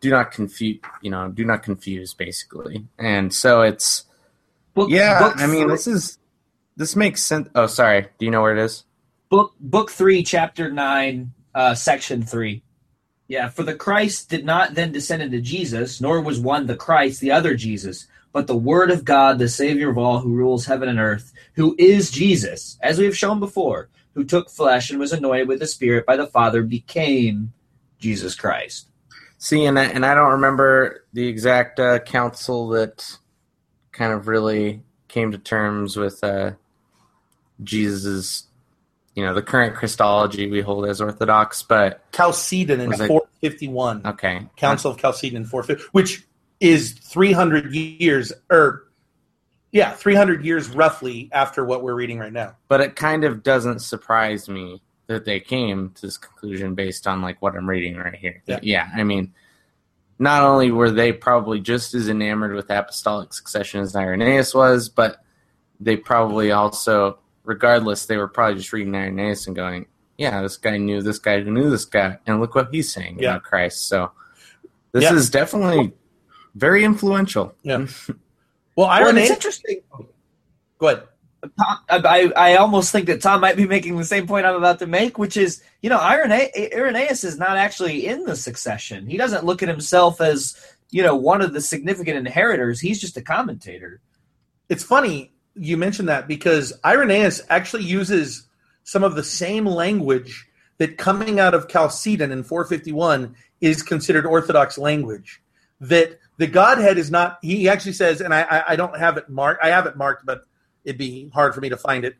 do 0.00 0.10
not 0.10 0.32
confuse. 0.32 0.80
You 1.02 1.10
know, 1.10 1.28
do 1.28 1.44
not 1.44 1.62
confuse, 1.62 2.14
basically. 2.14 2.86
And 2.98 3.32
so 3.32 3.62
it's 3.62 4.04
Book, 4.74 4.88
yeah. 4.90 5.18
book 5.18 5.34
I 5.38 5.46
mean, 5.46 5.64
three- 5.64 5.72
this 5.72 5.86
is 5.86 6.18
this 6.76 6.96
makes 6.96 7.22
sense. 7.22 7.48
Oh, 7.54 7.66
sorry. 7.66 8.08
Do 8.18 8.24
you 8.24 8.30
know 8.30 8.42
where 8.42 8.56
it 8.56 8.64
is? 8.64 8.84
book 9.28 9.52
book 9.60 9.90
three, 9.92 10.22
chapter 10.24 10.72
nine, 10.72 11.32
uh, 11.54 11.74
section 11.74 12.22
three. 12.22 12.62
Yeah, 13.28 13.48
for 13.48 13.62
the 13.62 13.74
Christ 13.76 14.28
did 14.28 14.44
not 14.44 14.74
then 14.74 14.90
descend 14.90 15.22
into 15.22 15.40
Jesus, 15.40 16.00
nor 16.00 16.20
was 16.20 16.40
one 16.40 16.66
the 16.66 16.74
Christ, 16.74 17.20
the 17.20 17.30
other 17.30 17.54
Jesus, 17.54 18.06
but 18.32 18.46
the 18.46 18.56
Word 18.56 18.90
of 18.90 19.04
God, 19.04 19.38
the 19.38 19.48
Savior 19.48 19.90
of 19.90 19.98
all, 19.98 20.20
who 20.20 20.34
rules 20.34 20.66
heaven 20.66 20.88
and 20.88 20.98
earth, 20.98 21.32
who 21.54 21.74
is 21.78 22.10
Jesus, 22.10 22.78
as 22.80 22.98
we 22.98 23.04
have 23.04 23.16
shown 23.16 23.40
before, 23.40 23.88
who 24.14 24.24
took 24.24 24.50
flesh 24.50 24.90
and 24.90 25.00
was 25.00 25.12
anointed 25.12 25.48
with 25.48 25.60
the 25.60 25.66
Spirit 25.66 26.06
by 26.06 26.16
the 26.16 26.26
Father, 26.26 26.62
became 26.62 27.52
Jesus 27.98 28.34
Christ. 28.34 28.88
See, 29.38 29.64
and 29.64 29.78
I, 29.78 29.84
and 29.84 30.04
I 30.04 30.14
don't 30.14 30.32
remember 30.32 31.04
the 31.12 31.26
exact 31.26 31.80
uh, 31.80 31.98
council 32.00 32.68
that 32.70 33.18
kind 33.92 34.12
of 34.12 34.28
really 34.28 34.82
came 35.08 35.32
to 35.32 35.38
terms 35.38 35.96
with 35.96 36.22
uh, 36.22 36.52
Jesus's, 37.64 38.44
you 39.14 39.24
know, 39.24 39.34
the 39.34 39.42
current 39.42 39.74
Christology 39.74 40.50
we 40.50 40.60
hold 40.60 40.86
as 40.86 41.00
Orthodox. 41.00 41.62
But 41.62 42.04
Chalcedon 42.12 42.80
in 42.80 42.92
451. 42.92 44.02
okay, 44.06 44.46
Council 44.56 44.92
of 44.92 44.98
Chalcedon 44.98 45.38
in 45.38 45.44
450, 45.46 45.88
which 45.92 46.24
is 46.60 46.92
300 46.92 47.74
years, 47.74 48.32
or 48.50 48.84
yeah, 49.72 49.92
300 49.92 50.44
years 50.44 50.68
roughly 50.68 51.28
after 51.32 51.64
what 51.64 51.82
we're 51.82 51.94
reading 51.94 52.18
right 52.18 52.32
now. 52.32 52.56
but 52.68 52.80
it 52.80 52.96
kind 52.96 53.24
of 53.24 53.42
doesn't 53.42 53.80
surprise 53.80 54.48
me 54.48 54.82
that 55.06 55.24
they 55.24 55.40
came 55.40 55.90
to 55.90 56.02
this 56.02 56.16
conclusion 56.18 56.74
based 56.74 57.06
on 57.06 57.20
like 57.22 57.40
what 57.42 57.56
I'm 57.56 57.68
reading 57.68 57.96
right 57.96 58.14
here. 58.14 58.42
Yeah. 58.62 58.88
I 58.94 59.02
mean, 59.02 59.32
not 60.20 60.42
only 60.44 60.70
were 60.70 60.90
they 60.90 61.12
probably 61.12 61.60
just 61.60 61.94
as 61.94 62.08
enamored 62.08 62.54
with 62.54 62.70
apostolic 62.70 63.32
succession 63.32 63.80
as 63.80 63.96
Irenaeus 63.96 64.54
was, 64.54 64.88
but 64.88 65.24
they 65.80 65.96
probably 65.96 66.52
also, 66.52 67.18
regardless, 67.44 68.06
they 68.06 68.18
were 68.18 68.28
probably 68.28 68.56
just 68.56 68.72
reading 68.72 68.94
Irenaeus 68.94 69.46
and 69.46 69.56
going, 69.56 69.86
"Yeah, 70.18 70.42
this 70.42 70.58
guy 70.58 70.76
knew 70.76 71.00
this 71.02 71.18
guy 71.18 71.40
who 71.40 71.50
knew 71.50 71.70
this 71.70 71.86
guy, 71.86 72.18
and 72.26 72.38
look 72.40 72.54
what 72.54 72.68
he's 72.70 72.92
saying 72.92 73.18
Yeah. 73.18 73.30
about 73.30 73.44
Christ." 73.44 73.88
So 73.88 74.12
this 74.92 75.04
Yeah. 75.04 75.14
is 75.14 75.30
definitely 75.30 75.92
very 76.54 76.84
influential. 76.84 77.54
Yeah. 77.62 77.86
Well, 78.76 78.86
Well, 78.86 78.96
it's 78.98 79.04
Irenaeus, 79.04 79.30
interesting. 79.30 79.80
go 80.78 80.86
ahead. 80.88 81.02
Tom, 81.42 81.78
I, 81.90 82.32
I 82.36 82.56
almost 82.56 82.92
think 82.92 83.06
that 83.08 83.20
Tom 83.20 83.40
might 83.40 83.56
be 83.56 83.66
making 83.66 83.96
the 83.96 84.04
same 84.04 84.26
point 84.26 84.46
I'm 84.46 84.54
about 84.54 84.78
to 84.78 84.86
make, 84.86 85.18
which 85.18 85.36
is, 85.36 85.62
you 85.82 85.90
know, 85.90 85.98
Irenaeus 85.98 87.24
is 87.24 87.36
not 87.36 87.58
actually 87.58 88.06
in 88.06 88.24
the 88.24 88.36
succession. 88.36 89.06
He 89.06 89.18
doesn't 89.18 89.44
look 89.44 89.62
at 89.62 89.68
himself 89.68 90.20
as, 90.20 90.56
you 90.90 91.02
know, 91.02 91.16
one 91.16 91.42
of 91.42 91.52
the 91.52 91.60
significant 91.60 92.16
inheritors. 92.16 92.80
He's 92.80 93.00
just 93.00 93.16
a 93.16 93.22
commentator. 93.22 94.00
It's 94.68 94.84
funny 94.84 95.32
you 95.54 95.76
mentioned 95.76 96.08
that 96.08 96.28
because 96.28 96.72
Irenaeus 96.84 97.42
actually 97.48 97.84
uses 97.84 98.46
some 98.84 99.04
of 99.04 99.14
the 99.14 99.24
same 99.24 99.66
language 99.66 100.48
that 100.78 100.96
coming 100.96 101.38
out 101.38 101.54
of 101.54 101.68
Chalcedon 101.68 102.32
in 102.32 102.42
451 102.42 103.34
is 103.60 103.82
considered 103.82 104.24
Orthodox 104.24 104.78
language. 104.78 105.42
That 105.80 106.18
the 106.40 106.46
Godhead 106.46 106.96
is 106.96 107.10
not. 107.10 107.38
He 107.42 107.68
actually 107.68 107.92
says, 107.92 108.22
and 108.22 108.32
I, 108.32 108.64
I, 108.68 108.74
don't 108.74 108.98
have 108.98 109.18
it 109.18 109.28
marked. 109.28 109.62
I 109.62 109.68
have 109.68 109.84
it 109.84 109.94
marked, 109.98 110.24
but 110.24 110.46
it'd 110.86 110.96
be 110.96 111.28
hard 111.34 111.54
for 111.54 111.60
me 111.60 111.68
to 111.68 111.76
find 111.76 112.02
it. 112.02 112.16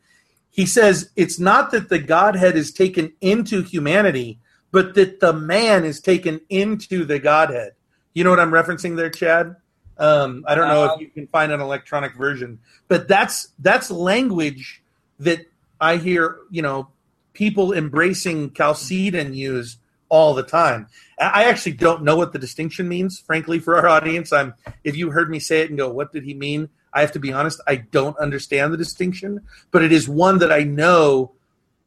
He 0.51 0.67
says 0.67 1.11
it's 1.17 1.39
not 1.39 1.71
that 1.71 1.89
the 1.89 1.99
Godhead 1.99 2.55
is 2.55 2.71
taken 2.71 3.15
into 3.23 3.63
humanity, 3.63 4.39
but 4.73 4.93
that 4.97 5.21
the 5.21 5.33
man 5.33 5.87
is 5.87 6.03
taken 6.03 6.43
into 6.51 7.07
the 7.07 7.19
Godhead. 7.19 7.73
You 8.13 8.25
know 8.25 8.29
what 8.29 8.41
I'm 8.41 8.51
referencing 8.51 8.95
there, 8.95 9.09
Chad? 9.09 9.57
Um, 9.97 10.45
I 10.47 10.55
don't 10.55 10.69
know 10.69 10.85
Um, 10.85 10.91
if 10.97 11.01
you 11.01 11.09
can 11.09 11.27
find 11.29 11.51
an 11.51 11.63
electronic 11.63 12.15
version, 12.15 12.59
but 12.89 13.09
that's 13.09 13.49
that's 13.59 13.91
language 13.91 14.83
that 15.21 15.47
I 15.81 15.97
hear. 15.97 16.41
You 16.51 16.61
know, 16.61 16.89
people 17.33 17.73
embracing 17.73 18.53
Chalcedon 18.53 19.33
use 19.33 19.79
all 20.11 20.35
the 20.35 20.43
time. 20.43 20.89
I 21.21 21.43
I 21.43 21.45
actually 21.45 21.73
don't 21.73 22.03
know 22.03 22.17
what 22.17 22.33
the 22.33 22.39
distinction 22.39 22.89
means, 22.89 23.19
frankly, 23.21 23.59
for 23.59 23.77
our 23.77 23.87
audience. 23.87 24.33
I'm 24.33 24.55
if 24.85 24.97
you 24.97 25.11
heard 25.11 25.31
me 25.31 25.39
say 25.39 25.61
it 25.61 25.69
and 25.71 25.79
go, 25.79 25.91
"What 25.91 26.13
did 26.13 26.25
he 26.25 26.35
mean?" 26.35 26.69
I 26.93 27.03
have 27.03 27.13
to 27.13 27.21
be 27.21 27.33
honest, 27.33 27.61
I 27.69 27.77
don't 27.77 28.19
understand 28.19 28.73
the 28.73 28.77
distinction, 28.77 29.43
but 29.71 29.83
it 29.85 29.93
is 29.93 30.09
one 30.09 30.39
that 30.39 30.51
I 30.51 30.65
know 30.65 31.33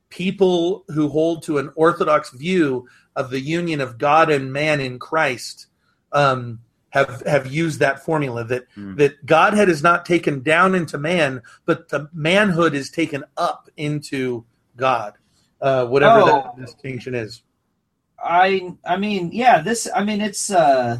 people 0.09 0.85
who 0.93 1.09
hold 1.09 1.43
to 1.43 1.57
an 1.57 1.71
orthodox 1.75 2.29
view 2.29 2.87
of 3.15 3.29
the 3.29 3.39
union 3.41 3.81
of 3.81 3.97
God 3.97 4.29
and 4.29 4.53
man 4.53 4.79
in 4.79 4.99
Christ 4.99 5.67
um, 6.11 6.59
have 6.91 7.21
have 7.25 7.51
used 7.51 7.79
that 7.79 8.05
formula 8.05 8.43
that 8.45 8.65
Hmm. 8.75 8.95
that 8.95 9.25
Godhead 9.25 9.67
is 9.69 9.81
not 9.83 10.05
taken 10.05 10.41
down 10.43 10.75
into 10.75 10.97
man, 10.97 11.41
but 11.65 11.89
the 11.89 12.09
manhood 12.13 12.73
is 12.75 12.89
taken 12.89 13.23
up 13.35 13.67
into 13.75 14.45
God. 14.77 15.15
Uh, 15.59 15.85
whatever 15.87 16.21
Oh. 16.21 16.25
that 16.27 16.57
distinction 16.57 17.15
is. 17.15 17.41
I 18.23 18.73
I 18.85 18.97
mean, 18.97 19.31
yeah, 19.31 19.61
this 19.61 19.87
I 19.93 20.03
mean 20.03 20.21
it's 20.21 20.49
uh 20.51 20.99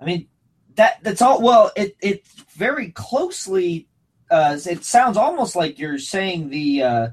I 0.00 0.04
mean 0.04 0.28
that 0.76 0.98
that's 1.02 1.22
all 1.22 1.42
well 1.42 1.70
it 1.76 1.96
it 2.00 2.26
very 2.56 2.90
closely 2.90 3.86
uh 4.30 4.58
it 4.66 4.84
sounds 4.84 5.16
almost 5.16 5.56
like 5.56 5.78
you're 5.78 5.98
saying 5.98 6.50
the 6.50 6.82
uh 6.82 7.08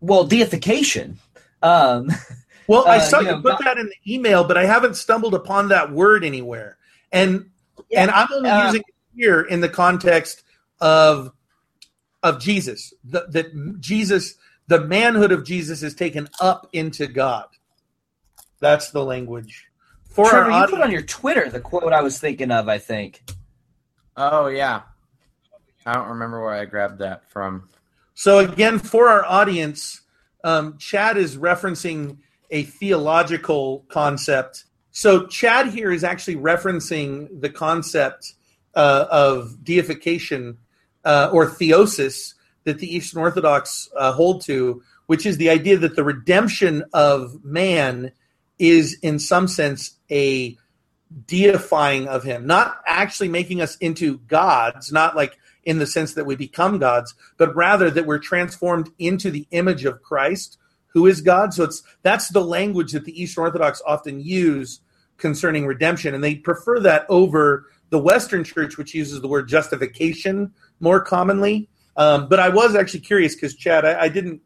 well 0.00 0.24
deification. 0.24 1.18
Um 1.62 2.10
Well, 2.68 2.86
I 2.86 2.98
Uh, 2.98 3.00
saw 3.00 3.18
you 3.18 3.26
you, 3.26 3.32
know, 3.32 3.42
put 3.42 3.58
God- 3.58 3.64
that 3.64 3.78
in 3.78 3.86
the 3.86 4.14
email, 4.14 4.44
but 4.44 4.56
I 4.56 4.64
haven't 4.64 4.94
stumbled 4.94 5.34
upon 5.34 5.68
that 5.68 5.90
word 5.92 6.24
anywhere. 6.24 6.78
And 7.10 7.50
Yeah, 7.90 8.02
and 8.02 8.10
I'm 8.12 8.28
only 8.32 8.50
uh, 8.50 8.66
using 8.66 8.80
it 8.86 8.94
here 9.16 9.42
in 9.42 9.60
the 9.60 9.68
context 9.68 10.44
of 10.80 11.32
of 12.22 12.40
Jesus. 12.40 12.94
The, 13.04 13.26
that 13.30 13.80
Jesus, 13.80 14.36
the 14.68 14.80
manhood 14.80 15.32
of 15.32 15.44
Jesus, 15.44 15.82
is 15.82 15.94
taken 15.94 16.28
up 16.40 16.68
into 16.72 17.08
God. 17.08 17.46
That's 18.62 18.92
the 18.92 19.04
language. 19.04 19.66
For 20.04 20.30
Trevor, 20.30 20.52
our 20.52 20.60
you 20.60 20.66
put 20.68 20.80
on 20.80 20.92
your 20.92 21.02
Twitter 21.02 21.50
the 21.50 21.58
quote 21.58 21.92
I 21.92 22.00
was 22.00 22.20
thinking 22.20 22.52
of, 22.52 22.68
I 22.68 22.78
think. 22.78 23.24
Oh 24.16 24.46
yeah, 24.46 24.82
I 25.84 25.94
don't 25.94 26.10
remember 26.10 26.40
where 26.40 26.54
I 26.54 26.64
grabbed 26.64 27.00
that 27.00 27.28
from. 27.28 27.68
So 28.14 28.38
again, 28.38 28.78
for 28.78 29.08
our 29.08 29.24
audience, 29.24 30.02
um, 30.44 30.78
Chad 30.78 31.16
is 31.16 31.36
referencing 31.36 32.18
a 32.50 32.62
theological 32.62 33.84
concept. 33.88 34.66
So 34.92 35.26
Chad 35.26 35.66
here 35.66 35.90
is 35.90 36.04
actually 36.04 36.36
referencing 36.36 37.40
the 37.40 37.50
concept 37.50 38.34
uh, 38.76 39.06
of 39.10 39.64
deification 39.64 40.58
uh, 41.04 41.30
or 41.32 41.46
theosis 41.46 42.34
that 42.62 42.78
the 42.78 42.94
Eastern 42.94 43.22
Orthodox 43.22 43.88
uh, 43.96 44.12
hold 44.12 44.42
to, 44.42 44.84
which 45.06 45.26
is 45.26 45.36
the 45.38 45.50
idea 45.50 45.78
that 45.78 45.96
the 45.96 46.04
redemption 46.04 46.84
of 46.92 47.44
man 47.44 48.12
is, 48.62 48.96
in 49.02 49.18
some 49.18 49.48
sense, 49.48 49.98
a 50.08 50.56
deifying 51.26 52.06
of 52.06 52.22
him, 52.22 52.46
not 52.46 52.80
actually 52.86 53.28
making 53.28 53.60
us 53.60 53.76
into 53.78 54.18
gods, 54.18 54.92
not 54.92 55.16
like 55.16 55.36
in 55.64 55.78
the 55.78 55.86
sense 55.86 56.14
that 56.14 56.26
we 56.26 56.36
become 56.36 56.78
gods, 56.78 57.12
but 57.38 57.54
rather 57.56 57.90
that 57.90 58.06
we're 58.06 58.20
transformed 58.20 58.88
into 59.00 59.32
the 59.32 59.48
image 59.50 59.84
of 59.84 60.00
Christ, 60.02 60.58
who 60.86 61.06
is 61.06 61.20
God. 61.20 61.52
So 61.52 61.64
it's 61.64 61.82
that's 62.02 62.28
the 62.28 62.44
language 62.44 62.92
that 62.92 63.04
the 63.04 63.20
Eastern 63.20 63.42
Orthodox 63.42 63.82
often 63.84 64.20
use 64.20 64.80
concerning 65.18 65.66
redemption, 65.66 66.14
and 66.14 66.22
they 66.22 66.36
prefer 66.36 66.78
that 66.80 67.04
over 67.08 67.66
the 67.90 67.98
Western 67.98 68.44
Church, 68.44 68.78
which 68.78 68.94
uses 68.94 69.20
the 69.20 69.28
word 69.28 69.48
justification 69.48 70.52
more 70.78 71.00
commonly. 71.00 71.68
Um, 71.96 72.28
but 72.28 72.38
I 72.38 72.48
was 72.48 72.76
actually 72.76 73.00
curious 73.00 73.34
because 73.34 73.56
Chad, 73.56 73.84
I, 73.84 74.02
I 74.02 74.08
didn't, 74.08 74.40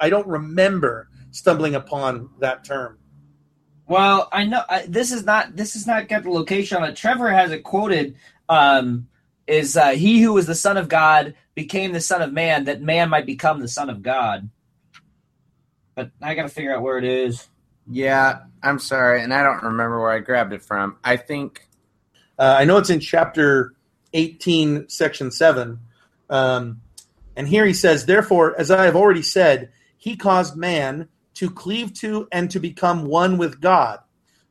I 0.00 0.08
don't 0.08 0.26
remember 0.26 1.08
stumbling 1.30 1.74
upon 1.74 2.30
that 2.40 2.64
term. 2.64 2.98
Well, 3.88 4.28
I 4.32 4.44
know 4.44 4.62
I, 4.68 4.84
this 4.86 5.12
is 5.12 5.24
not 5.24 5.56
this 5.56 5.74
is 5.76 5.86
not 5.86 6.08
got 6.08 6.22
the 6.24 6.30
location 6.30 6.76
on 6.76 6.88
it. 6.88 6.96
Trevor 6.96 7.30
has 7.30 7.52
it 7.52 7.64
quoted. 7.64 8.16
um, 8.48 9.08
is 9.46 9.76
uh, 9.78 9.90
he 9.90 10.20
who 10.20 10.34
was 10.34 10.46
the 10.46 10.54
Son 10.54 10.76
of 10.76 10.88
God 10.88 11.34
became 11.54 11.92
the 11.92 12.00
Son 12.02 12.20
of 12.20 12.32
Man, 12.32 12.64
that 12.66 12.82
man 12.82 13.08
might 13.08 13.24
become 13.26 13.60
the 13.60 13.68
Son 13.68 13.88
of 13.90 14.02
God. 14.02 14.50
But 15.94 16.10
I 16.20 16.34
got 16.34 16.42
to 16.42 16.48
figure 16.50 16.74
out 16.76 16.82
where 16.82 16.98
it 16.98 17.04
is. 17.04 17.48
Yeah, 17.90 18.40
I'm 18.62 18.78
sorry, 18.78 19.22
and 19.22 19.32
I 19.32 19.42
don't 19.42 19.62
remember 19.62 20.00
where 20.00 20.12
I 20.12 20.18
grabbed 20.18 20.52
it 20.52 20.62
from. 20.62 20.98
I 21.02 21.16
think 21.16 21.66
Uh, 22.38 22.56
I 22.58 22.64
know 22.64 22.76
it's 22.76 22.90
in 22.90 23.00
chapter 23.00 23.74
18, 24.12 24.88
section 24.88 25.30
7. 25.30 25.78
Um, 26.30 26.82
and 27.36 27.48
here 27.48 27.66
he 27.66 27.72
says, 27.72 28.06
Therefore, 28.06 28.54
as 28.60 28.70
I 28.70 28.84
have 28.84 28.94
already 28.96 29.22
said, 29.22 29.70
he 29.96 30.16
caused 30.16 30.56
man 30.56 31.08
to 31.38 31.48
cleave 31.48 31.94
to 31.94 32.26
and 32.32 32.50
to 32.50 32.58
become 32.58 33.06
one 33.06 33.38
with 33.38 33.60
God. 33.60 34.00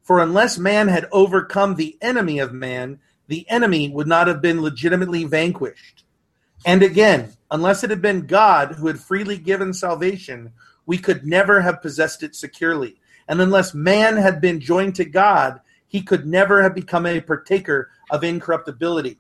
For 0.04 0.20
unless 0.20 0.58
man 0.58 0.88
had 0.88 1.06
overcome 1.12 1.76
the 1.76 1.98
enemy 2.02 2.40
of 2.40 2.54
man, 2.54 3.00
the 3.28 3.46
enemy 3.50 3.90
would 3.90 4.08
not 4.08 4.28
have 4.28 4.42
been 4.42 4.62
legitimately 4.62 5.26
vanquished. 5.26 6.06
And 6.66 6.82
again, 6.82 7.34
unless 7.52 7.84
it 7.84 7.90
had 7.90 8.02
been 8.02 8.26
God 8.26 8.72
who 8.72 8.88
had 8.88 9.02
freely 9.02 9.38
given 9.38 9.74
salvation, 9.74 10.54
we 10.86 10.98
could 10.98 11.26
never 11.26 11.60
have 11.60 11.82
possessed 11.82 12.24
it 12.24 12.36
securely. 12.36 12.96
And 13.28 13.42
unless 13.42 13.74
man 13.74 14.16
had 14.16 14.40
been 14.40 14.62
joined 14.62 14.96
to 14.96 15.04
God, 15.04 15.60
he 15.90 16.02
could 16.02 16.26
never 16.26 16.64
have 16.64 16.74
become 16.74 17.06
a 17.06 17.20
partaker 17.20 17.90
of 18.10 18.24
incorruptibility. 18.24 19.20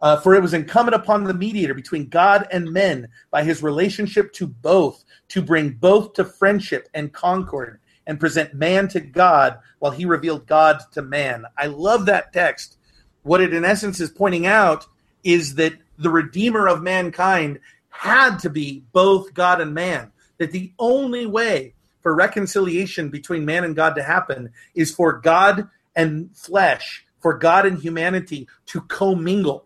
Uh, 0.00 0.16
for 0.18 0.34
it 0.34 0.42
was 0.42 0.52
incumbent 0.52 0.94
upon 0.94 1.24
the 1.24 1.32
mediator 1.32 1.72
between 1.72 2.08
God 2.08 2.46
and 2.52 2.70
men 2.72 3.08
by 3.30 3.42
his 3.42 3.62
relationship 3.62 4.32
to 4.34 4.46
both 4.46 5.02
to 5.28 5.40
bring 5.40 5.70
both 5.70 6.12
to 6.14 6.24
friendship 6.24 6.88
and 6.92 7.12
concord 7.12 7.80
and 8.06 8.20
present 8.20 8.54
man 8.54 8.88
to 8.88 9.00
God 9.00 9.58
while 9.78 9.92
he 9.92 10.04
revealed 10.04 10.46
God 10.46 10.80
to 10.92 11.02
man. 11.02 11.44
I 11.56 11.66
love 11.66 12.06
that 12.06 12.32
text. 12.32 12.76
What 13.22 13.40
it 13.40 13.54
in 13.54 13.64
essence 13.64 14.00
is 14.00 14.10
pointing 14.10 14.46
out 14.46 14.86
is 15.24 15.56
that 15.56 15.74
the 15.98 16.10
redeemer 16.10 16.68
of 16.68 16.82
mankind 16.82 17.58
had 17.88 18.38
to 18.40 18.50
be 18.50 18.84
both 18.92 19.34
God 19.34 19.60
and 19.60 19.74
man. 19.74 20.12
That 20.38 20.52
the 20.52 20.72
only 20.78 21.26
way 21.26 21.74
for 22.02 22.14
reconciliation 22.14 23.08
between 23.08 23.44
man 23.44 23.64
and 23.64 23.74
God 23.74 23.94
to 23.94 24.02
happen 24.02 24.50
is 24.74 24.94
for 24.94 25.14
God 25.14 25.68
and 25.96 26.30
flesh, 26.36 27.04
for 27.20 27.36
God 27.36 27.66
and 27.66 27.78
humanity 27.78 28.46
to 28.66 28.82
commingle. 28.82 29.64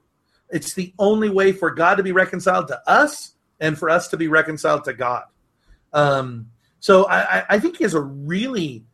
It's 0.51 0.74
the 0.74 0.92
only 0.98 1.30
way 1.30 1.53
for 1.53 1.70
God 1.70 1.96
to 1.96 2.03
be 2.03 2.12
reconciled 2.12 2.68
to 2.68 2.80
us 2.88 3.34
and 3.61 3.78
for 3.78 3.90
us 3.90 4.09
to 4.09 4.16
be 4.16 4.28
reconciled 4.28 4.84
to 4.84 4.92
God. 4.92 5.24
Um, 5.92 6.51
so 6.80 7.07
I, 7.09 7.44
I 7.48 7.59
think 7.59 7.76
he 7.76 7.84
has 7.84 7.94
a 7.94 8.01
really 8.01 8.84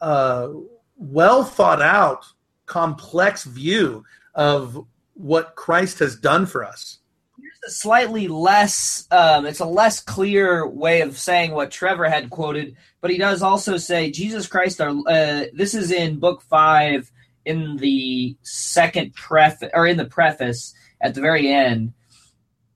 uh, 0.00 0.48
well 0.96 1.44
thought 1.44 1.82
out, 1.82 2.24
complex 2.64 3.44
view 3.44 4.04
of 4.34 4.86
what 5.14 5.54
Christ 5.54 5.98
has 6.00 6.16
done 6.16 6.46
for 6.46 6.64
us. 6.64 6.98
Here's 7.38 7.58
a 7.68 7.70
slightly 7.70 8.28
less, 8.28 9.06
um, 9.10 9.46
it's 9.46 9.60
a 9.60 9.66
less 9.66 10.00
clear 10.00 10.66
way 10.66 11.02
of 11.02 11.18
saying 11.18 11.52
what 11.52 11.70
Trevor 11.70 12.08
had 12.08 12.30
quoted, 12.30 12.76
but 13.00 13.10
he 13.10 13.18
does 13.18 13.42
also 13.42 13.76
say 13.76 14.10
Jesus 14.10 14.46
Christ. 14.46 14.80
Our 14.80 14.90
uh, 15.06 15.44
this 15.52 15.74
is 15.74 15.92
in 15.92 16.18
Book 16.18 16.42
Five 16.42 17.10
in 17.46 17.76
the 17.76 18.36
second 18.42 19.14
preface 19.14 19.70
or 19.72 19.86
in 19.86 19.96
the 19.96 20.04
preface 20.04 20.74
at 21.00 21.14
the 21.14 21.20
very 21.20 21.50
end. 21.50 21.94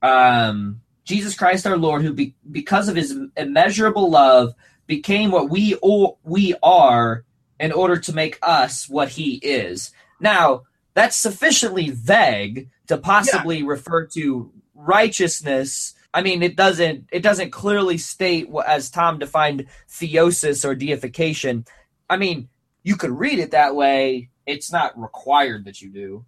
Um, 0.01 0.81
Jesus 1.05 1.37
Christ, 1.37 1.67
our 1.67 1.77
Lord, 1.77 2.03
who 2.03 2.15
be, 2.15 2.35
because 2.51 2.89
of 2.89 2.97
His 2.97 3.19
immeasurable 3.37 4.11
love 4.11 4.55
became 4.87 5.31
what 5.31 5.51
we 5.51 5.77
o- 5.83 6.17
we 6.23 6.55
are 6.63 7.25
in 7.59 7.73
order 7.73 7.99
to 7.99 8.15
make 8.15 8.39
us 8.43 8.89
what 8.89 9.11
He 9.11 9.35
is. 9.35 9.93
Now 10.21 10.63
that's 10.95 11.17
sufficiently 11.17 11.91
vague 11.91 12.69
to 12.89 12.99
possibly 12.99 13.59
yeah. 13.59 13.67
refer 13.67 14.07
to 14.07 14.53
righteousness 14.75 15.95
i 16.15 16.23
mean 16.23 16.43
it 16.43 16.57
doesn't 16.57 17.07
it 17.13 17.23
doesn't 17.23 17.51
clearly 17.51 17.99
state 17.99 18.49
what, 18.49 18.67
as 18.67 18.91
tom 18.91 19.19
defined 19.19 19.67
theosis 19.89 20.65
or 20.65 20.75
deification 20.75 21.65
i 22.09 22.17
mean 22.17 22.49
you 22.83 22.97
could 22.97 23.11
read 23.11 23.39
it 23.39 23.51
that 23.51 23.75
way 23.75 24.29
it's 24.51 24.73
not 24.73 24.99
required 24.99 25.65
that 25.65 25.81
you 25.81 25.91
do 25.91 26.25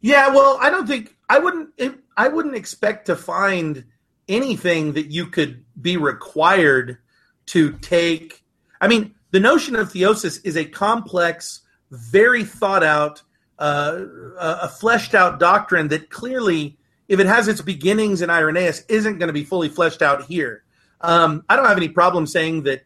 yeah 0.00 0.28
well 0.28 0.58
i 0.60 0.70
don't 0.70 0.86
think 0.86 1.16
i 1.28 1.38
wouldn't 1.38 1.70
i 2.16 2.28
wouldn't 2.28 2.56
expect 2.56 3.06
to 3.06 3.16
find 3.16 3.84
anything 4.28 4.92
that 4.92 5.10
you 5.10 5.26
could 5.26 5.64
be 5.80 5.96
required 5.96 6.98
to 7.46 7.72
take 7.78 8.44
i 8.80 8.88
mean 8.88 9.14
the 9.30 9.40
notion 9.40 9.76
of 9.76 9.92
theosis 9.92 10.40
is 10.44 10.56
a 10.56 10.64
complex 10.64 11.62
very 11.90 12.44
thought 12.44 12.82
out 12.82 13.22
uh, 13.58 14.04
a 14.38 14.68
fleshed 14.68 15.14
out 15.14 15.38
doctrine 15.38 15.88
that 15.88 16.10
clearly, 16.10 16.76
if 17.08 17.20
it 17.20 17.26
has 17.26 17.48
its 17.48 17.60
beginnings 17.60 18.22
in 18.22 18.30
Irenaeus, 18.30 18.84
isn't 18.88 19.18
going 19.18 19.28
to 19.28 19.32
be 19.32 19.44
fully 19.44 19.68
fleshed 19.68 20.02
out 20.02 20.24
here. 20.24 20.64
Um, 21.00 21.44
I 21.48 21.56
don't 21.56 21.66
have 21.66 21.76
any 21.76 21.88
problem 21.88 22.26
saying 22.26 22.64
that 22.64 22.82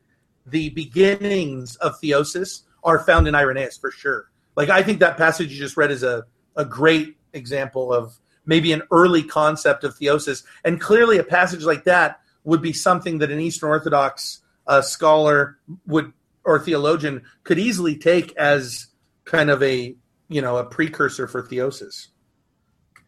the 0.46 0.70
beginnings 0.70 1.76
of 1.76 2.00
theosis 2.00 2.62
are 2.82 3.00
found 3.00 3.28
in 3.28 3.34
Irenaeus 3.34 3.78
for 3.78 3.90
sure. 3.90 4.29
Like 4.60 4.68
I 4.68 4.82
think 4.82 5.00
that 5.00 5.16
passage 5.16 5.50
you 5.50 5.58
just 5.58 5.78
read 5.78 5.90
is 5.90 6.02
a, 6.02 6.24
a 6.54 6.66
great 6.66 7.16
example 7.32 7.94
of 7.94 8.20
maybe 8.44 8.74
an 8.74 8.82
early 8.90 9.22
concept 9.22 9.84
of 9.84 9.96
theosis, 9.96 10.44
and 10.64 10.78
clearly 10.78 11.16
a 11.16 11.24
passage 11.24 11.64
like 11.64 11.84
that 11.84 12.20
would 12.44 12.60
be 12.60 12.74
something 12.74 13.16
that 13.20 13.30
an 13.30 13.40
Eastern 13.40 13.70
Orthodox 13.70 14.42
uh, 14.66 14.82
scholar 14.82 15.56
would 15.86 16.12
or 16.44 16.58
theologian 16.58 17.22
could 17.42 17.58
easily 17.58 17.96
take 17.96 18.36
as 18.36 18.88
kind 19.24 19.48
of 19.48 19.62
a 19.62 19.96
you 20.28 20.42
know 20.42 20.58
a 20.58 20.64
precursor 20.64 21.26
for 21.26 21.42
theosis. 21.42 22.08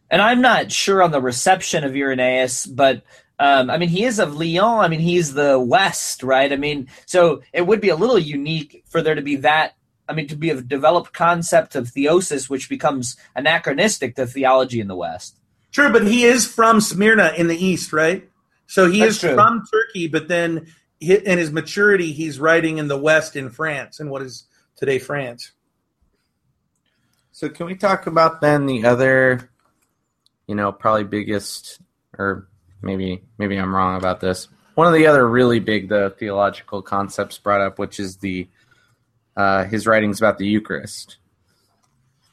And 0.09 0.23
I'm 0.23 0.41
not 0.41 0.71
sure 0.71 1.03
on 1.03 1.11
the 1.11 1.21
reception 1.21 1.83
of 1.83 1.93
Irenaeus, 1.93 2.65
but 2.65 3.03
um, 3.37 3.69
I 3.69 3.77
mean, 3.77 3.89
he 3.89 4.05
is 4.05 4.17
of 4.17 4.39
Lyon. 4.39 4.79
I 4.79 4.87
mean, 4.87 5.01
he's 5.01 5.35
the 5.35 5.59
West, 5.59 6.23
right? 6.23 6.51
I 6.51 6.55
mean, 6.55 6.87
so 7.05 7.43
it 7.53 7.67
would 7.67 7.79
be 7.79 7.89
a 7.89 7.95
little 7.95 8.17
unique 8.17 8.83
for 8.89 9.03
there 9.03 9.13
to 9.13 9.21
be 9.21 9.35
that. 9.37 9.75
I 10.07 10.13
mean, 10.13 10.27
to 10.27 10.35
be 10.35 10.49
a 10.49 10.61
developed 10.61 11.13
concept 11.13 11.75
of 11.75 11.87
theosis, 11.87 12.49
which 12.49 12.69
becomes 12.69 13.15
anachronistic 13.35 14.15
to 14.15 14.27
theology 14.27 14.79
in 14.79 14.87
the 14.87 14.95
West. 14.95 15.37
Sure, 15.71 15.89
but 15.89 16.05
he 16.05 16.23
is 16.23 16.45
from 16.45 16.81
Smyrna 16.81 17.33
in 17.37 17.47
the 17.47 17.57
East, 17.57 17.93
right? 17.93 18.29
So 18.67 18.89
he 18.89 18.99
That's 18.99 19.15
is 19.15 19.19
true. 19.21 19.33
from 19.33 19.65
Turkey, 19.71 20.07
but 20.07 20.27
then 20.27 20.67
in 20.99 21.37
his 21.37 21.51
maturity, 21.51 22.11
he's 22.11 22.39
writing 22.39 22.77
in 22.77 22.87
the 22.87 22.97
West 22.97 23.35
in 23.35 23.49
France, 23.49 23.99
in 23.99 24.09
what 24.09 24.21
is 24.21 24.45
today 24.75 24.99
France. 24.99 25.51
So 27.31 27.49
can 27.49 27.65
we 27.65 27.75
talk 27.75 28.05
about 28.07 28.41
then 28.41 28.67
the 28.67 28.85
other, 28.85 29.49
you 30.47 30.55
know, 30.55 30.71
probably 30.71 31.03
biggest, 31.03 31.79
or 32.17 32.47
maybe 32.81 33.23
maybe 33.37 33.57
I'm 33.57 33.75
wrong 33.75 33.97
about 33.97 34.19
this. 34.19 34.47
One 34.75 34.87
of 34.87 34.93
the 34.93 35.07
other 35.07 35.27
really 35.27 35.59
big 35.59 35.89
the 35.89 36.13
theological 36.17 36.81
concepts 36.81 37.37
brought 37.37 37.61
up, 37.61 37.79
which 37.79 37.99
is 37.99 38.17
the 38.17 38.47
uh, 39.35 39.65
his 39.65 39.87
writings 39.87 40.19
about 40.19 40.37
the 40.37 40.47
Eucharist. 40.47 41.17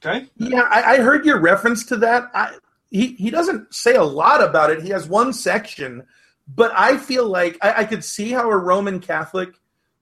Okay. 0.04 0.26
Yeah, 0.36 0.62
I, 0.62 0.94
I 0.94 0.96
heard 0.98 1.26
your 1.26 1.38
reference 1.38 1.84
to 1.86 1.96
that. 1.98 2.30
I, 2.34 2.56
he 2.90 3.08
he 3.14 3.30
doesn't 3.30 3.72
say 3.74 3.94
a 3.94 4.02
lot 4.02 4.42
about 4.42 4.70
it. 4.70 4.82
He 4.82 4.88
has 4.90 5.06
one 5.06 5.32
section, 5.32 6.06
but 6.48 6.72
I 6.74 6.96
feel 6.96 7.28
like 7.28 7.58
I, 7.62 7.82
I 7.82 7.84
could 7.84 8.04
see 8.04 8.30
how 8.30 8.50
a 8.50 8.56
Roman 8.56 9.00
Catholic 9.00 9.50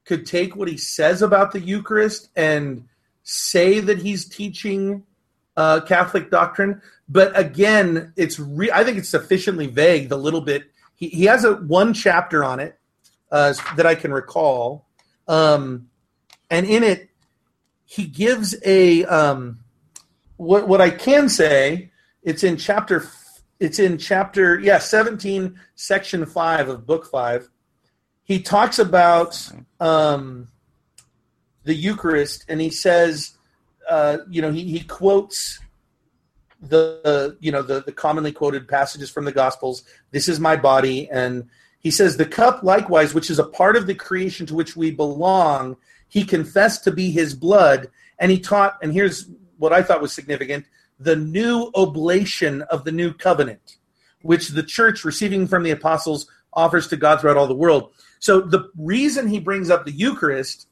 could 0.05 0.25
take 0.25 0.57
what 0.57 0.69
he 0.69 0.77
says 0.77 1.21
about 1.21 1.53
the 1.53 1.61
Eucharist 1.61 2.31
and 2.35 2.89
say 3.25 3.81
that 3.81 3.99
he's 3.99 4.27
teaching 4.27 5.03
uh, 5.57 5.81
Catholic 5.81 6.31
doctrine, 6.31 6.81
but 7.09 7.37
again, 7.39 8.13
it's 8.17 8.39
re- 8.39 8.71
I 8.71 8.85
think 8.85 8.97
it's 8.97 9.09
sufficiently 9.09 9.67
vague. 9.67 10.09
The 10.09 10.17
little 10.17 10.41
bit 10.41 10.71
he, 10.95 11.09
he 11.09 11.25
has 11.25 11.45
a 11.45 11.55
one 11.55 11.93
chapter 11.95 12.45
on 12.45 12.61
it 12.61 12.79
uh, 13.31 13.55
that 13.77 13.87
I 13.87 13.95
can 13.95 14.13
recall, 14.13 14.87
um, 15.27 15.88
and 16.51 16.67
in 16.67 16.83
it 16.83 17.09
he 17.85 18.07
gives 18.07 18.55
a 18.65 19.05
um, 19.07 19.61
what 20.37 20.69
what 20.69 20.81
I 20.81 20.91
can 20.91 21.29
say. 21.29 21.91
It's 22.23 22.45
in 22.45 22.57
chapter. 22.57 23.09
It's 23.61 23.79
in 23.79 23.99
chapter 23.99 24.61
yeah 24.61 24.79
seventeen, 24.79 25.59
section 25.75 26.27
five 26.27 26.69
of 26.69 26.87
book 26.87 27.07
five. 27.11 27.49
He 28.25 28.43
talks 28.43 28.79
about 28.79 29.51
um, 29.81 30.49
the 31.65 31.75
Eucharist, 31.75 32.45
and 32.49 32.61
he 32.61 32.69
says, 32.69 33.39
uh, 33.89 34.19
you 34.29 34.43
know, 34.43 34.53
he, 34.53 34.65
he 34.65 34.81
quotes 34.81 35.61
the 36.61 37.01
uh, 37.05 37.37
you 37.41 37.53
know 37.53 37.63
the, 37.63 37.83
the 37.83 37.93
commonly 37.93 38.33
quoted 38.33 38.69
passages 38.69 39.11
from 39.11 39.25
the 39.25 39.33
Gospels. 39.33 39.85
This 40.11 40.29
is 40.29 40.39
my 40.39 40.57
body, 40.57 41.09
and 41.11 41.49
he 41.81 41.91
says 41.91 42.17
the 42.17 42.27
cup 42.27 42.63
likewise, 42.63 43.15
which 43.15 43.31
is 43.31 43.39
a 43.39 43.45
part 43.45 43.77
of 43.77 43.87
the 43.87 43.95
creation 43.95 44.45
to 44.47 44.55
which 44.55 44.77
we 44.77 44.91
belong. 44.91 45.77
He 46.09 46.25
confessed 46.25 46.85
to 46.85 46.91
be 46.91 47.11
his 47.11 47.35
blood, 47.35 47.89
and 48.19 48.31
he 48.31 48.41
taught. 48.41 48.79
And 48.83 48.93
here's 48.93 49.29
what 49.59 49.73
I 49.73 49.83
thought 49.83 50.01
was 50.01 50.13
significant: 50.13 50.65
the 50.99 51.17
new 51.17 51.71
oblation 51.75 52.63
of 52.63 52.85
the 52.85 52.93
new 52.93 53.13
covenant, 53.13 53.77
which 54.23 54.49
the 54.49 54.63
church, 54.63 55.05
receiving 55.05 55.47
from 55.47 55.63
the 55.63 55.71
apostles, 55.71 56.27
offers 56.53 56.89
to 56.89 56.97
God 56.97 57.21
throughout 57.21 57.37
all 57.37 57.47
the 57.47 57.55
world. 57.55 57.93
So 58.21 58.41
the 58.41 58.71
reason 58.77 59.29
he 59.29 59.39
brings 59.39 59.71
up 59.71 59.85
the 59.85 59.93
Eucharist 59.93 60.67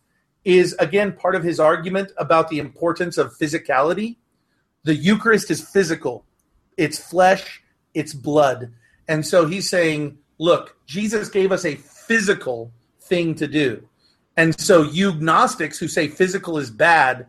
is 0.45 0.75
again 0.79 1.13
part 1.13 1.35
of 1.35 1.43
his 1.43 1.61
argument 1.61 2.13
about 2.17 2.49
the 2.49 2.59
importance 2.59 3.19
of 3.19 3.37
physicality. 3.37 4.17
The 4.85 4.95
Eucharist 4.95 5.51
is 5.51 5.61
physical. 5.61 6.25
it's 6.77 6.99
flesh, 6.99 7.63
it's 7.95 8.13
blood. 8.15 8.73
And 9.09 9.25
so 9.25 9.47
he's 9.47 9.69
saying, 9.69 10.19
look, 10.39 10.77
Jesus 10.87 11.29
gave 11.29 11.53
us 11.53 11.65
a 11.65 11.77
physical 11.77 12.73
thing 13.01 13.35
to 13.37 13.47
do. 13.47 13.89
And 14.37 14.59
so 14.61 14.83
you 14.83 15.15
Gnostics 15.15 15.79
who 15.79 15.89
say 15.89 16.09
physical 16.09 16.59
is 16.59 16.71
bad, 16.71 17.27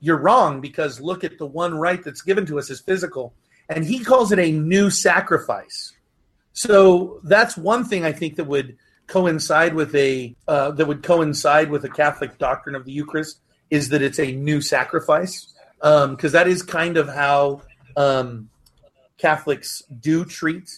you're 0.00 0.18
wrong 0.18 0.60
because 0.60 1.00
look 1.00 1.24
at 1.24 1.38
the 1.38 1.46
one 1.46 1.74
rite 1.74 2.04
that's 2.04 2.22
given 2.22 2.46
to 2.46 2.58
us 2.58 2.70
is 2.70 2.80
physical. 2.80 3.34
And 3.68 3.84
he 3.84 4.04
calls 4.04 4.30
it 4.32 4.38
a 4.38 4.52
new 4.52 4.90
sacrifice. 4.90 5.92
So 6.52 7.20
that's 7.24 7.56
one 7.56 7.84
thing 7.84 8.04
I 8.04 8.12
think 8.12 8.36
that 8.36 8.44
would 8.44 8.76
coincide 9.06 9.74
with 9.74 9.94
a 9.94 10.34
uh, 10.48 10.70
that 10.72 10.86
would 10.86 11.02
coincide 11.02 11.70
with 11.70 11.84
a 11.84 11.88
Catholic 11.88 12.38
doctrine 12.38 12.74
of 12.74 12.84
the 12.84 12.92
Eucharist 12.92 13.40
is 13.70 13.88
that 13.88 14.02
it's 14.02 14.20
a 14.20 14.32
new 14.32 14.60
sacrifice 14.60 15.52
because 15.78 16.04
um, 16.04 16.32
that 16.32 16.46
is 16.46 16.62
kind 16.62 16.96
of 16.96 17.08
how 17.08 17.62
um, 17.96 18.48
Catholics 19.18 19.82
do 20.00 20.24
treat 20.24 20.70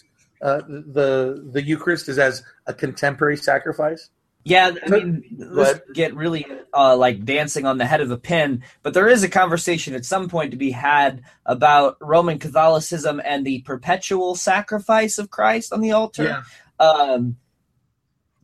uh, 0.43 0.61
the 0.67 1.49
the 1.53 1.63
Eucharist 1.63 2.09
is 2.09 2.19
as 2.19 2.43
a 2.67 2.75
contemporary 2.75 3.37
sacrifice. 3.37 4.11
Yeah, 4.47 4.71
I 4.81 4.89
mean, 4.89 5.25
let's 5.39 5.81
get 5.93 6.15
really 6.15 6.47
uh, 6.73 6.97
like 6.97 7.25
dancing 7.25 7.67
on 7.67 7.79
the 7.79 7.85
head 7.85 8.01
of 8.01 8.13
a 8.13 8.17
pin, 8.17 8.63
but 8.85 8.95
there 8.95 9.09
is 9.09 9.25
a 9.25 9.29
conversation 9.29 9.93
at 9.93 10.05
some 10.05 10.29
point 10.29 10.53
to 10.53 10.57
be 10.57 10.71
had 10.71 11.25
about 11.45 11.97
Roman 12.01 12.39
Catholicism 12.39 13.21
and 13.25 13.45
the 13.45 13.63
perpetual 13.63 14.37
sacrifice 14.37 15.19
of 15.19 15.31
Christ 15.31 15.73
on 15.73 15.81
the 15.81 15.91
altar. 15.91 16.45
Yeah. 16.79 16.87
Um, 16.87 17.39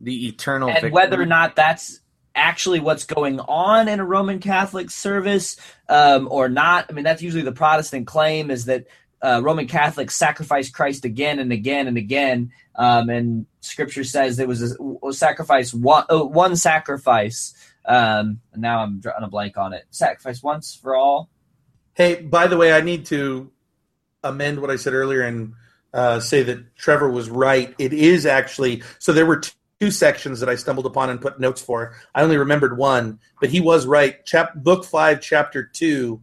the 0.01 0.27
eternal 0.27 0.67
and 0.67 0.75
victory. 0.75 0.91
whether 0.91 1.21
or 1.21 1.25
not 1.25 1.55
that's 1.55 2.01
actually 2.35 2.81
what's 2.81 3.05
going 3.05 3.39
on 3.39 3.87
in 3.87 4.01
a 4.01 4.05
Roman 4.05 4.39
Catholic 4.39 4.91
service 4.91 5.55
um, 5.87 6.27
or 6.29 6.49
not. 6.49 6.87
I 6.89 6.91
mean, 6.91 7.05
that's 7.05 7.21
usually 7.21 7.43
the 7.43 7.53
Protestant 7.53 8.07
claim 8.07 8.51
is 8.51 8.65
that 8.65 8.87
uh, 9.21 9.39
Roman 9.41 9.69
Catholics 9.69 10.17
sacrifice 10.17 10.69
Christ 10.69 11.05
again 11.05 11.39
and 11.39 11.53
again 11.53 11.87
and 11.87 11.95
again, 11.95 12.51
um, 12.75 13.07
and 13.07 13.45
Scripture 13.63 14.03
says 14.03 14.37
there 14.37 14.47
was 14.47 14.61
a, 14.61 14.75
a 15.07 15.13
sacrifice 15.13 15.73
one 15.73 16.05
uh, 16.09 16.23
one 16.23 16.55
sacrifice. 16.55 17.53
Um, 17.85 18.39
and 18.53 18.61
now 18.61 18.79
I'm 18.79 18.99
drawing 18.99 19.23
a 19.23 19.27
blank 19.27 19.57
on 19.57 19.73
it. 19.73 19.85
Sacrifice 19.89 20.41
once 20.41 20.73
for 20.73 20.95
all. 20.95 21.29
Hey, 21.95 22.21
by 22.21 22.47
the 22.47 22.57
way, 22.57 22.71
I 22.71 22.81
need 22.81 23.05
to 23.07 23.51
amend 24.23 24.61
what 24.61 24.71
I 24.71 24.77
said 24.77 24.93
earlier 24.93 25.21
and 25.21 25.53
uh, 25.93 26.19
say 26.21 26.43
that 26.43 26.75
Trevor 26.77 27.11
was 27.11 27.29
right. 27.29 27.75
It 27.77 27.93
is 27.93 28.25
actually 28.25 28.83
so. 28.99 29.11
There 29.11 29.25
were 29.25 29.39
two 29.39 29.51
two 29.83 29.91
sections 29.91 30.39
that 30.39 30.47
I 30.47 30.55
stumbled 30.55 30.85
upon 30.85 31.09
and 31.09 31.19
put 31.19 31.41
notes 31.41 31.61
for. 31.61 31.93
I 32.15 32.21
only 32.21 32.37
remembered 32.37 32.77
one, 32.77 33.19
but 33.41 33.49
he 33.49 33.59
was 33.59 33.85
right. 33.85 34.23
Chap- 34.25 34.55
book 34.55 34.85
five, 34.85 35.19
chapter 35.19 35.61
two, 35.61 36.21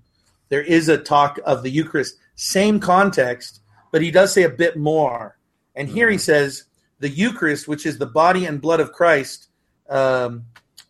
there 0.48 0.62
is 0.62 0.88
a 0.88 0.96
talk 0.96 1.38
of 1.44 1.62
the 1.62 1.68
Eucharist, 1.68 2.16
same 2.36 2.80
context, 2.80 3.60
but 3.92 4.00
he 4.00 4.10
does 4.10 4.32
say 4.32 4.44
a 4.44 4.48
bit 4.48 4.78
more. 4.78 5.36
And 5.76 5.90
here 5.90 6.08
he 6.08 6.16
says, 6.16 6.64
the 7.00 7.08
Eucharist, 7.08 7.66
which 7.66 7.86
is 7.86 7.98
the 7.98 8.06
body 8.06 8.46
and 8.46 8.60
blood 8.60 8.80
of 8.80 8.92
Christ. 8.92 9.48
Um, 9.88 10.44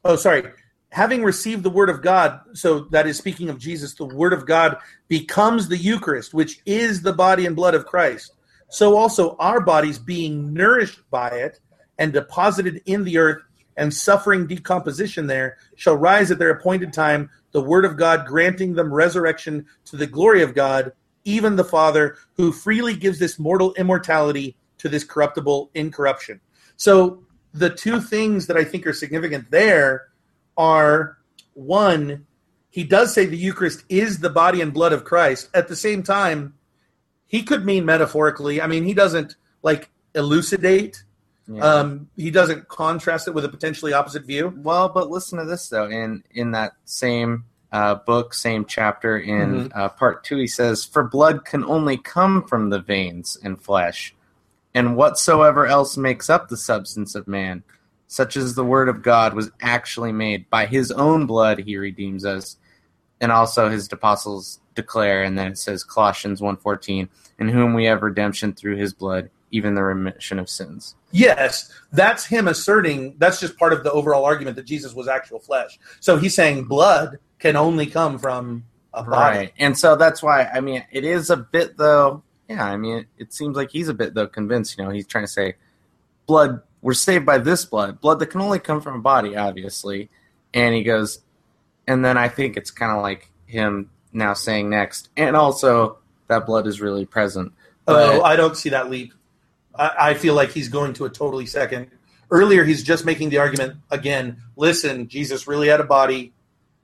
oh, 0.05 0.17
sorry. 0.17 0.45
Having 0.91 1.23
received 1.23 1.63
the 1.63 1.71
Word 1.71 1.89
of 1.89 2.03
God, 2.03 2.41
so 2.53 2.81
that 2.91 3.07
is 3.07 3.17
speaking 3.17 3.49
of 3.49 3.59
Jesus, 3.59 3.95
the 3.95 4.05
Word 4.05 4.33
of 4.33 4.45
God 4.45 4.77
becomes 5.09 5.69
the 5.69 5.77
Eucharist, 5.77 6.35
which 6.35 6.61
is 6.67 7.01
the 7.01 7.13
body 7.13 7.47
and 7.47 7.55
blood 7.55 7.75
of 7.75 7.87
Christ. 7.87 8.35
So 8.69 8.97
also 8.97 9.37
our 9.39 9.61
bodies 9.61 9.99
being 9.99 10.53
nourished 10.53 11.01
by 11.11 11.29
it 11.31 11.61
and 11.99 12.13
deposited 12.13 12.83
in 12.87 13.05
the 13.05 13.19
earth 13.19 13.43
and 13.77 13.93
suffering 13.93 14.47
decomposition 14.47 15.27
there 15.27 15.57
shall 15.77 15.97
rise 15.97 16.31
at 16.31 16.39
their 16.39 16.51
appointed 16.51 16.93
time, 16.93 17.31
the 17.53 17.63
word 17.63 17.85
of 17.85 17.97
God 17.97 18.27
granting 18.27 18.75
them 18.75 18.93
resurrection 18.93 19.67
to 19.87 19.97
the 19.97 20.07
glory 20.07 20.43
of 20.43 20.55
God, 20.55 20.93
even 21.25 21.57
the 21.57 21.65
Father, 21.65 22.17
who 22.35 22.53
freely 22.53 22.95
gives 22.95 23.19
this 23.19 23.39
mortal 23.39 23.75
immortality 23.75 24.57
to 24.81 24.89
this 24.89 25.05
corruptible 25.05 25.71
incorruption. 25.75 26.41
So 26.77 27.23
the 27.53 27.71
two 27.71 28.01
things 28.01 28.47
that 28.47 28.57
I 28.57 28.65
think 28.65 28.87
are 28.87 28.93
significant 28.93 29.51
there 29.51 30.09
are 30.57 31.19
one, 31.55 32.27
he 32.69 32.85
does 32.85 33.13
say 33.15 33.27
the 33.27 33.37
Eucharist 33.37 33.85
is 33.89 34.19
the 34.19 34.31
body 34.31 34.61
and 34.61 34.73
blood 34.73 34.93
of 34.93 35.05
Christ. 35.05 35.49
At 35.55 35.69
the 35.69 35.77
same 35.77 36.03
time, 36.03 36.55
he 37.27 37.43
could 37.43 37.65
mean 37.65 37.85
metaphorically. 37.85 38.61
I 38.61 38.67
mean, 38.67 38.85
he 38.85 38.95
doesn't 38.95 39.37
like 39.63 39.91
elucidate 40.15 41.05
yeah. 41.51 41.65
Um, 41.65 42.09
he 42.17 42.31
doesn't 42.31 42.69
contrast 42.69 43.27
it 43.27 43.35
with 43.35 43.45
a 43.45 43.49
potentially 43.49 43.93
opposite 43.93 44.25
view. 44.25 44.55
Well, 44.57 44.89
but 44.89 45.11
listen 45.11 45.39
to 45.39 45.45
this 45.45 45.69
though. 45.69 45.89
In 45.89 46.23
in 46.31 46.53
that 46.53 46.73
same 46.85 47.45
uh, 47.73 47.97
book, 47.97 48.35
same 48.35 48.65
chapter, 48.65 49.19
in 49.19 49.69
mm-hmm. 49.69 49.79
uh, 49.79 49.89
part 49.89 50.23
two, 50.23 50.37
he 50.37 50.47
says, 50.47 50.85
"For 50.85 51.03
blood 51.03 51.45
can 51.45 51.65
only 51.65 51.97
come 51.97 52.45
from 52.45 52.71
the 52.71 52.79
veins 52.79 53.37
and 53.43 53.61
flesh, 53.61 54.15
and 54.75 54.97
whatsoever 54.97 55.67
else 55.67 55.97
makes 55.97 56.31
up 56.31 56.49
the 56.49 56.57
substance 56.57 57.15
of 57.15 57.29
man, 57.29 57.63
such 58.07 58.37
as 58.37 58.55
the 58.55 58.65
word 58.65 58.89
of 58.89 59.03
God, 59.03 59.35
was 59.35 59.51
actually 59.61 60.13
made 60.13 60.49
by 60.51 60.67
His 60.67 60.91
own 60.91 61.27
blood. 61.27 61.59
He 61.61 61.77
redeems 61.77 62.25
us, 62.25 62.57
and 63.21 63.33
also 63.33 63.69
His 63.69 63.91
apostles 63.93 64.61
declare." 64.75 65.23
And 65.23 65.39
then 65.39 65.49
it 65.49 65.59
says 65.59 65.85
Colossians 65.85 66.41
1.14, 66.41 67.09
"In 67.39 67.49
whom 67.49 67.75
we 67.75 67.85
have 67.85 68.03
redemption 68.03 68.53
through 68.53 68.77
His 68.77 68.93
blood." 68.95 69.31
even 69.51 69.75
the 69.75 69.83
remission 69.83 70.39
of 70.39 70.49
sins. 70.49 70.95
Yes, 71.13 71.73
that's 71.93 72.25
him 72.25 72.49
asserting 72.49 73.17
that's 73.19 73.41
just 73.41 73.59
part 73.59 73.73
of 73.73 73.85
the 73.85 73.93
overall 73.93 74.25
argument 74.25 74.57
that 74.57 74.67
Jesus 74.67 74.95
was 74.95 75.09
actual 75.09 75.41
flesh. 75.41 75.79
So 76.01 76.17
he's 76.17 76.35
saying 76.35 76.65
blood 76.65 77.19
can 77.39 77.57
only 77.57 77.87
come 77.87 78.19
from 78.19 78.65
a 78.95 79.03
body. 79.03 79.39
Right. 79.39 79.53
And 79.59 79.77
so 79.77 79.97
that's 79.97 80.23
why 80.23 80.45
I 80.45 80.61
mean 80.61 80.85
it 80.93 81.05
is 81.05 81.31
a 81.31 81.37
bit 81.37 81.77
though 81.77 82.23
yeah, 82.51 82.65
I 82.65 82.77
mean 82.77 82.99
it, 82.99 83.07
it 83.17 83.33
seems 83.33 83.57
like 83.57 83.71
he's 83.71 83.89
a 83.89 83.95
bit 83.95 84.15
though 84.15 84.27
convinced, 84.27 84.77
you 84.77 84.85
know, 84.85 84.91
he's 84.91 85.07
trying 85.07 85.25
to 85.25 85.31
say 85.31 85.55
blood 86.27 86.63
we're 86.83 86.95
saved 86.95 87.25
by 87.25 87.39
this 87.39 87.65
blood, 87.65 88.01
blood 88.01 88.19
that 88.19 88.27
can 88.27 88.41
only 88.41 88.59
come 88.59 88.81
from 88.81 88.97
a 88.97 89.01
body, 89.01 89.37
obviously. 89.37 90.09
And 90.53 90.75
he 90.75 90.83
goes 90.83 91.21
and 91.87 92.05
then 92.05 92.19
I 92.19 92.29
think 92.29 92.57
it's 92.57 92.71
kind 92.71 92.93
of 92.93 93.03
like 93.03 93.31
him 93.47 93.91
now 94.13 94.35
saying 94.35 94.69
next, 94.69 95.09
and 95.17 95.37
also 95.37 95.99
that 96.29 96.47
blood 96.47 96.67
is 96.67 96.81
really 96.81 97.07
present. 97.07 97.53
oh, 97.87 98.23
I 98.23 98.37
don't 98.37 98.57
see 98.57 98.71
that 98.71 98.91
leap. 98.91 99.13
I, 99.75 99.91
I 99.99 100.15
feel 100.15 100.35
like 100.35 100.51
he's 100.51 100.69
going 100.69 100.93
to 100.95 101.05
a 101.05 101.11
totally 101.11 101.47
second. 101.47 101.91
Earlier, 102.31 102.65
he's 102.65 102.85
just 102.85 103.05
making 103.05 103.31
the 103.31 103.39
argument 103.39 103.79
again. 103.91 104.41
Listen, 104.57 105.09
Jesus 105.09 105.49
really 105.49 105.69
had 105.69 105.81
a 105.81 105.85
body, 105.85 106.33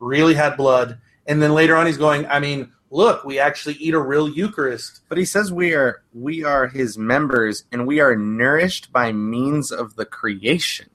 really 0.01 0.35
had 0.35 0.57
blood, 0.57 0.99
and 1.27 1.41
then 1.41 1.55
later 1.55 1.77
on, 1.77 1.87
he's 1.87 1.99
going. 1.99 2.27
I 2.27 2.41
mean, 2.41 2.73
look, 2.91 3.25
we 3.25 3.39
actually 3.39 3.75
eat 3.75 3.95
a 3.95 4.01
real 4.01 4.29
Eucharist. 4.29 5.01
But 5.09 5.19
he 5.19 5.25
says 5.25 5.53
we 5.53 5.75
are 5.75 6.03
we 6.15 6.45
are 6.45 6.69
his 6.69 6.97
members, 6.99 7.65
and 7.73 7.87
we 7.87 8.01
are 8.01 8.17
nourished 8.17 8.93
by 8.93 9.13
means 9.13 9.71
of 9.71 9.97
the 9.97 10.05
creation. 10.07 10.91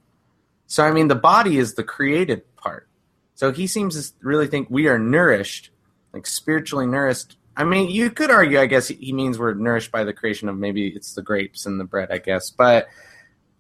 So 0.68 0.84
I 0.84 0.92
mean, 0.92 1.08
the 1.08 1.16
body 1.16 1.58
is 1.58 1.76
the 1.76 1.84
created 1.84 2.56
part. 2.56 2.88
So 3.36 3.52
he 3.52 3.68
seems 3.68 4.12
to 4.12 4.16
really 4.22 4.48
think 4.48 4.70
we 4.70 4.88
are 4.88 5.00
nourished, 5.00 5.72
like 6.14 6.28
spiritually 6.28 6.86
nourished 6.86 7.38
I 7.56 7.64
mean, 7.64 7.90
you 7.90 8.10
could 8.10 8.32
argue, 8.32 8.60
I 8.60 8.66
guess 8.66 8.88
he 8.88 9.12
means 9.14 9.38
we're 9.38 9.54
nourished 9.54 9.92
by 9.92 10.04
the 10.04 10.14
creation 10.14 10.48
of 10.48 10.58
maybe 10.58 10.88
it's 10.88 11.14
the 11.14 11.22
grapes 11.22 11.66
and 11.66 11.80
the 11.80 11.84
bread, 11.84 12.10
I 12.12 12.18
guess. 12.18 12.50
But 12.50 12.88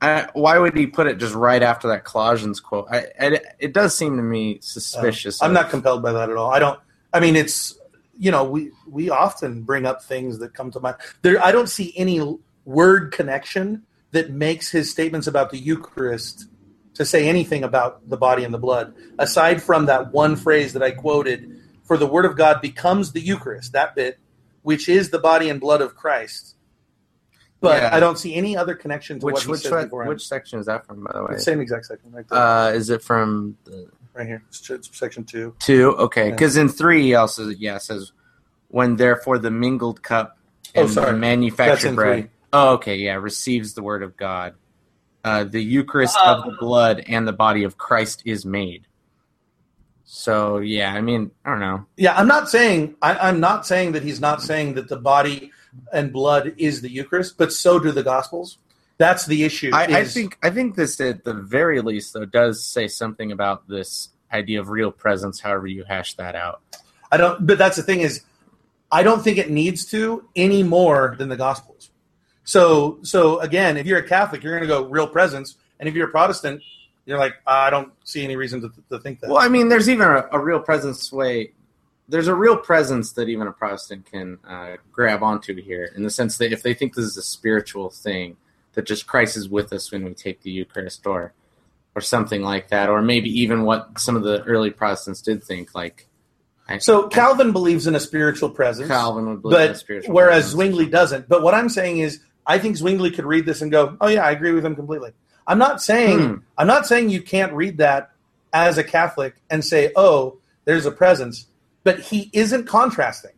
I, 0.02 0.28
why 0.34 0.58
would 0.58 0.76
he 0.76 0.88
put 0.88 1.08
it 1.08 1.18
just 1.18 1.36
right 1.36 1.62
after 1.62 1.90
that 1.90 2.04
Colossians 2.04 2.60
quote? 2.60 2.88
I, 2.90 3.08
I, 3.20 3.40
it 3.60 3.74
does 3.74 3.96
seem 3.96 4.16
to 4.18 4.24
me 4.24 4.60
suspicious. 4.62 5.42
Uh, 5.42 5.46
I'm 5.46 5.52
of, 5.52 5.56
not 5.56 5.70
compelled 5.70 6.02
by 6.02 6.14
that 6.14 6.30
at 6.30 6.38
all. 6.38 6.50
I 6.52 6.60
don't. 6.60 6.80
I 7.14 7.20
mean, 7.20 7.36
it's 7.36 7.78
you 8.22 8.30
know 8.30 8.44
we 8.44 8.70
we 8.88 9.10
often 9.10 9.64
bring 9.64 9.88
up 9.88 10.04
things 10.04 10.38
that 10.40 10.54
come 10.54 10.70
to 10.72 10.80
mind. 10.80 10.98
There, 11.24 11.44
I 11.44 11.52
don't 11.52 11.68
see 11.68 11.92
any 11.98 12.38
word 12.66 13.12
connection 13.12 13.82
that 14.12 14.30
makes 14.30 14.70
his 14.70 14.92
statements 14.92 15.26
about 15.26 15.50
the 15.50 15.58
Eucharist 15.58 16.46
to 16.94 17.04
say 17.04 17.28
anything 17.28 17.64
about 17.64 18.08
the 18.08 18.18
body 18.18 18.44
and 18.44 18.54
the 18.54 18.60
blood, 18.60 18.94
aside 19.18 19.64
from 19.64 19.88
that 19.88 20.12
one 20.12 20.36
phrase 20.36 20.74
that 20.74 20.84
I 20.84 20.92
quoted 20.92 21.60
for 21.84 21.98
the 21.98 22.06
word 22.06 22.26
of 22.26 22.38
God 22.38 22.62
becomes 22.62 23.12
the 23.12 23.22
Eucharist, 23.22 23.74
that 23.74 23.96
bit, 23.96 24.20
which 24.62 24.88
is 24.88 25.10
the 25.10 25.20
body 25.20 25.50
and 25.50 25.60
blood 25.60 25.82
of 25.82 25.96
Christ. 25.96 26.56
But 27.60 27.82
yeah. 27.82 27.90
I 27.96 28.00
don't 28.00 28.20
see 28.20 28.36
any 28.36 28.56
other 28.56 28.76
connection 28.76 29.20
to 29.20 29.26
which, 29.26 29.34
what 29.34 29.44
he 29.44 29.52
which, 29.52 29.62
said 29.62 29.86
before. 29.86 30.06
Which 30.06 30.28
section 30.28 30.60
is 30.60 30.68
that 30.68 30.86
from, 30.86 31.04
by 31.04 31.12
the 31.14 31.24
way? 31.24 31.34
The 31.36 31.40
same 31.40 31.60
exact 31.60 31.86
section, 31.88 32.12
right 32.12 32.28
there. 32.28 32.40
Uh, 32.40 32.70
is 32.70 32.92
it 32.92 33.02
from 33.02 33.58
the... 33.64 33.90
right 34.14 34.28
here? 34.28 34.44
It's, 34.50 34.70
it's 34.70 34.98
section 34.98 35.24
two. 35.24 35.56
Two, 35.60 35.96
okay. 35.98 36.32
Because 36.32 36.58
in 36.58 36.70
three, 36.70 37.04
he 37.04 37.16
also 37.16 37.50
yeah 37.50 37.78
says, 37.78 38.12
"When 38.70 38.96
therefore 38.96 39.40
the 39.40 39.52
mingled 39.52 40.02
cup 40.02 40.38
oh, 40.76 40.82
and 40.82 40.90
oh, 40.90 40.94
sorry. 40.94 41.12
the 41.12 41.18
manufactured 41.18 41.96
bread." 41.96 42.24
Three. 42.24 42.30
Oh, 42.54 42.74
okay, 42.74 42.98
yeah, 42.98 43.14
receives 43.14 43.74
the 43.74 43.84
word 43.84 44.04
of 44.04 44.18
God. 44.18 44.56
Uh, 45.24 45.44
the 45.44 45.62
Eucharist 45.62 46.18
uh, 46.18 46.36
of 46.36 46.46
the 46.46 46.58
blood 46.60 47.04
and 47.08 47.28
the 47.28 47.34
body 47.34 47.64
of 47.64 47.78
Christ 47.78 48.24
is 48.26 48.46
made. 48.46 48.88
So 50.04 50.58
yeah, 50.58 50.94
I 50.94 51.00
mean, 51.00 51.32
I 51.46 51.52
don't 51.52 51.60
know. 51.60 51.86
Yeah, 51.96 52.16
I'm 52.16 52.28
not 52.28 52.50
saying 52.50 52.96
I, 53.02 53.30
am 53.30 53.40
not 53.40 53.66
saying 53.66 53.94
that 53.94 54.04
he's 54.04 54.20
not 54.20 54.42
saying 54.42 54.74
that 54.74 54.90
the 54.90 54.98
body 54.98 55.52
and 55.94 56.12
blood 56.12 56.54
is 56.58 56.82
the 56.82 56.92
Eucharist, 56.92 57.38
but 57.38 57.54
so 57.54 57.80
do 57.80 57.92
the 57.92 58.04
Gospels. 58.04 58.58
That's 59.02 59.26
the 59.26 59.44
issue. 59.44 59.72
I, 59.74 59.88
is, 59.88 59.96
I 59.96 60.04
think 60.04 60.38
I 60.44 60.52
think 60.52 60.76
this 60.76 61.02
at 61.02 61.24
the 61.24 61.34
very 61.34 61.82
least 61.82 62.14
though 62.14 62.24
does 62.24 62.64
say 62.64 62.88
something 62.88 63.32
about 63.32 63.68
this 63.68 64.10
idea 64.32 64.62
of 64.62 64.70
real 64.70 64.92
presence. 64.92 65.40
However, 65.40 65.66
you 65.66 65.84
hash 65.84 66.14
that 66.18 66.36
out. 66.36 66.62
I 67.12 67.18
don't. 67.18 67.48
But 67.48 67.58
that's 67.58 67.78
the 67.78 67.82
thing 67.82 68.02
is, 68.02 68.22
I 68.92 69.02
don't 69.02 69.24
think 69.24 69.40
it 69.40 69.50
needs 69.50 69.86
to 69.86 70.30
any 70.36 70.62
more 70.62 71.16
than 71.18 71.30
the 71.30 71.36
Gospels. 71.36 71.90
So, 72.44 73.00
so 73.02 73.40
again, 73.40 73.76
if 73.76 73.88
you're 73.88 73.98
a 73.98 74.08
Catholic, 74.08 74.44
you're 74.44 74.54
going 74.54 74.70
to 74.70 74.74
go 74.74 74.86
real 74.86 75.08
presence, 75.08 75.58
and 75.80 75.90
if 75.90 75.96
you're 75.96 76.08
a 76.08 76.12
Protestant, 76.12 76.62
you're 77.06 77.18
like, 77.18 77.34
I 77.48 77.72
don't 77.72 77.92
see 78.04 78.24
any 78.24 78.36
reason 78.36 78.62
to, 78.62 78.72
to 78.90 79.00
think 79.00 79.22
that. 79.22 79.32
Well, 79.32 79.40
I 79.40 79.48
mean, 79.48 79.70
there's 79.70 79.90
even 79.90 80.08
a, 80.08 80.28
a, 80.32 80.40
real 80.40 80.60
presence 80.60 81.12
way. 81.12 81.54
There's 82.08 82.28
a 82.28 82.36
real 82.36 82.56
presence 82.56 83.14
that 83.14 83.30
even 83.30 83.48
a 83.48 83.52
Protestant 83.52 84.06
can 84.06 84.38
uh, 84.48 84.76
grab 84.92 85.24
onto 85.24 85.60
here, 85.60 85.92
in 85.96 86.04
the 86.04 86.12
sense 86.12 86.38
that 86.38 86.52
if 86.52 86.62
they 86.62 86.76
think 86.76 86.94
this 86.94 87.06
is 87.06 87.18
a 87.18 87.24
spiritual 87.24 87.90
thing, 87.90 88.38
that 88.74 88.86
just 88.86 89.08
Christ 89.08 89.38
is 89.38 89.50
with 89.50 89.74
us 89.74 89.92
when 89.92 90.04
we 90.06 90.14
take 90.14 90.42
the 90.42 90.52
Eucharist, 90.52 91.06
or 91.06 91.34
or 91.96 92.02
something 92.02 92.42
like 92.42 92.70
that, 92.70 92.90
or 92.90 93.02
maybe 93.02 93.30
even 93.42 93.64
what 93.64 94.00
some 94.00 94.16
of 94.16 94.24
the 94.24 94.42
early 94.44 94.70
Protestants 94.72 95.22
did 95.22 95.44
think, 95.44 95.76
like. 95.76 96.08
I, 96.70 96.78
so 96.78 97.10
Calvin 97.10 97.52
believes 97.52 97.86
in 97.88 97.96
a 97.96 98.00
spiritual 98.00 98.50
presence. 98.50 98.88
Calvin 98.88 99.28
would 99.28 99.42
believe 99.42 99.58
but, 99.58 99.66
in 99.66 99.72
a 99.72 99.76
spiritual 99.76 100.08
presence. 100.08 100.16
whereas 100.16 100.44
presence. 100.44 100.54
Zwingli 100.54 100.86
doesn't. 100.86 101.28
But 101.28 101.42
what 101.44 101.54
I'm 101.54 101.68
saying 101.70 102.00
is, 102.00 102.22
I 102.46 102.60
think 102.60 102.78
Zwingli 102.78 103.12
could 103.12 103.26
read 103.26 103.46
this 103.46 103.62
and 103.62 103.72
go, 103.72 103.98
"Oh 104.00 104.08
yeah, 104.08 104.24
I 104.24 104.32
agree 104.32 104.52
with 104.52 104.66
him 104.66 104.76
completely." 104.76 105.12
I'm 105.48 105.58
not 105.58 105.82
saying 105.82 106.20
Hmm. 106.20 106.36
I'm 106.58 106.68
not 106.68 106.86
saying 106.88 107.10
you 107.10 107.22
can't 107.22 107.52
read 107.54 107.80
that 107.80 108.12
as 108.54 108.78
a 108.78 108.84
Catholic 108.84 109.36
and 109.50 109.66
say, 109.66 109.92
"Oh, 109.96 110.38
there's 110.66 110.86
a 110.86 110.92
presence," 110.92 111.48
but 111.84 112.00
he 112.00 112.30
isn't 112.32 112.68
contrasting. 112.68 113.34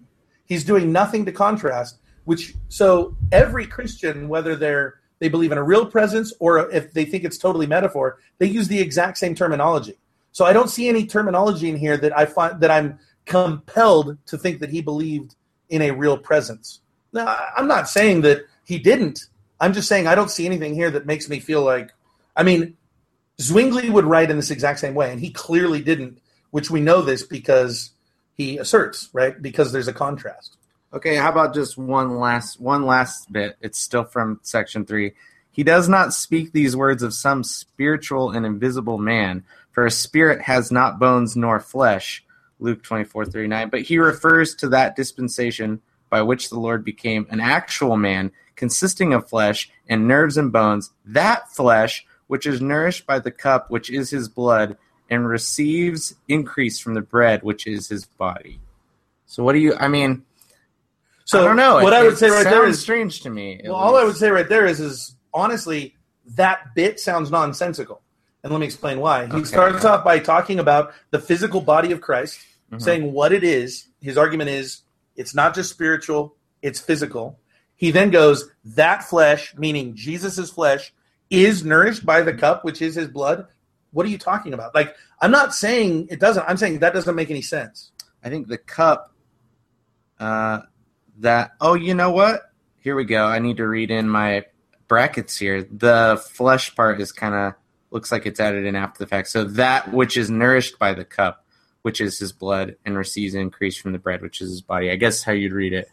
He's 0.45 0.63
doing 0.63 0.91
nothing 0.91 1.25
to 1.25 1.31
contrast. 1.31 1.97
Which 2.25 2.53
so 2.69 3.15
every 3.31 3.65
Christian, 3.65 4.27
whether 4.29 4.55
they're 4.55 4.99
they 5.23 5.29
believe 5.29 5.53
in 5.53 5.57
a 5.57 5.63
real 5.63 5.85
presence 5.85 6.33
or 6.39 6.69
if 6.69 6.91
they 6.91 7.05
think 7.05 7.23
it's 7.23 7.37
totally 7.37 7.65
metaphor, 7.65 8.19
they 8.39 8.45
use 8.45 8.67
the 8.67 8.81
exact 8.81 9.17
same 9.17 9.33
terminology. 9.33 9.97
So 10.33 10.43
I 10.43 10.51
don't 10.51 10.69
see 10.69 10.89
any 10.89 11.05
terminology 11.05 11.69
in 11.69 11.77
here 11.77 11.95
that 11.95 12.15
I 12.17 12.25
find 12.25 12.59
that 12.59 12.69
I'm 12.69 12.99
compelled 13.25 14.17
to 14.25 14.37
think 14.37 14.59
that 14.59 14.69
he 14.69 14.81
believed 14.81 15.35
in 15.69 15.81
a 15.81 15.91
real 15.91 16.17
presence. 16.17 16.81
Now, 17.13 17.37
I'm 17.55 17.69
not 17.69 17.87
saying 17.87 18.19
that 18.23 18.41
he 18.65 18.77
didn't. 18.79 19.27
I'm 19.61 19.71
just 19.71 19.87
saying 19.87 20.07
I 20.07 20.15
don't 20.15 20.29
see 20.29 20.45
anything 20.45 20.75
here 20.75 20.91
that 20.91 21.05
makes 21.05 21.29
me 21.29 21.39
feel 21.39 21.61
like. 21.61 21.93
I 22.35 22.43
mean, 22.43 22.75
Zwingli 23.39 23.89
would 23.89 24.03
write 24.03 24.29
in 24.29 24.35
this 24.35 24.51
exact 24.51 24.79
same 24.79 24.93
way, 24.93 25.09
and 25.09 25.21
he 25.21 25.29
clearly 25.29 25.81
didn't. 25.81 26.19
Which 26.51 26.69
we 26.69 26.81
know 26.81 27.01
this 27.01 27.23
because 27.23 27.91
he 28.33 28.57
asserts, 28.57 29.09
right? 29.13 29.41
Because 29.41 29.71
there's 29.71 29.87
a 29.87 29.93
contrast. 29.93 30.57
Okay, 30.93 31.15
how 31.15 31.31
about 31.31 31.55
just 31.55 31.75
one 31.75 32.19
last 32.19 32.61
one 32.61 32.85
last 32.85 33.31
bit? 33.31 33.57
It's 33.61 33.79
still 33.79 34.03
from 34.03 34.39
section 34.43 34.85
three. 34.85 35.13
He 35.49 35.63
does 35.63 35.89
not 35.89 36.13
speak 36.13 36.51
these 36.51 36.75
words 36.75 37.01
of 37.01 37.15
some 37.15 37.43
spiritual 37.43 38.29
and 38.29 38.45
invisible 38.45 38.99
man, 38.99 39.43
for 39.71 39.87
a 39.87 39.91
spirit 39.91 40.41
has 40.41 40.71
not 40.71 40.99
bones 40.99 41.35
nor 41.35 41.59
flesh. 41.59 42.23
Luke 42.59 42.83
twenty 42.83 43.05
four 43.05 43.25
thirty 43.25 43.47
nine. 43.47 43.69
But 43.69 43.81
he 43.81 43.97
refers 43.97 44.53
to 44.55 44.69
that 44.69 44.95
dispensation 44.95 45.81
by 46.11 46.21
which 46.21 46.49
the 46.49 46.59
Lord 46.59 46.85
became 46.85 47.25
an 47.31 47.39
actual 47.39 47.97
man, 47.97 48.31
consisting 48.55 49.15
of 49.15 49.27
flesh 49.27 49.71
and 49.89 50.07
nerves 50.07 50.37
and 50.37 50.51
bones, 50.51 50.91
that 51.05 51.49
flesh 51.51 52.05
which 52.27 52.45
is 52.45 52.61
nourished 52.61 53.07
by 53.07 53.17
the 53.17 53.31
cup 53.31 53.71
which 53.71 53.89
is 53.89 54.11
his 54.11 54.29
blood, 54.29 54.77
and 55.09 55.27
receives 55.27 56.13
increase 56.27 56.79
from 56.79 56.93
the 56.93 57.01
bread 57.01 57.41
which 57.41 57.65
is 57.65 57.89
his 57.89 58.05
body. 58.05 58.59
So 59.25 59.43
what 59.43 59.53
do 59.53 59.59
you 59.59 59.73
I 59.75 59.87
mean 59.87 60.23
So 61.25 61.41
I 61.41 61.47
don't 61.47 61.55
know. 61.55 61.75
What 61.75 61.93
It- 61.93 61.97
I 61.97 62.03
would 62.03 62.17
say 62.17 62.29
right 62.29 62.43
there 62.43 62.65
is 62.67 62.79
strange 62.79 63.21
to 63.21 63.29
me. 63.29 63.61
Well, 63.63 63.75
all 63.75 63.95
I 63.95 64.03
would 64.03 64.17
say 64.17 64.29
right 64.29 64.47
there 64.47 64.65
is, 64.65 64.79
is 64.79 65.15
honestly, 65.33 65.95
that 66.35 66.75
bit 66.75 66.99
sounds 66.99 67.31
nonsensical. 67.31 68.01
And 68.43 68.51
let 68.51 68.59
me 68.59 68.65
explain 68.65 68.99
why. 68.99 69.25
He 69.27 69.31
Okay. 69.33 69.43
starts 69.45 69.85
off 69.85 70.03
by 70.03 70.19
talking 70.19 70.59
about 70.59 70.93
the 71.11 71.19
physical 71.19 71.61
body 71.61 71.91
of 71.93 72.01
Christ, 72.01 72.39
Mhm. 72.71 72.81
saying 72.81 73.13
what 73.13 73.31
it 73.31 73.43
is. 73.43 73.87
His 74.01 74.17
argument 74.17 74.49
is 74.49 74.81
it's 75.15 75.33
not 75.33 75.55
just 75.55 75.69
spiritual, 75.69 76.35
it's 76.61 76.79
physical. 76.79 77.39
He 77.75 77.91
then 77.91 78.09
goes, 78.09 78.49
that 78.65 79.03
flesh, 79.05 79.55
meaning 79.57 79.95
Jesus' 79.95 80.49
flesh, 80.49 80.93
is 81.29 81.63
nourished 81.63 82.05
by 82.05 82.21
the 82.21 82.33
cup, 82.33 82.63
which 82.65 82.81
is 82.81 82.95
his 82.95 83.07
blood. 83.07 83.47
What 83.91 84.05
are 84.05 84.09
you 84.09 84.17
talking 84.17 84.53
about? 84.53 84.75
Like, 84.75 84.95
I'm 85.21 85.31
not 85.31 85.55
saying 85.55 86.07
it 86.11 86.19
doesn't. 86.19 86.43
I'm 86.47 86.57
saying 86.57 86.79
that 86.79 86.93
doesn't 86.93 87.15
make 87.15 87.29
any 87.31 87.41
sense. 87.41 87.91
I 88.23 88.29
think 88.29 88.47
the 88.47 88.57
cup. 88.57 89.13
Uh, 90.19 90.61
that. 91.19 91.51
Oh, 91.61 91.73
you 91.73 91.93
know 91.93 92.11
what? 92.11 92.41
Here 92.79 92.95
we 92.95 93.05
go. 93.05 93.25
I 93.25 93.39
need 93.39 93.57
to 93.57 93.67
read 93.67 93.91
in 93.91 94.09
my 94.09 94.45
brackets 94.87 95.37
here. 95.37 95.63
The 95.63 96.21
flesh 96.31 96.75
part 96.75 96.99
is 97.01 97.11
kind 97.11 97.33
of 97.33 97.53
looks 97.91 98.11
like 98.11 98.25
it's 98.25 98.39
added 98.39 98.65
in 98.65 98.75
after 98.75 98.99
the 99.03 99.07
fact. 99.07 99.29
So 99.29 99.43
that 99.45 99.93
which 99.93 100.17
is 100.17 100.29
nourished 100.29 100.77
by 100.79 100.93
the 100.93 101.05
cup, 101.05 101.45
which 101.83 102.01
is 102.01 102.19
his 102.19 102.31
blood, 102.31 102.75
and 102.85 102.97
receives 102.97 103.35
increase 103.35 103.77
from 103.77 103.91
the 103.91 103.99
bread, 103.99 104.21
which 104.21 104.41
is 104.41 104.49
his 104.49 104.61
body. 104.61 104.89
I 104.91 104.95
guess 104.95 105.23
how 105.23 105.31
you'd 105.31 105.53
read 105.53 105.73
it. 105.73 105.87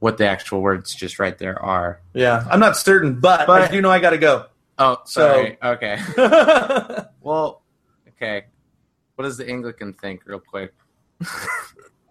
What 0.00 0.16
the 0.18 0.28
actual 0.28 0.60
words 0.62 0.94
just 0.94 1.18
right 1.18 1.36
there 1.36 1.60
are. 1.60 2.00
Yeah, 2.14 2.46
I'm 2.50 2.60
not 2.60 2.76
certain, 2.76 3.18
but, 3.20 3.40
I 3.42 3.46
But- 3.46 3.70
do 3.72 3.80
know 3.80 3.90
I 3.90 3.98
got 3.98 4.10
to 4.10 4.18
go. 4.18 4.46
Oh, 4.78 4.98
So- 5.04 5.20
sorry. 5.32 5.58
okay. 5.62 5.98
Well, 7.20 7.62
okay. 8.10 8.44
What 9.16 9.24
does 9.24 9.36
the 9.36 9.46
Anglican 9.48 9.92
think, 9.92 10.22
real 10.24 10.38
quick? 10.40 10.72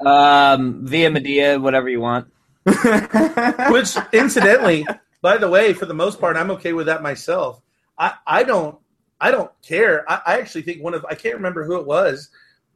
Um, 0.05 0.85
Via 0.85 1.09
Media, 1.09 1.59
whatever 1.59 1.89
you 1.89 2.01
want. 2.01 2.27
Which, 2.65 3.95
incidentally, 4.13 4.85
by 5.21 5.37
the 5.37 5.49
way, 5.49 5.73
for 5.73 5.85
the 5.85 5.93
most 5.93 6.19
part, 6.19 6.37
I'm 6.37 6.51
okay 6.51 6.73
with 6.73 6.87
that 6.87 7.01
myself. 7.01 7.61
I, 7.97 8.13
I 8.25 8.43
don't 8.43 8.77
I 9.19 9.31
don't 9.31 9.51
care. 9.61 10.09
I, 10.09 10.21
I 10.25 10.39
actually 10.39 10.61
think 10.61 10.83
one 10.83 10.93
of 10.93 11.05
I 11.09 11.15
can't 11.15 11.35
remember 11.35 11.65
who 11.65 11.79
it 11.79 11.85
was. 11.85 12.29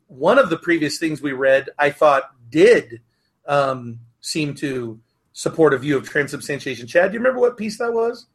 One 0.07 0.37
of 0.37 0.49
the 0.49 0.57
previous 0.57 0.97
things 0.97 1.21
we 1.21 1.31
read, 1.33 1.69
I 1.77 1.91
thought 1.91 2.23
did 2.49 3.01
um, 3.45 3.99
seem 4.19 4.55
to 4.55 4.99
support 5.33 5.73
a 5.73 5.77
view 5.77 5.97
of 5.97 6.09
transubstantiation. 6.09 6.87
Chad, 6.87 7.11
do 7.11 7.13
you 7.13 7.19
remember 7.19 7.39
what 7.39 7.57
piece 7.57 7.77
that 7.77 7.93
was? 7.93 8.27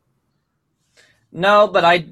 No, 1.33 1.69
but 1.69 1.85
I 1.85 2.07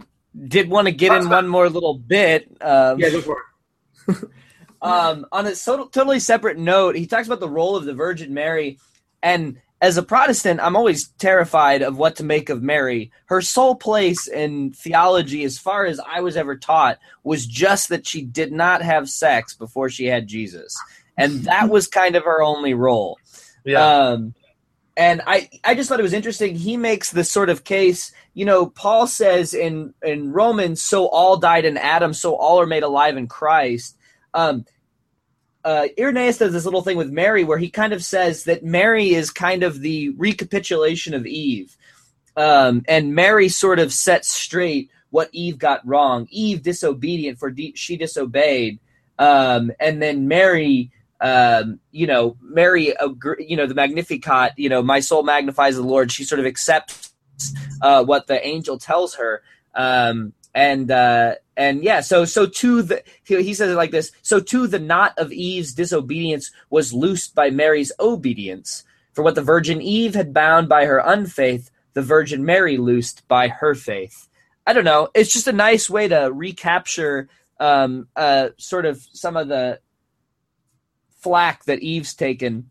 did 0.48 0.68
want 0.68 0.86
to 0.88 0.92
get 0.92 1.12
in 1.12 1.28
one 1.28 1.48
more 1.48 1.70
little 1.70 1.94
bit. 1.94 2.54
Um, 2.60 2.98
go 2.98 3.20
for 3.20 3.38
it. 4.08 4.16
um, 4.84 5.26
on 5.32 5.46
a 5.46 5.54
so, 5.54 5.86
totally 5.86 6.20
separate 6.20 6.58
note, 6.58 6.94
he 6.94 7.06
talks 7.06 7.26
about 7.26 7.40
the 7.40 7.48
role 7.48 7.74
of 7.74 7.84
the 7.84 7.94
Virgin 7.94 8.34
Mary. 8.34 8.78
And 9.22 9.60
as 9.80 9.96
a 9.96 10.02
Protestant, 10.02 10.60
I'm 10.60 10.76
always 10.76 11.08
terrified 11.18 11.82
of 11.82 11.96
what 11.96 12.16
to 12.16 12.24
make 12.24 12.48
of 12.48 12.62
Mary. 12.62 13.10
Her 13.26 13.40
sole 13.40 13.74
place 13.74 14.28
in 14.28 14.72
theology, 14.72 15.42
as 15.44 15.58
far 15.58 15.84
as 15.86 16.00
I 16.00 16.20
was 16.20 16.36
ever 16.36 16.56
taught, 16.56 16.98
was 17.22 17.46
just 17.46 17.88
that 17.88 18.06
she 18.06 18.22
did 18.22 18.52
not 18.52 18.82
have 18.82 19.08
sex 19.08 19.54
before 19.54 19.88
she 19.88 20.06
had 20.06 20.26
Jesus. 20.26 20.76
And 21.16 21.44
that 21.44 21.68
was 21.70 21.86
kind 21.86 22.16
of 22.16 22.24
her 22.24 22.42
only 22.42 22.74
role. 22.74 23.18
Yeah, 23.64 23.84
Um, 23.84 24.34
and 24.96 25.22
I, 25.26 25.48
I 25.64 25.74
just 25.74 25.88
thought 25.88 25.98
it 25.98 26.04
was 26.04 26.12
interesting. 26.12 26.54
He 26.54 26.76
makes 26.76 27.10
this 27.10 27.30
sort 27.30 27.50
of 27.50 27.64
case. 27.64 28.12
You 28.34 28.44
know, 28.44 28.66
Paul 28.66 29.06
says 29.06 29.54
in 29.54 29.92
in 30.02 30.32
Romans, 30.32 30.82
"So 30.82 31.06
all 31.06 31.36
died 31.36 31.64
in 31.64 31.76
Adam, 31.76 32.14
so 32.14 32.36
all 32.36 32.60
are 32.60 32.66
made 32.66 32.82
alive 32.84 33.16
in 33.16 33.26
Christ." 33.26 33.96
Um, 34.34 34.64
uh, 35.64 35.88
Irenaeus 35.98 36.38
does 36.38 36.52
this 36.52 36.64
little 36.64 36.82
thing 36.82 36.96
with 36.96 37.10
Mary, 37.10 37.44
where 37.44 37.58
he 37.58 37.70
kind 37.70 37.92
of 37.92 38.04
says 38.04 38.44
that 38.44 38.64
Mary 38.64 39.10
is 39.10 39.30
kind 39.30 39.62
of 39.62 39.80
the 39.80 40.10
recapitulation 40.10 41.14
of 41.14 41.26
Eve, 41.26 41.76
um, 42.36 42.82
and 42.88 43.14
Mary 43.14 43.48
sort 43.48 43.78
of 43.78 43.92
sets 43.92 44.30
straight 44.30 44.90
what 45.10 45.30
Eve 45.32 45.58
got 45.58 45.86
wrong. 45.86 46.26
Eve 46.30 46.62
disobedient 46.62 47.38
for 47.38 47.50
de- 47.50 47.74
she 47.76 47.96
disobeyed, 47.96 48.78
um, 49.18 49.72
and 49.80 50.02
then 50.02 50.28
Mary 50.28 50.90
um, 51.20 51.80
you 51.90 52.06
know, 52.06 52.36
Mary, 52.42 52.92
agr- 53.00 53.40
you 53.40 53.56
know, 53.56 53.66
the 53.66 53.74
Magnificat, 53.74 54.52
you 54.58 54.68
know, 54.68 54.82
my 54.82 55.00
soul 55.00 55.22
magnifies 55.22 55.76
the 55.76 55.82
Lord. 55.82 56.12
She 56.12 56.22
sort 56.22 56.38
of 56.38 56.44
accepts 56.44 57.14
uh, 57.80 58.04
what 58.04 58.26
the 58.26 58.46
angel 58.46 58.78
tells 58.78 59.14
her. 59.14 59.42
Um, 59.74 60.34
and 60.54 60.90
uh, 60.90 61.36
and 61.56 61.82
yeah, 61.82 62.00
so 62.00 62.24
so 62.24 62.46
to 62.46 62.82
the 62.82 63.02
he, 63.24 63.54
says 63.54 63.70
it 63.70 63.76
like 63.76 63.90
this. 63.90 64.12
So 64.22 64.40
to 64.40 64.66
the 64.66 64.78
knot 64.78 65.14
of 65.18 65.32
Eve's 65.32 65.72
disobedience 65.72 66.50
was 66.70 66.92
loosed 66.92 67.34
by 67.34 67.50
Mary's 67.50 67.92
obedience. 68.00 68.84
For 69.12 69.22
what 69.22 69.36
the 69.36 69.42
Virgin 69.42 69.80
Eve 69.80 70.14
had 70.14 70.34
bound 70.34 70.68
by 70.68 70.86
her 70.86 70.98
unfaith, 70.98 71.70
the 71.92 72.02
Virgin 72.02 72.44
Mary 72.44 72.76
loosed 72.76 73.26
by 73.28 73.48
her 73.48 73.74
faith. 73.74 74.28
I 74.66 74.72
don't 74.72 74.84
know. 74.84 75.08
It's 75.14 75.32
just 75.32 75.46
a 75.46 75.52
nice 75.52 75.88
way 75.88 76.08
to 76.08 76.30
recapture 76.32 77.28
um, 77.60 78.08
uh, 78.16 78.48
sort 78.58 78.86
of 78.86 79.06
some 79.12 79.36
of 79.36 79.48
the 79.48 79.78
flack 81.20 81.64
that 81.64 81.80
Eve's 81.80 82.14
taken. 82.14 82.70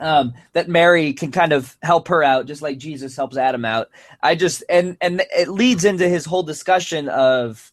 Um, 0.00 0.32
that 0.54 0.66
Mary 0.66 1.12
can 1.12 1.30
kind 1.30 1.52
of 1.52 1.76
help 1.82 2.08
her 2.08 2.24
out, 2.24 2.46
just 2.46 2.62
like 2.62 2.78
Jesus 2.78 3.16
helps 3.16 3.36
Adam 3.36 3.66
out. 3.66 3.88
I 4.22 4.34
just 4.34 4.64
and 4.70 4.96
and 5.02 5.22
it 5.36 5.48
leads 5.48 5.84
into 5.84 6.08
his 6.08 6.24
whole 6.24 6.42
discussion 6.42 7.10
of 7.10 7.70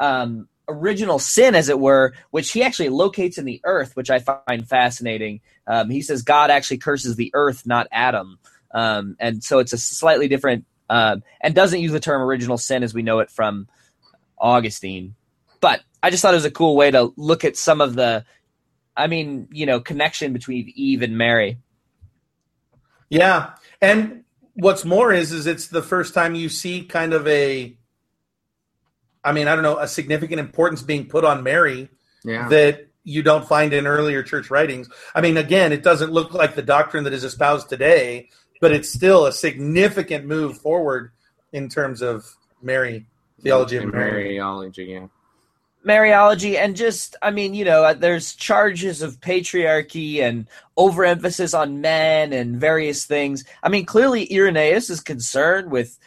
um, 0.00 0.48
original 0.68 1.18
sin, 1.18 1.54
as 1.54 1.68
it 1.68 1.78
were, 1.78 2.14
which 2.30 2.52
he 2.52 2.62
actually 2.62 2.88
locates 2.88 3.38
in 3.38 3.44
the 3.44 3.60
earth, 3.64 3.96
which 3.96 4.10
I 4.10 4.18
find 4.18 4.66
fascinating. 4.66 5.40
Um, 5.66 5.90
he 5.90 6.02
says 6.02 6.22
God 6.22 6.50
actually 6.50 6.78
curses 6.78 7.16
the 7.16 7.30
earth, 7.34 7.66
not 7.66 7.88
Adam, 7.92 8.38
um, 8.72 9.16
and 9.20 9.42
so 9.42 9.58
it's 9.58 9.72
a 9.72 9.78
slightly 9.78 10.28
different 10.28 10.64
um, 10.90 11.22
and 11.40 11.54
doesn't 11.54 11.80
use 11.80 11.92
the 11.92 12.00
term 12.00 12.22
original 12.22 12.58
sin 12.58 12.82
as 12.82 12.92
we 12.92 13.02
know 13.02 13.20
it 13.20 13.30
from 13.30 13.68
Augustine. 14.38 15.14
But 15.60 15.80
I 16.02 16.10
just 16.10 16.22
thought 16.22 16.34
it 16.34 16.38
was 16.38 16.44
a 16.44 16.50
cool 16.50 16.76
way 16.76 16.90
to 16.90 17.12
look 17.16 17.44
at 17.44 17.56
some 17.56 17.80
of 17.80 17.94
the 17.94 18.24
I 18.96 19.06
mean, 19.06 19.48
you 19.50 19.66
know, 19.66 19.80
connection 19.80 20.32
between 20.32 20.72
Eve 20.74 21.02
and 21.02 21.18
Mary. 21.18 21.58
Yeah, 23.08 23.54
and 23.80 24.24
what's 24.54 24.84
more 24.84 25.12
is 25.12 25.32
is 25.32 25.46
it's 25.46 25.68
the 25.68 25.82
first 25.82 26.14
time 26.14 26.34
you 26.34 26.48
see 26.48 26.84
kind 26.84 27.12
of 27.12 27.26
a, 27.26 27.76
I 29.24 29.32
mean, 29.32 29.48
I 29.48 29.54
don't 29.54 29.62
know, 29.62 29.78
a 29.78 29.88
significant 29.88 30.40
importance 30.40 30.82
being 30.82 31.06
put 31.06 31.24
on 31.24 31.42
Mary 31.42 31.88
Yeah. 32.24 32.48
that 32.48 32.86
you 33.04 33.22
don't 33.22 33.46
find 33.46 33.72
in 33.72 33.86
earlier 33.86 34.22
church 34.22 34.50
writings. 34.50 34.88
I 35.14 35.20
mean, 35.20 35.36
again, 35.36 35.72
it 35.72 35.82
doesn't 35.82 36.12
look 36.12 36.32
like 36.34 36.54
the 36.54 36.62
doctrine 36.62 37.04
that 37.04 37.12
is 37.12 37.24
espoused 37.24 37.68
today, 37.68 38.30
but 38.60 38.72
it's 38.72 38.90
still 38.90 39.26
a 39.26 39.32
significant 39.32 40.24
move 40.24 40.58
forward 40.58 41.10
in 41.52 41.68
terms 41.68 42.02
of 42.02 42.24
Mary 42.62 43.06
theology 43.42 43.76
of 43.76 43.92
Mary. 43.92 44.36
Mariology, 44.36 44.88
yeah. 44.88 45.06
Mariology 45.86 46.56
and 46.56 46.74
just, 46.74 47.14
I 47.20 47.30
mean, 47.30 47.52
you 47.52 47.66
know, 47.66 47.84
uh, 47.84 47.92
there's 47.92 48.34
charges 48.34 49.02
of 49.02 49.20
patriarchy 49.20 50.20
and 50.20 50.46
overemphasis 50.78 51.52
on 51.52 51.82
men 51.82 52.32
and 52.32 52.58
various 52.58 53.04
things. 53.04 53.44
I 53.62 53.68
mean, 53.68 53.84
clearly 53.84 54.26
Irenaeus 54.32 54.88
is 54.88 55.00
concerned 55.00 55.70
with, 55.70 55.98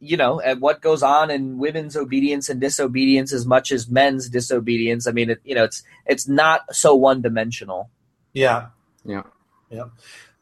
you 0.00 0.16
know, 0.16 0.40
at 0.40 0.60
what 0.60 0.80
goes 0.82 1.02
on 1.02 1.30
in 1.30 1.58
women's 1.58 1.96
obedience 1.96 2.48
and 2.48 2.60
disobedience 2.60 3.32
as 3.32 3.46
much 3.46 3.72
as 3.72 3.88
men's 3.88 4.28
disobedience. 4.28 5.06
I 5.06 5.12
mean, 5.12 5.30
it, 5.30 5.40
you 5.44 5.54
know, 5.54 5.64
it's 5.64 5.82
it's 6.06 6.28
not 6.28 6.74
so 6.74 6.94
one 6.94 7.22
dimensional. 7.22 7.90
Yeah. 8.32 8.66
Yeah. 9.04 9.22
Yeah. 9.70 9.84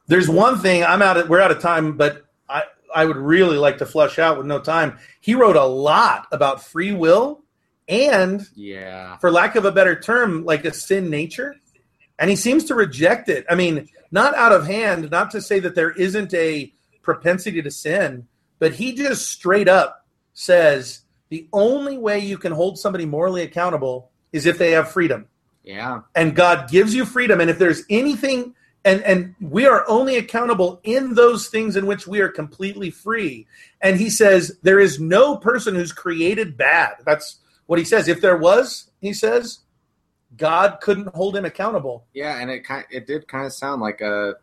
There's 0.09 0.29
one 0.29 0.59
thing 0.59 0.85
I'm 0.85 1.03
out 1.03 1.17
of 1.17 1.29
we're 1.29 1.41
out 1.41 1.51
of 1.51 1.61
time, 1.61 1.97
but 1.97 2.25
I 2.49 2.65
I 2.95 3.05
would 3.05 3.17
really 3.17 3.57
like 3.57 3.79
to 3.79 3.87
flesh 3.87 4.19
out 4.19 4.37
with 4.37 4.47
no 4.47 4.59
time. 4.59 4.99
He 5.21 5.35
wrote 5.35 5.57
a 5.57 5.65
lot 5.65 6.27
about 6.33 6.63
free 6.63 6.93
will 6.93 7.43
and 7.89 8.47
Yeah. 8.55 9.17
for 9.19 9.31
lack 9.31 9.55
of 9.57 9.65
a 9.65 9.73
better 9.73 9.99
term, 9.99 10.45
like 10.45 10.65
a 10.65 10.73
sin 10.73 11.09
nature. 11.11 11.57
And 12.19 12.31
he 12.31 12.37
seems 12.37 12.65
to 12.65 12.75
reject 12.75 13.29
it. 13.29 13.45
I 13.51 13.55
mean, 13.55 13.89
not 14.11 14.35
out 14.35 14.53
of 14.53 14.67
hand, 14.67 15.11
not 15.11 15.31
to 15.33 15.41
say 15.41 15.59
that 15.61 15.75
there 15.75 15.91
isn't 15.91 16.33
a 16.35 16.73
propensity 17.03 17.63
to 17.63 17.71
sin, 17.71 18.29
but 18.63 18.75
he 18.75 18.93
just 18.93 19.29
straight 19.29 19.67
up 19.67 20.07
says 20.35 21.01
the 21.31 21.49
only 21.53 21.99
way 21.99 22.21
you 22.21 22.39
can 22.39 22.53
hold 22.53 22.79
somebody 22.79 23.05
morally 23.05 23.43
accountable 23.43 24.13
is 24.33 24.47
if 24.47 24.57
they 24.57 24.71
have 24.71 24.89
freedom. 24.89 25.27
Yeah. 25.65 26.03
And 26.15 26.37
God 26.37 26.71
gives 26.71 26.95
you 26.95 27.05
freedom. 27.05 27.41
And 27.41 27.51
if 27.51 27.59
there's 27.59 27.83
anything, 27.91 28.55
and, 28.85 29.03
and 29.03 29.35
we 29.41 29.67
are 29.67 29.85
only 29.89 30.17
accountable 30.17 30.81
in 30.85 31.15
those 31.15 31.49
things 31.49 31.75
in 31.75 31.87
which 31.87 32.07
we 32.07 32.21
are 32.21 32.29
completely 32.29 32.91
free. 32.91 33.49
And 33.81 33.99
he 33.99 34.09
says, 34.09 34.57
there 34.63 34.79
is 34.79 35.01
no 35.01 35.39
person 35.39 35.75
who's 35.75 35.91
created 35.91 36.57
bad. 36.57 36.99
That's 37.05 37.41
what 37.67 37.81
he 37.81 37.85
says. 37.85 38.07
If 38.07 38.21
there 38.21 38.37
was, 38.37 38.93
he 39.01 39.13
says, 39.13 39.59
God 40.37 40.79
couldn't 40.81 41.13
hold 41.17 41.35
him 41.35 41.45
accountable. 41.45 42.05
Yeah, 42.15 42.39
and 42.39 42.49
it 42.49 42.61
kind 42.61 42.85
it 42.93 43.09
did 43.09 43.27
kind 43.27 43.45
of 43.45 43.53
sound 43.53 43.81
like 43.81 44.01
a 44.01 44.37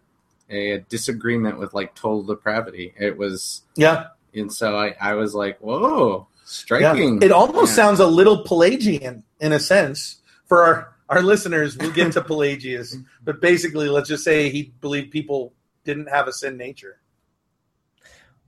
a 0.50 0.80
disagreement 0.90 1.60
with 1.60 1.74
like 1.74 1.96
total 1.96 2.24
depravity. 2.24 2.94
It 3.00 3.18
was 3.18 3.64
Yeah. 3.76 4.08
and 4.34 4.52
so 4.52 4.76
I, 4.78 4.96
I 5.00 5.14
was 5.14 5.34
like, 5.36 5.60
whoa, 5.60 6.28
yeah. 6.30 6.40
striking. 6.46 7.22
It 7.22 7.32
almost 7.32 7.72
Yeah. 7.72 7.76
sounds 7.84 8.00
a 8.00 8.08
little 8.08 8.44
Pelagian 8.44 9.24
in 9.40 9.54
a 9.54 9.60
sense. 9.60 10.18
For 10.48 10.64
our, 10.64 10.96
our 11.10 11.22
listeners, 11.22 11.78
we'll 11.78 11.92
get 11.92 12.12
to 12.14 12.22
Pelagius. 12.22 12.96
But 13.24 13.42
basically, 13.42 13.90
let's 13.90 14.10
just 14.10 14.24
say 14.24 14.50
he 14.50 14.74
believed 14.82 15.12
people 15.12 15.54
didn't 15.84 16.10
have 16.10 16.28
a 16.28 16.34
sin 16.34 16.58
nature. 16.58 17.00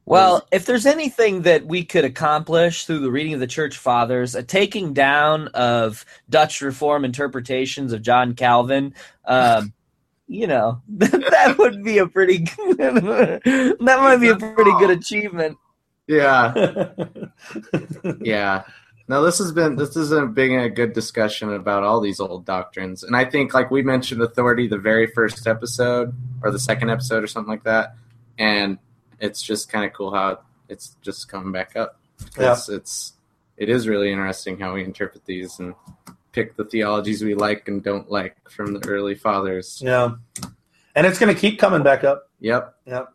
Well, 0.06 0.48
if 0.52 0.66
there's 0.66 0.88
anything 0.88 1.44
that 1.44 1.66
we 1.66 1.86
could 1.86 2.04
accomplish 2.06 2.86
through 2.86 3.00
the 3.00 3.12
reading 3.12 3.36
of 3.36 3.40
the 3.40 3.48
church 3.48 3.78
fathers, 3.78 4.34
a 4.34 4.42
taking 4.44 4.94
down 4.94 5.48
of 5.50 6.04
Dutch 6.30 6.60
Reform 6.62 7.06
interpretations 7.06 7.94
of 7.94 8.02
John 8.02 8.34
Calvin, 8.34 8.96
um, 9.26 9.74
you 10.32 10.48
know, 10.48 10.82
that 10.88 11.56
would 11.60 11.84
be 11.84 11.98
a 11.98 12.08
pretty 12.08 12.38
that 12.78 13.80
might 13.82 14.18
be 14.18 14.30
a 14.30 14.38
pretty 14.38 14.72
good 14.80 14.90
achievement. 14.90 15.58
yeah, 16.08 16.88
yeah. 18.22 18.64
Now 19.10 19.22
this 19.22 19.40
has 19.40 19.52
been 19.52 19.76
this 19.76 19.94
has 19.96 20.10
been 20.10 20.60
a 20.60 20.70
good 20.70 20.94
discussion 20.94 21.52
about 21.52 21.84
all 21.84 22.00
these 22.00 22.22
old 22.22 22.46
doctrines, 22.46 23.04
and 23.04 23.14
I 23.14 23.26
think 23.26 23.54
like 23.54 23.72
we 23.72 23.82
mentioned 23.82 24.22
authority 24.22 24.70
the 24.70 24.78
very 24.78 25.08
first 25.08 25.48
episode 25.48 26.16
or 26.42 26.50
the 26.50 26.60
second 26.60 26.90
episode 26.90 27.26
or 27.26 27.28
something 27.28 27.52
like 27.52 27.66
that, 27.66 27.96
and 28.38 28.78
it's 29.20 29.42
just 29.42 29.70
kind 29.70 29.84
of 29.84 29.92
cool 29.92 30.14
how 30.14 30.40
it's 30.70 30.96
just 31.02 31.28
coming 31.28 31.52
back 31.52 31.76
up. 31.76 32.00
It's, 32.38 32.70
it's 32.70 33.14
it 33.58 33.68
is 33.68 33.86
really 33.86 34.14
interesting 34.14 34.58
how 34.58 34.76
we 34.76 34.86
interpret 34.86 35.26
these 35.26 35.60
and 35.60 35.76
pick 36.32 36.56
the 36.56 36.66
theologies 36.66 37.24
we 37.24 37.36
like 37.36 37.68
and 37.68 37.84
don't 37.84 38.10
like 38.10 38.38
from 38.50 38.74
the 38.74 38.88
early 38.88 39.16
fathers. 39.16 39.82
Yeah. 39.84 40.12
And 40.96 41.08
it's 41.08 41.20
going 41.20 41.34
to 41.34 41.40
keep 41.40 41.60
coming 41.60 41.84
back 41.84 42.04
up. 42.04 42.30
Yep. 42.40 42.76
Yep. 42.86 43.14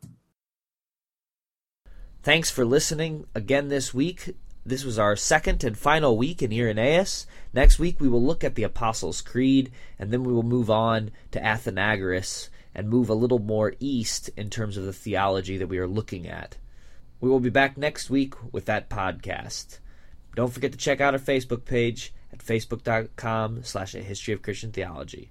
Thanks 2.22 2.50
for 2.50 2.64
listening 2.64 3.26
again 3.34 3.68
this 3.68 3.94
week. 3.94 4.34
This 4.64 4.84
was 4.84 4.98
our 4.98 5.14
second 5.14 5.62
and 5.62 5.78
final 5.78 6.16
week 6.16 6.42
in 6.42 6.52
Irenaeus. 6.52 7.26
Next 7.52 7.78
week 7.78 8.00
we 8.00 8.08
will 8.08 8.22
look 8.22 8.42
at 8.42 8.56
the 8.56 8.64
Apostles' 8.64 9.22
Creed, 9.22 9.70
and 9.96 10.10
then 10.10 10.24
we 10.24 10.32
will 10.32 10.42
move 10.42 10.68
on 10.68 11.12
to 11.30 11.40
Athenagoras 11.40 12.48
and 12.74 12.88
move 12.88 13.08
a 13.08 13.14
little 13.14 13.38
more 13.38 13.74
east 13.78 14.28
in 14.36 14.50
terms 14.50 14.76
of 14.76 14.84
the 14.84 14.92
theology 14.92 15.56
that 15.56 15.68
we 15.68 15.78
are 15.78 15.86
looking 15.86 16.26
at. 16.26 16.56
We 17.20 17.30
will 17.30 17.38
be 17.38 17.48
back 17.48 17.78
next 17.78 18.10
week 18.10 18.34
with 18.52 18.64
that 18.64 18.90
podcast. 18.90 19.78
Don't 20.34 20.52
forget 20.52 20.72
to 20.72 20.78
check 20.78 21.00
out 21.00 21.14
our 21.14 21.20
Facebook 21.20 21.64
page 21.64 22.12
at 22.12 22.15
facebook.com 22.46 23.62
slash 23.62 23.94
a 23.94 24.00
history 24.00 24.32
of 24.34 24.42
Christian 24.42 24.72
theology. 24.72 25.30